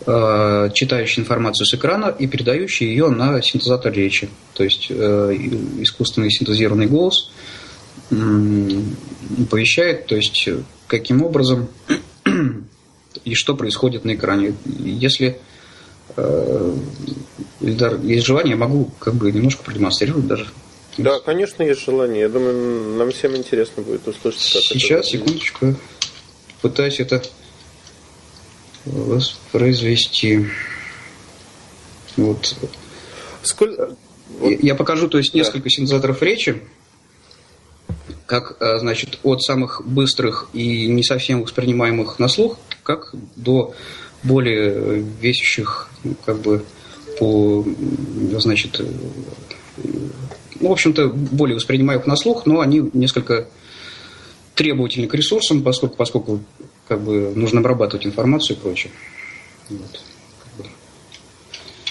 Э, 0.03 0.71
читающий 0.73 1.21
информацию 1.21 1.67
с 1.67 1.75
экрана 1.75 2.07
и 2.07 2.25
передающий 2.25 2.87
ее 2.87 3.09
на 3.09 3.39
синтезатор 3.43 3.93
речи. 3.93 4.29
То 4.55 4.63
есть 4.63 4.89
искусственный 4.89 6.31
синтезированный 6.31 6.87
голос 6.87 7.29
оповещает, 8.09 10.07
то 10.07 10.15
есть 10.15 10.49
каким 10.87 11.21
образом 11.21 11.69
и 13.25 13.35
что 13.35 13.55
происходит 13.55 14.03
на 14.03 14.15
экране. 14.15 14.55
Если 14.65 15.39
Ильдар, 17.61 17.99
есть 18.01 18.25
желание, 18.25 18.51
я 18.51 18.57
могу 18.57 18.89
как 18.99 19.15
бы 19.15 19.31
немножко 19.31 19.63
продемонстрировать 19.63 20.27
даже. 20.27 20.47
Да, 20.97 21.19
конечно, 21.19 21.63
есть 21.63 21.83
желание. 21.85 22.21
Я 22.21 22.29
думаю, 22.29 22.97
нам 22.97 23.11
всем 23.11 23.35
интересно 23.35 23.83
будет 23.83 24.07
услышать, 24.07 24.53
как 24.53 24.61
Сейчас, 24.63 25.07
это 25.07 25.17
секундочку. 25.17 25.75
Пытаюсь 26.61 26.99
это 26.99 27.23
воспроизвести. 28.85 30.47
Вот. 32.17 32.55
Сколько... 33.43 33.95
Я 34.41 34.75
покажу, 34.75 35.07
то 35.07 35.17
есть, 35.17 35.33
несколько 35.33 35.65
да. 35.65 35.69
синтезаторов 35.69 36.21
речи, 36.21 36.61
как, 38.25 38.61
а, 38.61 38.79
значит, 38.79 39.19
от 39.23 39.43
самых 39.43 39.85
быстрых 39.85 40.49
и 40.53 40.87
не 40.87 41.03
совсем 41.03 41.43
воспринимаемых 41.43 42.17
на 42.17 42.27
слух, 42.27 42.57
как 42.83 43.13
до 43.35 43.73
более 44.23 45.01
весящих, 45.19 45.89
как 46.25 46.39
бы, 46.41 46.63
по, 47.19 47.65
значит, 48.37 48.81
ну, 50.59 50.69
в 50.69 50.71
общем-то, 50.71 51.09
более 51.09 51.55
воспринимаемых 51.55 52.07
на 52.07 52.15
слух, 52.15 52.45
но 52.45 52.59
они 52.59 52.89
несколько 52.93 53.47
требовательны 54.55 55.07
к 55.07 55.13
ресурсам, 55.13 55.63
поскольку, 55.63 55.95
поскольку 55.95 56.43
как 56.87 57.01
бы 57.01 57.33
нужно 57.35 57.61
обрабатывать 57.61 58.05
информацию 58.05 58.57
и 58.57 58.59
прочее. 58.59 58.91
Вот. 59.69 60.03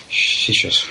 Сейчас. 0.08 0.86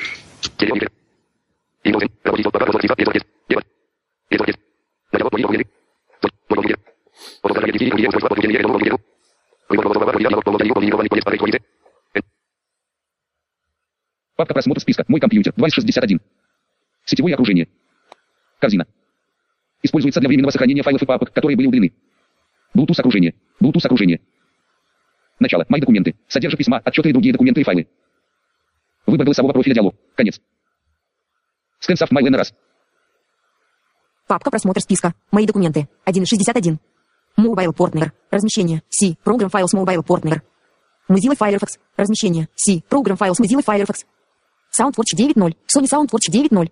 Папка 14.35 14.53
просмотр 14.53 14.81
списка. 14.81 15.03
Мой 15.07 15.19
компьютер. 15.19 15.53
2061. 15.55 16.21
Сетевое 17.05 17.33
окружение. 17.33 17.67
Корзина. 18.59 18.87
Используется 19.83 20.19
для 20.19 20.29
временного 20.29 20.51
сохранения 20.51 20.81
файлов 20.81 21.01
и 21.03 21.05
папок, 21.05 21.31
которые 21.33 21.55
были 21.55 21.67
удалены. 21.67 21.93
Bluetooth 22.75 22.99
окружение. 22.99 23.35
Bluetooth 23.61 23.85
окружение. 23.85 24.21
Начало. 25.39 25.65
Мои 25.69 25.81
документы. 25.81 26.15
Содержит 26.27 26.57
письма, 26.57 26.79
отчеты 26.79 27.09
и 27.09 27.13
другие 27.13 27.33
документы 27.33 27.61
и 27.61 27.63
файлы. 27.63 27.87
Выбор 29.05 29.25
голосового 29.25 29.53
профиля 29.53 29.75
диалог. 29.75 29.95
Конец. 30.15 30.41
Скэнсав 31.79 32.11
Майлен 32.11 32.35
раз. 32.35 32.53
Папка 34.27 34.51
просмотр 34.51 34.81
списка. 34.81 35.13
Мои 35.31 35.45
документы. 35.45 35.87
1.61. 36.05 36.77
Mobile 37.39 37.73
Partner. 37.73 38.11
Размещение. 38.29 38.83
C. 38.89 39.17
Program 39.23 39.49
Files 39.49 39.73
Mobile 39.73 40.03
Partner. 40.05 40.41
Mozilla 41.09 41.35
Firefox. 41.35 41.79
Размещение. 41.97 42.47
C. 42.55 42.83
Program 42.89 43.17
Files 43.17 43.39
Mozilla 43.39 43.63
Firefox. 43.63 44.05
SoundWatch 44.77 45.15
9.0. 45.17 45.55
Sony 45.67 45.87
SoundWatch 45.87 46.29
9.0. 46.29 46.71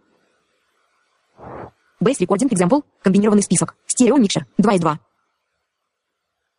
Base 2.00 2.20
Recording 2.20 2.50
Example. 2.50 2.84
Комбинированный 3.02 3.42
список. 3.42 3.76
Стерео 3.88 4.18
Mixer. 4.18 4.46
2.2. 4.62 4.98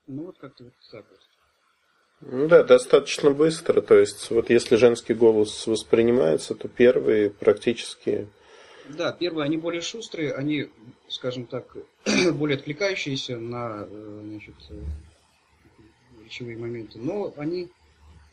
Ну, 0.09 0.25
вот 0.25 0.39
как-то 0.39 0.65
вот 0.65 0.73
так 0.91 1.05
вот. 1.09 1.21
Ну 2.21 2.49
да, 2.49 2.65
достаточно 2.65 3.31
быстро. 3.31 3.81
То 3.81 3.95
есть, 3.95 4.31
вот 4.31 4.51
если 4.51 4.77
женский 4.77 5.15
голос 5.15 5.67
воспринимается, 5.67 6.55
то 6.55 6.67
первые 6.69 7.31
практически... 7.31 8.29
Да, 8.97 9.13
первые, 9.13 9.45
они 9.45 9.57
более 9.57 9.81
шустрые, 9.81 10.33
они, 10.33 10.69
скажем 11.09 11.47
так, 11.47 11.77
более 12.33 12.57
откликающиеся 12.57 13.37
на 13.37 13.87
э, 13.89 14.21
значит, 14.25 14.55
э, 14.71 14.81
речевые 16.25 16.57
моменты, 16.57 16.99
но 16.99 17.33
они 17.37 17.69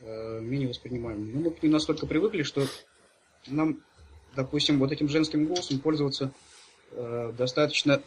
э, 0.01 0.39
менее 0.41 0.69
воспринимаемые. 0.69 1.33
Но 1.33 1.41
мы 1.41 1.51
к 1.51 1.61
ним 1.61 1.73
настолько 1.73 2.05
привыкли, 2.07 2.43
что 2.43 2.65
нам, 3.47 3.81
допустим, 4.35 4.79
вот 4.79 4.91
этим 4.91 5.09
женским 5.09 5.45
голосом 5.45 5.79
пользоваться 5.79 6.31
достаточно 7.37 8.01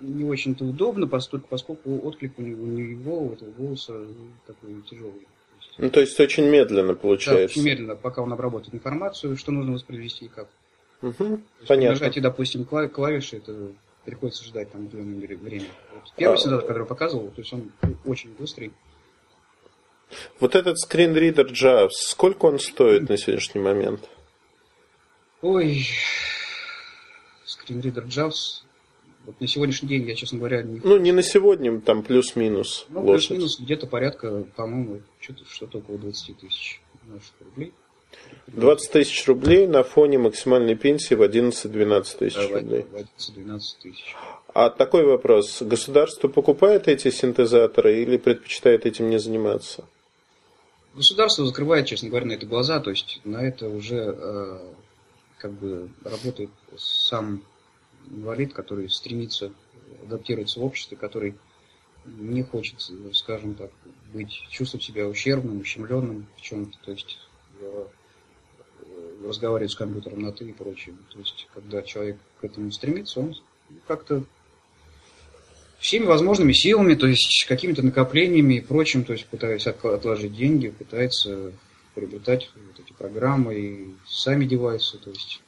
не 0.00 0.24
очень-то 0.24 0.64
удобно, 0.64 1.06
поскольку, 1.06 1.48
поскольку 1.48 1.98
отклик 1.98 2.38
у 2.38 2.42
него, 2.42 2.62
у 2.62 2.66
него 2.66 3.22
у 3.24 3.32
этого 3.32 3.50
голоса 3.50 4.06
такой 4.46 4.80
тяжелый. 4.88 5.26
Ну, 5.76 5.90
то 5.90 6.00
есть 6.00 6.18
очень 6.18 6.44
медленно 6.44 6.94
получается. 6.94 7.40
Да, 7.40 7.44
очень 7.44 7.62
медленно, 7.62 7.96
пока 7.96 8.22
он 8.22 8.32
обработает 8.32 8.74
информацию, 8.74 9.36
что 9.36 9.52
нужно 9.52 9.72
воспроизвести 9.72 10.26
и 10.26 10.28
как. 10.28 10.48
Угу, 11.02 11.40
понятно. 11.66 11.90
Нажатие, 11.90 12.22
допустим, 12.22 12.64
клавиши, 12.64 13.36
это 13.36 13.72
приходится 14.04 14.44
ждать 14.44 14.70
там 14.72 14.86
определенное 14.86 15.36
время. 15.36 15.66
Вот 15.94 16.12
первый 16.16 16.34
а... 16.34 16.36
синтезатор, 16.38 16.66
который 16.66 16.86
показывал, 16.86 17.28
то 17.28 17.40
есть 17.40 17.52
он 17.52 17.72
очень 18.04 18.32
быстрый. 18.34 18.72
Вот 20.40 20.54
этот 20.54 20.78
скринридер 20.78 21.46
JAWS, 21.46 21.90
сколько 21.92 22.46
он 22.46 22.58
стоит 22.58 23.08
на 23.08 23.16
сегодняшний 23.16 23.60
момент? 23.60 24.08
Ой, 25.42 25.86
скринридер 27.44 28.04
JAWS 28.04 28.64
вот 29.28 29.42
на 29.42 29.46
сегодняшний 29.46 29.90
день 29.90 30.08
я, 30.08 30.14
честно 30.14 30.38
говоря, 30.38 30.62
не... 30.62 30.80
Ну, 30.82 30.96
не 30.96 31.12
на 31.12 31.22
сегодня, 31.22 31.82
там 31.82 32.02
плюс-минус. 32.02 32.86
Ну, 32.88 33.02
плюс-минус 33.02 33.60
где-то 33.60 33.86
порядка, 33.86 34.44
по-моему, 34.56 35.02
что-то, 35.20 35.44
что-то 35.44 35.78
около 35.78 35.98
20 35.98 36.38
тысяч 36.38 36.80
наших 37.04 37.34
рублей. 37.40 37.74
20 38.48 38.90
тысяч 38.90 39.26
рублей 39.26 39.66
на 39.66 39.82
фоне 39.82 40.18
максимальной 40.18 40.74
пенсии 40.74 41.14
в 41.14 41.22
11-12 41.22 42.18
тысяч 42.18 42.36
да, 42.36 42.48
рублей. 42.48 42.86
11-12 43.18 43.60
тысяч. 43.82 44.16
А 44.54 44.70
такой 44.70 45.04
вопрос. 45.04 45.62
Государство 45.62 46.28
покупает 46.28 46.88
эти 46.88 47.10
синтезаторы 47.10 48.02
или 48.02 48.16
предпочитает 48.16 48.86
этим 48.86 49.10
не 49.10 49.18
заниматься? 49.18 49.84
Государство 50.94 51.46
закрывает, 51.46 51.86
честно 51.86 52.08
говоря, 52.08 52.26
на 52.26 52.32
это 52.32 52.46
глаза. 52.46 52.80
То 52.80 52.90
есть 52.90 53.20
на 53.24 53.42
это 53.46 53.68
уже 53.68 54.16
э, 54.16 54.58
как 55.36 55.52
бы 55.52 55.90
работает 56.02 56.50
сам 56.76 57.42
инвалид, 58.10 58.54
который 58.54 58.88
стремится 58.88 59.52
адаптироваться 60.02 60.60
в 60.60 60.64
обществе, 60.64 60.96
который 60.96 61.34
не 62.04 62.42
хочет, 62.42 62.76
скажем 63.12 63.54
так, 63.54 63.70
быть, 64.12 64.32
чувствовать 64.50 64.84
себя 64.84 65.06
ущербным, 65.06 65.60
ущемленным 65.60 66.26
в 66.36 66.40
чем-то, 66.40 66.78
то 66.84 66.92
есть 66.92 67.18
э, 67.60 67.84
разговаривать 69.24 69.72
с 69.72 69.76
компьютером 69.76 70.22
на 70.22 70.32
ты 70.32 70.46
и 70.46 70.52
прочее. 70.52 70.94
То 71.12 71.18
есть, 71.18 71.48
когда 71.54 71.82
человек 71.82 72.16
к 72.40 72.44
этому 72.44 72.70
стремится, 72.72 73.20
он 73.20 73.34
как-то 73.86 74.24
всеми 75.78 76.04
возможными 76.04 76.52
силами, 76.52 76.94
то 76.94 77.06
есть 77.06 77.46
какими-то 77.48 77.82
накоплениями 77.82 78.54
и 78.54 78.60
прочим, 78.60 79.04
то 79.04 79.12
есть 79.12 79.26
пытаясь 79.26 79.66
отложить 79.66 80.34
деньги, 80.34 80.68
пытается 80.68 81.52
приобретать 81.94 82.50
вот 82.54 82.84
эти 82.84 82.92
программы 82.92 83.54
и 83.54 83.94
сами 84.06 84.44
девайсы, 84.44 84.98
то 84.98 85.10
есть 85.10 85.40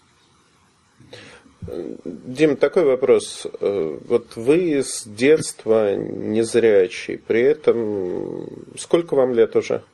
Дим, 2.05 2.57
такой 2.57 2.85
вопрос. 2.85 3.47
Э, 3.61 3.99
вот 4.07 4.35
вы 4.37 4.79
с 4.79 5.05
детства 5.05 5.95
незрячий, 5.95 7.19
при 7.19 7.43
этом 7.43 8.49
сколько 8.79 9.15
вам 9.15 9.35
лет 9.35 9.55
уже? 9.57 9.85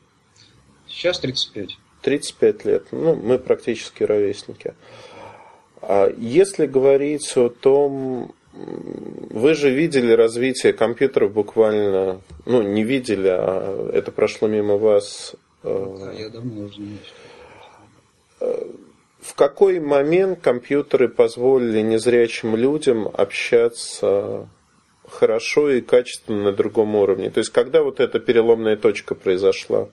Сейчас 0.87 1.19
35. 1.19 1.77
35 2.07 2.65
лет. 2.65 2.85
Ну, 2.93 3.17
мы 3.17 3.39
практически 3.39 4.05
ровесники. 4.05 4.75
А 5.83 6.09
если 6.17 6.67
говорить 6.67 7.37
о 7.37 7.49
том, 7.49 8.33
вы 8.55 9.55
же 9.55 9.71
видели 9.71 10.13
развитие 10.13 10.73
компьютеров 10.73 11.33
буквально, 11.33 12.21
ну, 12.45 12.63
не 12.63 12.85
видели, 12.85 13.29
а 13.29 13.91
это 13.93 14.13
прошло 14.13 14.47
мимо 14.47 14.77
вас. 14.77 15.35
Э, 15.65 15.97
да, 15.99 16.13
я 16.13 16.29
давно 16.29 16.67
уже 16.67 16.77
занимаюсь 16.77 17.13
в 19.27 19.35
какой 19.35 19.81
момент 19.81 20.41
компьютеры 20.41 21.09
позволили 21.09 21.81
незрячим 21.81 22.55
людям 22.55 23.09
общаться 23.13 24.49
хорошо 25.09 25.71
и 25.71 25.81
качественно 25.81 26.45
на 26.45 26.53
другом 26.53 26.95
уровне? 26.95 27.31
То 27.31 27.39
есть, 27.39 27.51
когда 27.51 27.83
вот 27.83 27.99
эта 27.99 28.21
переломная 28.21 28.77
точка 28.77 29.17
произошла? 29.17 29.89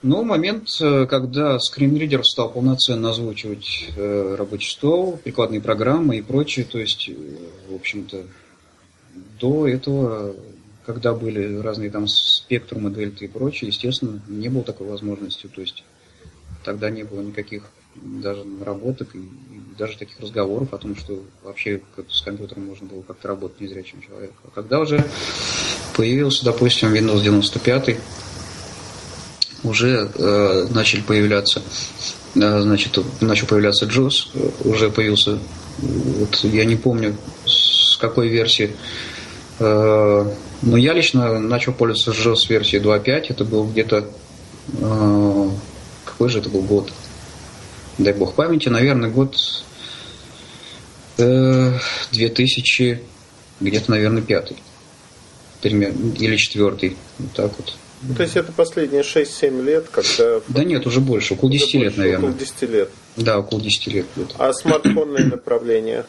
Ну, 0.00 0.22
момент, 0.22 0.68
э, 0.80 1.06
когда 1.06 1.58
скринридер 1.58 2.24
стал 2.24 2.52
полноценно 2.52 3.10
озвучивать 3.10 3.90
э, 3.96 4.36
рабочий 4.38 4.70
стол, 4.70 5.18
прикладные 5.24 5.60
программы 5.60 6.18
и 6.18 6.22
прочее, 6.22 6.64
то 6.64 6.78
есть, 6.78 7.08
э, 7.08 7.14
в 7.68 7.74
общем-то, 7.74 8.22
до 9.40 9.66
этого, 9.66 10.36
когда 10.86 11.14
были 11.14 11.56
разные 11.56 11.90
там 11.90 12.06
спектрумы, 12.06 12.90
дельты 12.90 13.24
и 13.24 13.28
прочее, 13.28 13.68
естественно, 13.68 14.22
не 14.28 14.48
было 14.48 14.62
такой 14.62 14.86
возможности, 14.86 15.48
то 15.48 15.60
есть 15.60 15.82
тогда 16.64 16.90
не 16.90 17.02
было 17.02 17.20
никаких 17.20 17.64
даже 17.96 18.44
наработок 18.44 19.16
и, 19.16 19.18
и 19.18 19.60
даже 19.76 19.98
таких 19.98 20.20
разговоров 20.20 20.72
о 20.74 20.78
том, 20.78 20.94
что 20.94 21.24
вообще 21.42 21.82
с 22.08 22.20
компьютером 22.20 22.66
можно 22.66 22.86
было 22.86 23.02
как-то 23.02 23.26
работать 23.26 23.60
незрячим 23.60 24.00
человеком. 24.00 24.36
А 24.44 24.50
когда 24.54 24.78
уже 24.78 25.04
появился, 25.96 26.44
допустим, 26.44 26.94
Windows 26.94 27.20
95, 27.20 27.96
уже 29.64 30.10
э, 30.14 30.66
начали 30.70 31.00
появляться, 31.00 31.62
э, 32.34 32.60
значит, 32.60 32.98
начал 33.20 33.46
появляться 33.46 33.86
JOS, 33.86 34.64
уже 34.64 34.90
появился, 34.90 35.38
вот 35.78 36.36
я 36.44 36.64
не 36.64 36.76
помню 36.76 37.16
с 37.46 37.96
какой 37.96 38.28
версии, 38.28 38.76
э, 39.58 40.32
но 40.62 40.76
я 40.76 40.92
лично 40.92 41.38
начал 41.38 41.72
пользоваться 41.72 42.10
JOS 42.10 42.48
версией 42.48 42.82
2.5, 42.82 43.26
это 43.28 43.44
был 43.44 43.64
где-то, 43.64 44.08
э, 44.80 45.48
какой 46.04 46.28
же 46.28 46.38
это 46.38 46.48
был 46.48 46.62
год? 46.62 46.92
дай 47.98 48.12
бог 48.12 48.34
памяти, 48.34 48.68
наверное, 48.68 49.10
год 49.10 49.36
э, 51.18 51.72
2000, 52.12 53.02
где-то, 53.60 53.90
наверное, 53.90 54.22
пятый. 54.22 54.56
Примерно, 55.60 56.14
или 56.14 56.36
четвертый. 56.36 56.96
Вот 57.18 57.32
так 57.32 57.52
вот. 57.58 57.74
Ну, 58.02 58.14
то 58.14 58.22
есть 58.22 58.36
это 58.36 58.52
последние 58.52 59.02
6-7 59.02 59.64
лет, 59.64 59.88
когда... 59.90 60.40
Да 60.48 60.62
нет, 60.62 60.86
уже 60.86 61.00
больше, 61.00 61.34
около 61.34 61.50
10 61.50 61.74
лет, 61.74 61.82
больше, 61.82 61.98
наверное. 61.98 62.30
Около 62.30 62.38
10 62.38 62.62
лет. 62.70 62.90
Да, 63.16 63.38
около 63.38 63.60
10 63.60 63.86
лет. 63.88 64.06
Будет. 64.14 64.34
А 64.38 64.52
смартфонные 64.52 65.24
направления? 65.26 66.06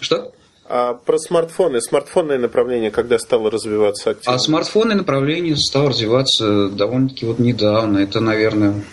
Что? 0.00 0.32
А 0.70 0.92
про 0.92 1.18
смартфоны, 1.18 1.80
смартфонное 1.80 2.38
направление, 2.38 2.90
когда 2.90 3.18
стало 3.18 3.50
развиваться 3.50 4.10
активно? 4.10 4.34
А 4.34 4.38
смартфонное 4.38 4.96
направление 4.96 5.56
стало 5.56 5.88
развиваться 5.88 6.68
довольно-таки 6.68 7.24
вот 7.24 7.38
недавно. 7.38 7.98
Это, 7.98 8.20
наверное, 8.20 8.84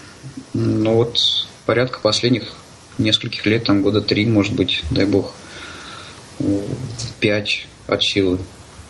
ну 0.54 0.96
вот 0.96 1.18
порядка 1.66 2.00
последних 2.02 2.54
нескольких 2.98 3.46
лет, 3.46 3.66
там 3.66 3.82
года 3.82 4.00
три, 4.02 4.26
может 4.26 4.54
быть, 4.54 4.84
дай 4.90 5.06
бог, 5.06 5.34
пять 7.20 7.68
от 7.88 8.02
силы. 8.02 8.40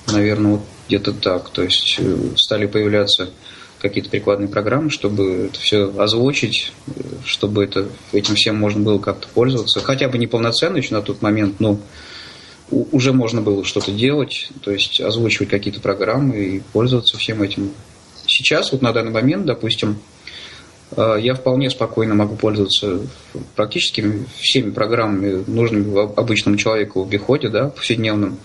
Наверное, 0.08 0.52
вот 0.52 0.62
где-то 0.88 1.14
так. 1.14 1.50
То 1.50 1.64
есть 1.64 1.98
э, 2.00 2.18
стали 2.38 2.66
появляться 2.66 3.30
какие-то 3.80 4.10
прикладные 4.10 4.48
программы, 4.48 4.90
чтобы 4.90 5.50
это 5.50 5.60
все 5.60 5.94
озвучить, 5.98 6.72
чтобы 7.24 7.64
это, 7.64 7.90
этим 8.14 8.36
всем 8.36 8.56
можно 8.56 8.82
было 8.82 9.00
как-то 9.00 9.28
пользоваться. 9.28 9.80
Хотя 9.82 10.08
бы 10.08 10.18
не 10.18 10.28
полноценно 10.28 10.78
еще 10.78 10.94
на 10.94 11.02
тот 11.02 11.22
момент, 11.22 11.60
но 11.60 11.80
уже 12.70 13.14
можно 13.14 13.42
было 13.42 13.64
что-то 13.64 13.92
делать, 13.92 14.50
то 14.62 14.72
есть 14.72 15.00
озвучивать 15.00 15.50
какие-то 15.50 15.82
программы 15.82 16.38
и 16.38 16.60
пользоваться 16.74 17.18
всем 17.18 17.44
этим. 17.44 17.72
Сейчас, 18.26 18.72
вот 18.72 18.82
на 18.82 18.92
данный 18.92 19.12
момент, 19.12 19.46
допустим, 19.46 20.00
Э, 20.96 21.18
я 21.20 21.34
вполне 21.36 21.70
спокойно 21.70 22.16
могу 22.16 22.36
пользоваться 22.36 23.02
практически 23.56 24.26
всеми 24.40 24.72
программами, 24.72 25.44
нужными 25.48 26.20
обычному 26.20 26.58
человеку 26.58 27.04
в 27.04 27.08
обиходе, 27.08 27.50
да, 27.50 27.70
повседневным. 27.70 28.38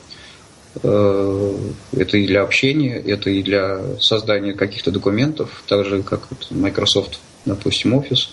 Э, 0.82 1.56
это 1.96 2.16
и 2.16 2.26
для 2.26 2.42
общения, 2.42 2.96
это 2.96 3.30
и 3.30 3.42
для 3.42 3.98
создания 4.00 4.52
каких-то 4.52 4.90
документов, 4.90 5.62
так 5.66 5.84
же 5.84 6.02
как 6.02 6.28
Microsoft, 6.50 7.20
допустим, 7.44 7.98
Office 7.98 8.28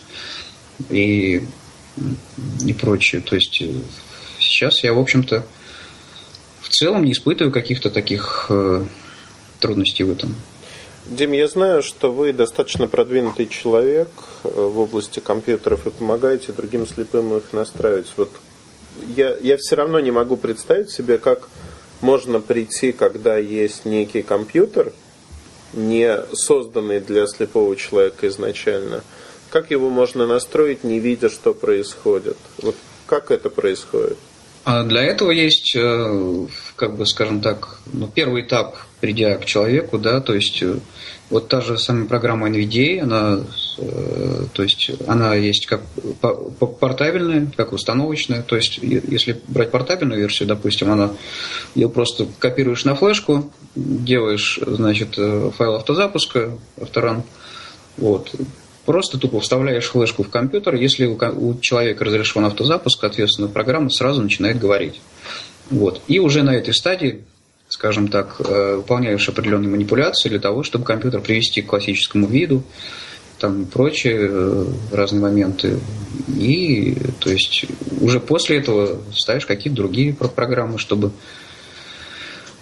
и, 0.90 1.44
и 2.66 2.74
прочее. 2.74 3.22
То 3.22 3.36
есть 3.36 3.62
э, 3.62 3.72
сейчас 4.40 4.84
я, 4.84 4.94
в 4.94 5.00
общем-то, 5.00 5.46
в 6.62 6.70
целом 6.70 7.06
не 7.06 7.14
испытываю 7.14 7.52
каких-то 7.52 7.90
таких 7.90 8.52
трудностей 9.60 10.04
в 10.04 10.12
этом. 10.12 10.36
Дим, 11.10 11.32
я 11.32 11.48
знаю, 11.48 11.84
что 11.84 12.12
вы 12.12 12.34
достаточно 12.34 12.88
продвинутый 12.88 13.48
человек 13.48 14.10
э, 14.44 14.50
в 14.50 14.78
области 14.78 15.22
компьютеров 15.22 15.88
и 15.88 15.90
помогаете 15.90 16.52
другим 16.52 16.86
слепым 16.86 17.36
их 17.38 17.54
настраивать. 17.54 18.08
Вот 18.18 18.30
я, 19.16 19.38
я 19.38 19.56
все 19.58 19.76
равно 19.78 20.02
не 20.02 20.12
могу 20.12 20.36
представить 20.36 20.92
себе, 20.92 21.18
как 21.18 21.48
можно 22.02 22.40
прийти, 22.40 22.92
когда 22.92 23.38
есть 23.38 23.86
некий 23.86 24.22
компьютер, 24.22 24.94
не 25.74 26.18
созданный 26.34 27.00
для 27.00 27.28
слепого 27.28 27.76
человека 27.76 28.28
изначально. 28.28 29.04
Как 29.50 29.72
его 29.72 29.90
можно 29.90 30.28
настроить, 30.28 30.84
не 30.84 31.00
видя, 31.00 31.30
что 31.30 31.54
происходит? 31.54 32.38
Вот 32.62 32.76
как 33.06 33.32
это 33.32 33.50
происходит? 33.50 34.18
А 34.66 34.84
для 34.84 35.02
этого 35.02 35.32
есть, 35.32 35.76
э, 35.78 36.48
как 36.76 36.98
бы, 36.98 37.06
скажем 37.06 37.40
так, 37.40 37.80
ну, 37.94 38.08
первый 38.14 38.42
этап, 38.42 38.76
придя 39.00 39.38
к 39.38 39.46
человеку, 39.46 39.98
да, 39.98 40.20
то 40.20 40.34
есть 40.34 40.62
э, 40.62 40.80
вот 41.30 41.48
та 41.50 41.62
же 41.62 41.78
самая 41.78 42.06
программа 42.06 42.50
NVDA, 42.50 43.02
она, 43.02 43.40
э, 43.78 44.46
то 44.54 44.64
есть 44.64 44.92
она 45.08 45.36
есть 45.36 45.66
как 45.66 45.82
портабельная, 46.80 47.52
как 47.56 47.74
установочная. 47.74 48.42
То 48.42 48.56
есть 48.56 48.80
если 48.82 49.42
брать 49.48 49.72
портабельную 49.72 50.22
версию, 50.22 50.48
допустим, 50.48 50.92
она 50.92 51.12
ее 51.76 51.90
просто 51.90 52.28
копируешь 52.40 52.86
на 52.86 52.96
флешку, 52.96 53.52
делаешь, 53.76 54.60
значит, 54.66 55.16
файл 55.16 55.76
автозапуска, 55.76 56.58
авторан, 56.80 57.24
вот, 57.98 58.34
Просто 58.88 59.18
тупо 59.18 59.42
вставляешь 59.42 59.84
флешку 59.84 60.24
в 60.24 60.30
компьютер, 60.30 60.76
если 60.76 61.08
у, 61.08 61.60
человека 61.60 62.06
разрешен 62.06 62.46
автозапуск, 62.46 63.02
соответственно, 63.02 63.50
программа 63.50 63.90
сразу 63.90 64.22
начинает 64.22 64.60
говорить. 64.60 65.02
Вот. 65.70 66.02
И 66.08 66.20
уже 66.20 66.42
на 66.42 66.56
этой 66.56 66.74
стадии, 66.74 67.26
скажем 67.78 68.08
так, 68.08 68.38
э, 68.40 68.78
выполняешь 68.78 69.30
определенные 69.30 69.70
манипуляции 69.70 70.30
для 70.30 70.40
того, 70.40 70.64
чтобы 70.64 70.84
компьютер 70.84 71.22
привести 71.22 71.62
к 71.62 71.68
классическому 71.68 72.26
виду, 72.26 72.64
там 73.38 73.66
прочие 73.66 74.18
э, 74.20 74.66
разные 74.92 75.22
моменты. 75.22 75.80
И 76.36 76.98
то 77.20 77.30
есть 77.30 77.66
уже 78.02 78.20
после 78.20 78.58
этого 78.58 79.00
ставишь 79.14 79.46
какие-то 79.46 79.78
другие 79.78 80.12
программы, 80.14 80.80
чтобы 80.80 81.12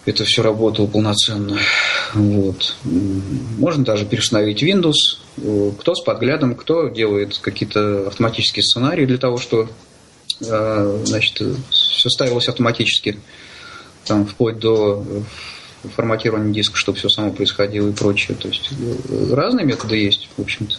это 0.05 0.26
все 0.26 0.43
работало 0.43 0.88
полноценно. 0.88 1.57
Вот. 2.13 2.76
Можно 2.84 3.86
даже 3.86 4.05
переустановить 4.05 4.63
Windows. 4.63 5.78
Кто 5.80 5.95
с 5.95 6.03
подглядом, 6.03 6.55
кто 6.55 6.89
делает 6.89 7.38
какие-то 7.38 8.07
автоматические 8.07 8.63
сценарии 8.63 9.05
для 9.05 9.18
того, 9.18 9.38
чтобы 9.38 9.70
э, 10.41 11.01
значит, 11.05 11.41
все 11.72 12.09
ставилось 12.09 12.49
автоматически, 12.49 13.18
там, 14.06 14.26
вплоть 14.26 14.60
до 14.60 15.03
форматирования 15.95 16.53
диска, 16.53 16.78
чтобы 16.78 16.97
все 16.97 17.10
само 17.10 17.32
происходило 17.32 17.89
и 17.89 17.93
прочее. 17.93 18.38
То 18.39 18.47
есть 18.47 18.72
э, 18.72 19.34
разные 19.34 19.66
методы 19.66 19.97
есть, 19.97 20.30
в 20.38 20.41
общем-то. 20.41 20.76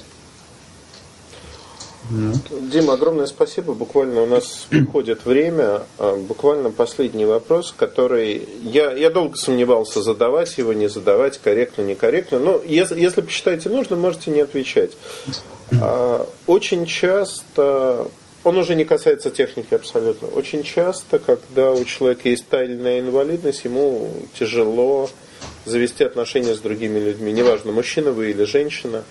Ну. 2.08 2.34
Дима, 2.72 2.94
огромное 2.94 3.26
спасибо. 3.26 3.74
Буквально 3.74 4.22
у 4.22 4.26
нас 4.26 4.66
уходит 4.72 5.24
время. 5.24 5.82
А, 5.98 6.16
буквально 6.16 6.70
последний 6.70 7.24
вопрос, 7.24 7.74
который 7.76 8.48
я, 8.62 8.92
я 8.92 9.10
долго 9.10 9.36
сомневался, 9.36 10.02
задавать 10.02 10.56
его, 10.58 10.72
не 10.72 10.88
задавать, 10.88 11.38
корректно, 11.38 11.82
некорректно. 11.82 12.38
Но 12.38 12.60
если, 12.64 13.00
если 13.00 13.22
посчитаете 13.22 13.68
нужно, 13.68 13.96
можете 13.96 14.30
не 14.30 14.40
отвечать. 14.40 14.92
А, 15.80 16.26
очень 16.46 16.86
часто, 16.86 18.08
он 18.46 18.56
уже 18.58 18.76
не 18.76 18.84
касается 18.84 19.30
техники 19.30 19.74
абсолютно, 19.74 20.28
очень 20.28 20.62
часто, 20.62 21.18
когда 21.18 21.72
у 21.72 21.84
человека 21.84 22.28
есть 22.28 22.46
тайная 22.48 23.00
инвалидность, 23.00 23.64
ему 23.64 24.08
тяжело 24.38 25.10
завести 25.64 26.04
отношения 26.04 26.54
с 26.54 26.60
другими 26.60 27.00
людьми. 27.00 27.32
Неважно, 27.32 27.72
мужчина 27.72 28.12
вы 28.12 28.30
или 28.30 28.44
женщина. 28.44 29.02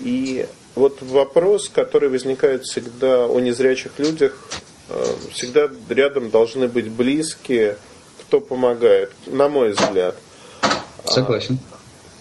И 0.00 0.46
вот 0.74 1.02
вопрос, 1.02 1.68
который 1.68 2.08
возникает 2.08 2.64
всегда 2.64 3.26
о 3.26 3.38
незрячих 3.38 3.92
людях, 3.98 4.36
э, 4.88 5.04
всегда 5.32 5.70
рядом 5.88 6.30
должны 6.30 6.66
быть 6.66 6.88
близкие, 6.90 7.76
кто 8.22 8.40
помогает, 8.40 9.12
на 9.26 9.48
мой 9.48 9.70
взгляд. 9.70 10.16
Согласен. 11.04 11.60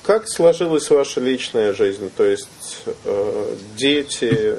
Как 0.03 0.27
сложилась 0.27 0.89
ваша 0.89 1.21
личная 1.21 1.73
жизнь? 1.73 2.11
То 2.15 2.25
есть 2.25 2.49
э, 3.05 3.55
дети, 3.77 4.55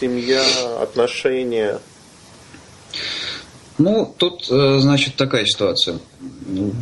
семья, 0.00 0.42
отношения? 0.82 1.78
Ну, 3.78 4.12
тут, 4.16 4.48
э, 4.50 4.78
значит, 4.80 5.14
такая 5.14 5.46
ситуация. 5.46 6.00
Ну, 6.46 6.72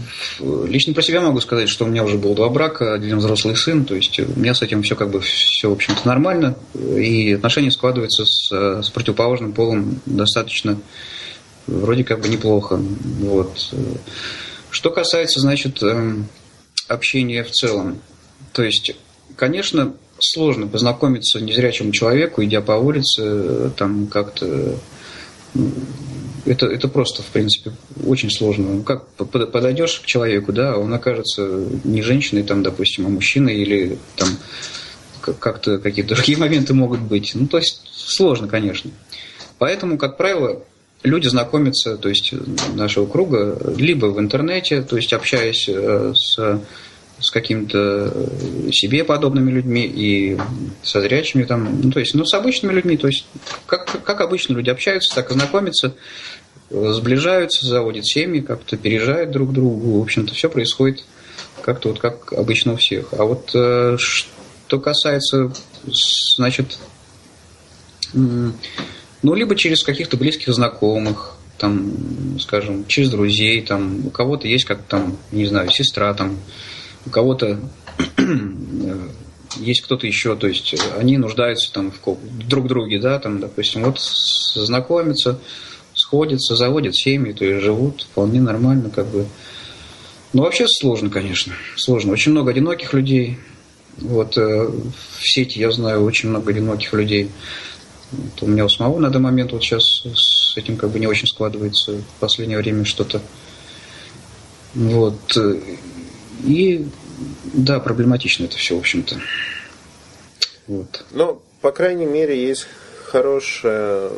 лично 0.64 0.94
про 0.94 1.02
себя 1.02 1.20
могу 1.20 1.40
сказать, 1.40 1.68
что 1.68 1.84
у 1.84 1.88
меня 1.88 2.04
уже 2.04 2.16
было 2.16 2.34
два 2.34 2.48
брака, 2.48 2.94
один 2.94 3.18
взрослый 3.18 3.54
сын, 3.54 3.84
то 3.84 3.94
есть 3.94 4.18
у 4.18 4.40
меня 4.40 4.54
с 4.54 4.62
этим 4.62 4.82
все 4.82 4.96
как 4.96 5.10
бы 5.10 5.20
все, 5.20 5.68
в 5.68 5.72
общем-то, 5.74 6.08
нормально, 6.08 6.56
и 6.74 7.34
отношения 7.34 7.70
складываются 7.70 8.24
с, 8.24 8.50
с 8.82 8.88
противоположным 8.88 9.52
полом 9.52 10.00
достаточно 10.06 10.78
вроде 11.66 12.02
как 12.02 12.22
бы 12.22 12.28
неплохо. 12.28 12.80
Вот. 13.20 13.74
Что 14.70 14.90
касается, 14.90 15.40
значит, 15.40 15.82
эм, 15.82 16.28
общения 16.88 17.42
в 17.44 17.50
целом, 17.50 18.00
то 18.52 18.62
есть, 18.62 18.96
конечно, 19.36 19.94
сложно 20.18 20.66
познакомиться 20.66 21.40
незрячему 21.40 21.92
человеку, 21.92 22.44
идя 22.44 22.60
по 22.60 22.72
улице, 22.72 23.70
там 23.76 24.06
как-то 24.06 24.78
это, 26.44 26.66
это 26.66 26.88
просто, 26.88 27.22
в 27.22 27.26
принципе, 27.26 27.72
очень 28.06 28.30
сложно. 28.30 28.74
Ну, 28.74 28.82
как 28.82 29.08
подойдешь 29.08 30.00
к 30.00 30.06
человеку, 30.06 30.52
да, 30.52 30.76
он 30.76 30.94
окажется 30.94 31.66
не 31.84 32.02
женщиной, 32.02 32.44
там, 32.44 32.62
допустим, 32.62 33.06
а 33.06 33.08
мужчиной, 33.08 33.56
или 33.56 33.98
там 34.16 34.28
как-то 35.20 35.78
какие-то 35.78 36.14
другие 36.14 36.38
моменты 36.38 36.72
могут 36.72 37.00
быть. 37.00 37.32
Ну, 37.34 37.46
то 37.48 37.58
есть 37.58 37.82
сложно, 37.92 38.48
конечно. 38.48 38.90
Поэтому, 39.58 39.98
как 39.98 40.16
правило, 40.16 40.62
люди 41.06 41.28
знакомятся, 41.28 41.96
то 41.96 42.08
есть 42.08 42.32
нашего 42.74 43.06
круга, 43.06 43.58
либо 43.76 44.06
в 44.06 44.20
интернете, 44.20 44.82
то 44.82 44.96
есть 44.96 45.12
общаясь 45.12 45.68
э, 45.68 46.12
с 46.14 46.60
с 47.18 47.30
какими-то 47.30 48.12
себе 48.70 49.02
подобными 49.02 49.50
людьми 49.50 49.86
и 49.86 50.38
со 50.82 51.00
зрячими 51.00 51.44
там, 51.44 51.80
ну, 51.82 51.90
то 51.90 51.98
есть, 52.00 52.14
ну, 52.14 52.26
с 52.26 52.34
обычными 52.34 52.74
людьми, 52.74 52.98
то 52.98 53.06
есть, 53.06 53.26
как, 53.66 54.02
как 54.04 54.20
обычно 54.20 54.52
люди 54.52 54.68
общаются, 54.68 55.14
так 55.14 55.30
и 55.30 55.34
знакомятся, 55.34 55.94
сближаются, 56.70 57.66
заводят 57.66 58.06
семьи, 58.06 58.40
как-то 58.40 58.76
переезжают 58.76 59.30
друг 59.30 59.50
к 59.50 59.52
другу. 59.52 59.98
В 59.98 60.02
общем-то, 60.02 60.34
все 60.34 60.50
происходит 60.50 61.04
как-то 61.62 61.88
вот 61.88 62.00
как 62.00 62.32
обычно 62.32 62.74
у 62.74 62.76
всех. 62.76 63.08
А 63.12 63.24
вот 63.24 63.50
э, 63.54 63.96
что 63.98 64.78
касается, 64.78 65.52
значит, 66.36 66.78
ну, 69.22 69.34
либо 69.34 69.56
через 69.56 69.82
каких-то 69.82 70.16
близких 70.16 70.52
знакомых, 70.54 71.36
там, 71.58 72.38
скажем, 72.38 72.86
через 72.86 73.10
друзей, 73.10 73.62
там, 73.62 74.06
у 74.06 74.10
кого-то 74.10 74.46
есть 74.46 74.64
как 74.64 74.82
там, 74.82 75.16
не 75.32 75.46
знаю, 75.46 75.70
сестра, 75.70 76.12
там, 76.14 76.38
у 77.06 77.10
кого-то 77.10 77.58
есть 79.56 79.80
кто-то 79.82 80.06
еще, 80.06 80.36
то 80.36 80.46
есть 80.46 80.74
они 80.98 81.16
нуждаются 81.16 81.72
там 81.72 81.90
в 81.92 82.46
друг 82.46 82.66
друге, 82.66 82.98
да, 82.98 83.18
там, 83.18 83.40
допустим, 83.40 83.84
вот 83.84 84.00
знакомятся, 84.00 85.40
сходятся, 85.94 86.56
заводят 86.56 86.94
семьи, 86.94 87.32
то 87.32 87.44
есть 87.44 87.64
живут 87.64 88.02
вполне 88.02 88.40
нормально, 88.40 88.90
как 88.90 89.06
бы. 89.06 89.26
Ну, 90.32 90.42
вообще 90.42 90.66
сложно, 90.68 91.08
конечно, 91.08 91.54
сложно. 91.76 92.12
Очень 92.12 92.32
много 92.32 92.50
одиноких 92.50 92.92
людей. 92.92 93.38
Вот 93.96 94.36
э, 94.36 94.40
в 94.40 95.26
сети 95.26 95.58
я 95.58 95.70
знаю 95.72 96.02
очень 96.04 96.28
много 96.28 96.50
одиноких 96.50 96.92
людей. 96.92 97.30
Вот 98.12 98.42
у 98.42 98.46
меня 98.46 98.64
у 98.64 98.68
самого 98.68 98.98
на 98.98 99.10
данный 99.10 99.24
момент 99.24 99.52
вот 99.52 99.62
сейчас 99.62 99.82
с 100.14 100.56
этим 100.56 100.76
как 100.76 100.90
бы 100.90 100.98
не 100.98 101.06
очень 101.06 101.26
складывается 101.26 101.92
в 101.92 102.20
последнее 102.20 102.58
время 102.58 102.84
что-то. 102.84 103.20
Вот. 104.74 105.36
И 106.44 106.86
да, 107.52 107.80
проблематично 107.80 108.44
это 108.44 108.56
все, 108.56 108.76
в 108.76 108.80
общем-то. 108.80 109.16
Вот. 110.66 111.04
Ну, 111.12 111.40
по 111.60 111.72
крайней 111.72 112.06
мере, 112.06 112.46
есть 112.46 112.66
хорошее 113.06 114.10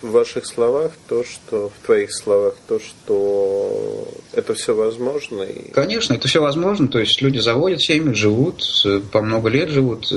в 0.00 0.10
ваших 0.10 0.46
словах 0.46 0.92
то, 1.08 1.24
что 1.24 1.70
в 1.70 1.86
твоих 1.86 2.12
словах 2.12 2.54
то, 2.66 2.80
что 2.80 4.08
это 4.32 4.54
все 4.54 4.74
возможно. 4.74 5.42
И... 5.42 5.70
Конечно, 5.70 6.14
это 6.14 6.26
все 6.28 6.40
возможно. 6.40 6.88
То 6.88 6.98
есть 6.98 7.20
люди 7.20 7.38
заводят 7.38 7.82
семьи, 7.82 8.14
живут, 8.14 8.64
по 9.12 9.22
много 9.22 9.48
лет 9.48 9.68
живут, 9.68 10.08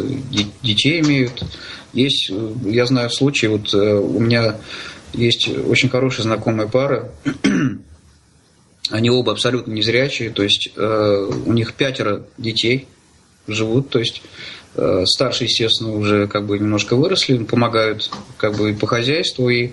детей 0.64 1.02
имеют. 1.02 1.44
Есть, 1.96 2.32
я 2.64 2.86
знаю 2.86 3.10
случаи, 3.10 3.48
вот 3.48 3.74
э, 3.74 3.96
у 3.96 4.20
меня 4.20 4.58
есть 5.14 5.48
очень 5.48 5.90
хорошая 5.90 6.24
знакомая 6.24 6.68
пара. 6.68 7.12
Они 8.92 9.10
оба 9.10 9.32
абсолютно 9.32 9.72
незрячие, 9.72 10.30
то 10.30 10.44
есть 10.44 10.70
э, 10.76 11.32
у 11.46 11.54
них 11.54 11.74
пятеро 11.74 12.28
детей 12.38 12.88
живут, 13.48 13.90
то 13.90 13.98
есть 13.98 14.22
Э, 14.78 15.06
старшие, 15.06 15.48
естественно, 15.48 15.96
уже 15.96 16.28
как 16.28 16.46
бы 16.46 16.60
немножко 16.60 16.96
выросли, 16.96 17.38
помогают 17.38 18.12
как 18.38 18.58
бы 18.58 18.72
и 18.72 18.74
по 18.74 18.88
хозяйству, 18.88 19.50
и 19.50 19.72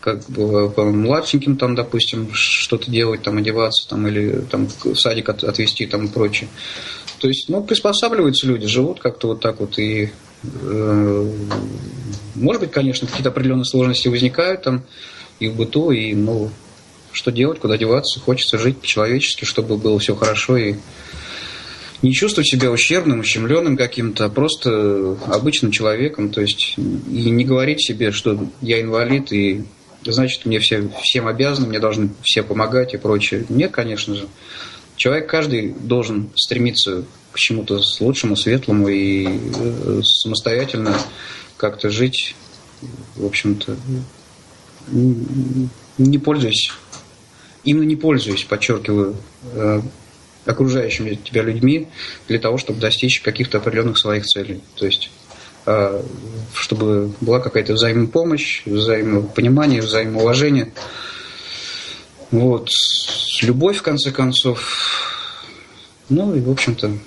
как 0.00 0.28
бы 0.28 0.68
по 0.68 0.84
младшеньким 0.84 1.56
там, 1.56 1.74
допустим, 1.74 2.28
что-то 2.34 2.90
делать, 2.90 3.22
там, 3.22 3.38
одеваться, 3.38 3.88
там, 3.88 4.06
или 4.06 4.44
там 4.50 4.66
в 4.66 4.96
садик 4.96 5.30
от, 5.30 5.44
отвезти, 5.44 5.86
там, 5.86 6.06
и 6.06 6.08
прочее. 6.08 6.50
То 7.20 7.28
есть, 7.28 7.48
ну, 7.48 7.64
приспосабливаются 7.64 8.46
люди, 8.46 8.66
живут 8.66 9.00
как-то 9.00 9.28
вот 9.28 9.40
так 9.40 9.60
вот, 9.60 9.78
и 9.78 10.10
может 12.34 12.60
быть, 12.60 12.70
конечно, 12.70 13.06
какие-то 13.06 13.30
определенные 13.30 13.64
сложности 13.64 14.08
возникают 14.08 14.62
там 14.62 14.82
и 15.40 15.48
в 15.48 15.56
быту, 15.56 15.90
и, 15.90 16.14
ну, 16.14 16.50
что 17.12 17.30
делать, 17.30 17.60
куда 17.60 17.76
деваться, 17.78 18.20
хочется 18.20 18.58
жить 18.58 18.78
по-человечески, 18.78 19.44
чтобы 19.44 19.76
было 19.76 19.98
все 19.98 20.14
хорошо, 20.14 20.56
и 20.56 20.74
не 22.02 22.12
чувствовать 22.12 22.48
себя 22.48 22.70
ущербным, 22.70 23.20
ущемленным 23.20 23.76
каким-то, 23.76 24.26
а 24.26 24.28
просто 24.28 25.16
обычным 25.26 25.70
человеком, 25.70 26.30
то 26.30 26.40
есть 26.40 26.74
и 26.76 27.30
не 27.30 27.44
говорить 27.44 27.82
себе, 27.82 28.12
что 28.12 28.46
я 28.60 28.80
инвалид 28.80 29.32
и 29.32 29.64
значит 30.04 30.44
мне 30.44 30.58
все, 30.58 30.90
всем 31.02 31.26
обязаны, 31.26 31.68
мне 31.68 31.78
должны 31.78 32.10
все 32.22 32.42
помогать 32.42 32.92
и 32.92 32.98
прочее. 32.98 33.46
Нет, 33.48 33.70
конечно 33.70 34.14
же. 34.14 34.26
Человек 34.96 35.28
каждый 35.28 35.70
должен 35.72 36.28
стремиться 36.36 37.04
к 37.34 37.36
чему-то 37.36 37.80
лучшему, 38.00 38.36
светлому 38.36 38.88
и 38.88 39.26
э, 39.26 40.02
самостоятельно 40.02 40.96
как-то 41.56 41.90
жить, 41.90 42.34
в 43.16 43.26
общем-то, 43.26 43.76
не 45.98 46.18
пользуясь, 46.18 46.70
именно 47.64 47.84
не 47.84 47.96
пользуясь, 47.96 48.44
подчеркиваю, 48.44 49.16
э, 49.52 49.82
окружающими 50.46 51.14
тебя 51.14 51.42
людьми 51.42 51.88
для 52.28 52.38
того, 52.38 52.56
чтобы 52.58 52.80
достичь 52.80 53.20
каких-то 53.20 53.58
определенных 53.58 53.98
своих 53.98 54.26
целей. 54.26 54.62
То 54.76 54.86
есть 54.86 55.10
а, 55.66 56.04
чтобы 56.52 57.12
была 57.20 57.40
какая-то 57.40 57.72
взаимопомощь, 57.72 58.62
взаимопонимание, 58.66 59.80
взаимоуважение. 59.80 60.72
Вот. 62.30 62.68
Любовь, 63.42 63.78
в 63.78 63.82
конце 63.82 64.10
концов. 64.10 64.60
Ну 66.10 66.34
и, 66.34 66.40
в 66.40 66.50
общем-то, 66.50 66.98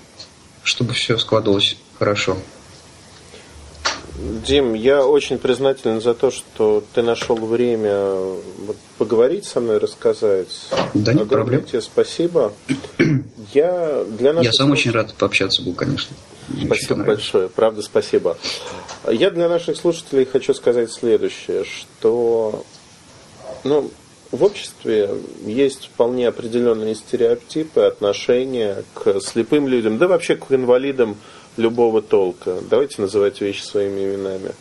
чтобы 0.68 0.93
все 0.93 1.18
складывалось 1.18 1.78
хорошо. 1.97 2.38
Дим, 4.45 4.74
я 4.74 5.05
очень 5.05 5.38
признателен 5.38 6.01
за 6.01 6.13
то, 6.13 6.30
что 6.30 6.84
ты 6.93 7.01
нашел 7.01 7.38
время 7.38 8.36
поговорить 8.97 9.45
со 9.45 9.61
мной, 9.61 9.78
рассказать. 9.78 10.49
Да, 10.93 11.13
нет 11.13 11.30
проблем. 11.30 11.63
тебе 11.63 11.82
спасибо. 11.82 12.51
Я, 13.53 14.03
для 14.03 14.34
нас 14.34 14.43
я 14.43 14.51
сам 14.51 14.72
очень 14.72 14.91
рад 14.91 15.13
пообщаться 15.13 15.61
был, 15.61 15.74
конечно. 15.74 16.15
Спасибо 16.65 17.03
большое, 17.03 17.47
правда, 17.47 17.82
спасибо. 17.82 18.38
Я 19.09 19.32
для 19.32 19.47
наших 19.47 19.78
слушателей 19.78 20.26
хочу 20.26 20.53
сказать 20.53 20.91
следующее, 20.91 21.63
что 21.63 22.65
ну, 23.63 23.89
в 24.32 24.43
обществе 24.43 25.09
есть 25.45 25.86
вполне 25.86 26.28
определенные 26.28 26.95
стереотипы, 26.95 27.82
отношения 27.82 28.84
к 28.93 29.21
слепым 29.21 29.67
людям, 29.67 29.97
да 29.97 30.07
вообще 30.07 30.36
к 30.36 30.51
инвалидам 30.51 31.17
любого 31.55 32.01
толка. 32.01 32.59
Давайте 32.69 33.01
называть 33.01 33.41
вещи 33.41 33.61
своими 33.61 34.01
именами. 34.01 34.51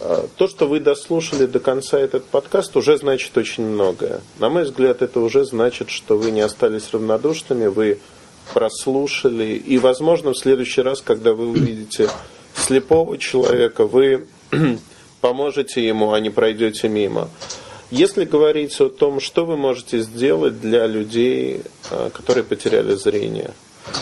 А, 0.00 0.28
то, 0.36 0.48
что 0.48 0.66
вы 0.66 0.80
дослушали 0.80 1.46
до 1.46 1.60
конца 1.60 1.98
этот 1.98 2.24
подкаст, 2.24 2.76
уже 2.76 2.96
значит 2.96 3.36
очень 3.36 3.64
многое. 3.64 4.20
На 4.38 4.48
мой 4.48 4.64
взгляд, 4.64 5.02
это 5.02 5.20
уже 5.20 5.44
значит, 5.44 5.90
что 5.90 6.16
вы 6.16 6.30
не 6.30 6.40
остались 6.40 6.92
равнодушными, 6.92 7.66
вы 7.66 7.98
прослушали. 8.52 9.54
И, 9.54 9.78
возможно, 9.78 10.32
в 10.32 10.38
следующий 10.38 10.82
раз, 10.82 11.00
когда 11.00 11.32
вы 11.32 11.48
увидите 11.48 12.08
слепого 12.54 13.18
человека, 13.18 13.86
вы 13.86 14.26
поможете 15.20 15.86
ему, 15.86 16.12
а 16.12 16.20
не 16.20 16.30
пройдете 16.30 16.88
мимо. 16.88 17.28
Если 17.94 18.24
говорить 18.24 18.80
о 18.80 18.88
том, 18.88 19.20
что 19.20 19.46
вы 19.46 19.56
можете 19.56 20.00
сделать 20.00 20.60
для 20.60 20.88
людей, 20.88 21.62
а, 21.92 22.10
которые 22.10 22.42
потеряли 22.42 22.94
зрение, 22.94 23.52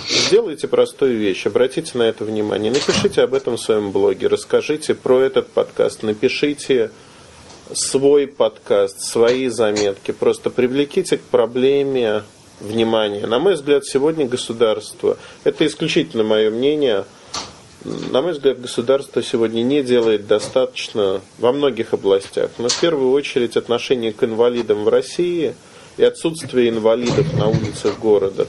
сделайте 0.08 0.66
простую 0.66 1.18
вещь, 1.18 1.44
обратите 1.44 1.98
на 1.98 2.04
это 2.04 2.24
внимание, 2.24 2.72
напишите 2.72 3.20
об 3.20 3.34
этом 3.34 3.58
в 3.58 3.60
своем 3.60 3.90
блоге, 3.90 4.28
расскажите 4.28 4.94
про 4.94 5.20
этот 5.20 5.48
подкаст, 5.48 6.02
напишите 6.04 6.90
свой 7.74 8.26
подкаст, 8.26 9.02
свои 9.02 9.48
заметки, 9.48 10.12
просто 10.12 10.48
привлеките 10.48 11.18
к 11.18 11.22
проблеме 11.24 12.22
внимание. 12.60 13.26
На 13.26 13.38
мой 13.40 13.56
взгляд, 13.56 13.84
сегодня 13.84 14.24
государство, 14.24 15.18
это 15.44 15.66
исключительно 15.66 16.24
мое 16.24 16.48
мнение, 16.48 17.04
на 17.84 18.22
мой 18.22 18.32
взгляд, 18.32 18.60
государство 18.60 19.22
сегодня 19.22 19.62
не 19.62 19.82
делает 19.82 20.26
достаточно 20.26 21.20
во 21.38 21.52
многих 21.52 21.92
областях. 21.92 22.50
Но 22.58 22.68
в 22.68 22.80
первую 22.80 23.10
очередь 23.12 23.56
отношение 23.56 24.12
к 24.12 24.22
инвалидам 24.22 24.84
в 24.84 24.88
России 24.88 25.54
и 25.96 26.04
отсутствие 26.04 26.68
инвалидов 26.68 27.32
на 27.34 27.48
улицах 27.48 27.98
города, 27.98 28.46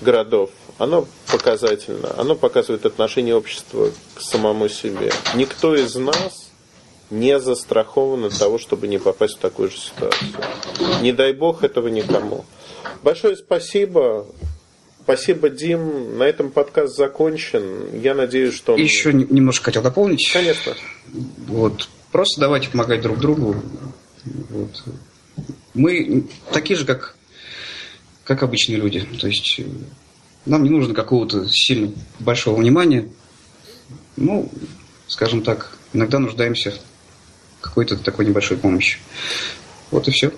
городов, 0.00 0.50
оно 0.78 1.06
показательно. 1.30 2.14
Оно 2.16 2.34
показывает 2.34 2.86
отношение 2.86 3.34
общества 3.34 3.90
к 4.14 4.20
самому 4.20 4.68
себе. 4.68 5.12
Никто 5.34 5.74
из 5.74 5.94
нас 5.96 6.50
не 7.10 7.38
застрахован 7.38 8.24
от 8.24 8.38
того, 8.38 8.58
чтобы 8.58 8.88
не 8.88 8.98
попасть 8.98 9.36
в 9.36 9.38
такую 9.38 9.70
же 9.70 9.76
ситуацию. 9.76 10.30
Не 11.02 11.12
дай 11.12 11.32
бог 11.32 11.62
этого 11.62 11.88
никому. 11.88 12.44
Большое 13.02 13.36
спасибо. 13.36 14.26
Спасибо, 15.04 15.50
Дим. 15.50 16.18
На 16.18 16.24
этом 16.24 16.50
подкаст 16.50 16.96
закончен. 16.96 18.00
Я 18.00 18.14
надеюсь, 18.14 18.54
что... 18.54 18.74
Он... 18.74 18.80
Еще 18.80 19.12
немножко 19.12 19.66
хотел 19.66 19.82
дополнить. 19.82 20.30
Конечно. 20.32 20.74
Вот. 21.46 21.88
Просто 22.12 22.40
давайте 22.40 22.68
помогать 22.68 23.02
друг 23.02 23.18
другу. 23.18 23.56
Вот. 24.24 24.84
Мы 25.74 26.26
такие 26.52 26.78
же, 26.78 26.84
как, 26.84 27.16
как 28.24 28.42
обычные 28.42 28.78
люди. 28.78 29.00
То 29.20 29.26
есть 29.26 29.60
нам 30.46 30.62
не 30.62 30.70
нужно 30.70 30.94
какого-то 30.94 31.48
сильно 31.48 31.92
большого 32.20 32.60
внимания. 32.60 33.08
Ну, 34.16 34.50
скажем 35.08 35.42
так, 35.42 35.76
иногда 35.92 36.18
нуждаемся 36.18 36.72
в 37.58 37.60
какой-то 37.60 37.96
такой 37.96 38.26
небольшой 38.26 38.56
помощи. 38.56 38.98
Вот 39.90 40.06
и 40.06 40.10
все. 40.10 40.32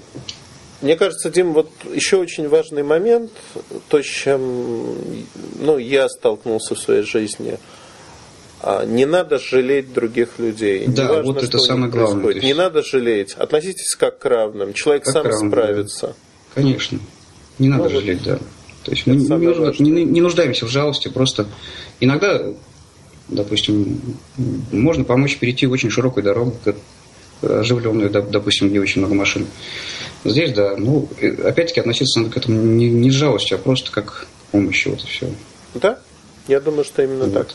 Мне 0.85 0.97
кажется, 0.97 1.31
Дим, 1.31 1.55
вот 1.55 1.71
еще 1.95 2.19
очень 2.19 2.47
важный 2.47 2.83
момент, 2.83 3.31
то, 3.89 4.03
с 4.03 4.05
чем 4.05 4.99
ну, 5.59 5.79
я 5.79 6.11
столкнулся 6.11 6.75
в 6.75 6.79
своей 6.79 7.05
жизни. 7.05 7.59
А, 8.61 8.85
не 8.85 9.07
надо 9.07 9.39
жалеть 9.39 9.95
других 9.95 10.39
людей. 10.39 10.85
Да, 10.87 11.09
важно, 11.09 11.33
вот 11.33 11.43
это 11.43 11.59
самое 11.59 11.91
главное. 11.91 12.35
Не 12.35 12.53
надо 12.53 12.83
жалеть. 12.83 13.33
Относитесь 13.33 13.95
как 13.95 14.19
к 14.19 14.27
равным. 14.27 14.75
Человек 14.75 15.05
как 15.05 15.15
сам 15.15 15.27
равным, 15.27 15.51
справится. 15.51 16.07
Да. 16.09 16.15
Конечно. 16.55 16.99
Не 17.59 17.69
надо 17.69 17.85
ну, 17.85 17.91
жалеть, 17.91 18.23
да. 18.23 18.39
То 18.83 18.91
есть 18.91 19.07
мы 19.07 19.17
не, 19.17 19.91
не, 19.91 20.05
не 20.05 20.21
нуждаемся 20.21 20.67
в 20.67 20.69
жалости, 20.69 21.09
просто 21.09 21.47
иногда, 21.99 22.43
допустим, 23.29 24.03
можно 24.71 25.05
помочь 25.05 25.39
перейти 25.39 25.67
очень 25.67 25.89
широкую 25.89 26.25
дорогу, 26.25 26.55
оживленную, 27.41 28.11
допустим, 28.11 28.69
где 28.69 28.81
очень 28.81 29.01
много 29.01 29.15
машин. 29.15 29.47
Здесь, 30.25 30.53
да, 30.53 30.75
ну, 30.77 31.09
опять-таки 31.45 31.81
относиться 31.81 32.21
надо 32.21 32.33
к 32.33 32.37
этому 32.37 32.61
не, 32.63 32.89
не 32.89 33.11
с 33.11 33.15
жалостью, 33.15 33.57
а 33.57 33.61
просто 33.61 33.93
как 33.93 34.07
к 34.07 34.27
помощи, 34.53 34.89
вот 34.89 35.03
и 35.03 35.07
все. 35.07 35.29
Да, 35.75 35.99
я 36.49 36.61
думаю, 36.61 36.85
что 36.85 37.03
именно 37.03 37.25
вот. 37.25 37.35
так. 37.35 37.49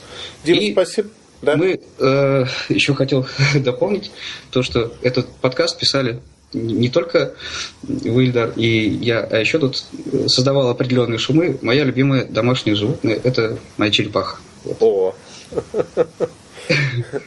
Дима, 0.43 0.59
и 0.59 0.71
спасибо. 0.71 1.09
Да? 1.41 1.55
Мы 1.55 1.79
э, 1.99 2.45
еще 2.69 2.93
хотел 2.93 3.25
дополнить 3.55 4.11
то, 4.51 4.61
что 4.61 4.93
этот 5.01 5.27
подкаст 5.41 5.79
писали 5.79 6.21
не 6.53 6.89
только 6.89 7.35
Вильдар 7.83 8.53
и 8.55 8.89
я, 8.89 9.19
а 9.19 9.37
еще 9.37 9.59
тут 9.59 9.83
создавал 10.27 10.69
определенные 10.69 11.19
шумы. 11.19 11.59
Моя 11.61 11.83
любимая 11.83 12.25
домашнее 12.25 12.75
животное– 12.75 13.19
это 13.23 13.59
моя 13.77 13.91
черепаха. 13.91 14.37
Вот. 14.63 14.77
О, 14.79 15.15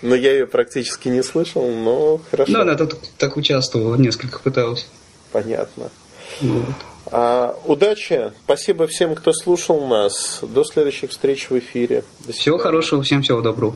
но 0.02 0.14
я 0.14 0.32
ее 0.32 0.46
практически 0.46 1.08
не 1.08 1.22
слышал, 1.22 1.68
но 1.70 2.20
хорошо. 2.30 2.52
Ну, 2.52 2.60
она 2.60 2.74
так, 2.74 2.96
так 3.16 3.36
участвовала, 3.36 3.96
несколько 3.96 4.40
пыталась. 4.40 4.86
Понятно. 5.32 5.90
Вот. 6.40 6.64
А, 7.06 7.56
удачи. 7.64 8.32
Спасибо 8.44 8.86
всем, 8.86 9.14
кто 9.14 9.32
слушал 9.32 9.86
нас. 9.86 10.40
До 10.42 10.64
следующих 10.64 11.10
встреч 11.10 11.50
в 11.50 11.58
эфире. 11.58 12.04
До 12.26 12.32
всего 12.32 12.58
хорошего, 12.58 13.02
всем 13.02 13.22
всего 13.22 13.40
доброго. 13.40 13.74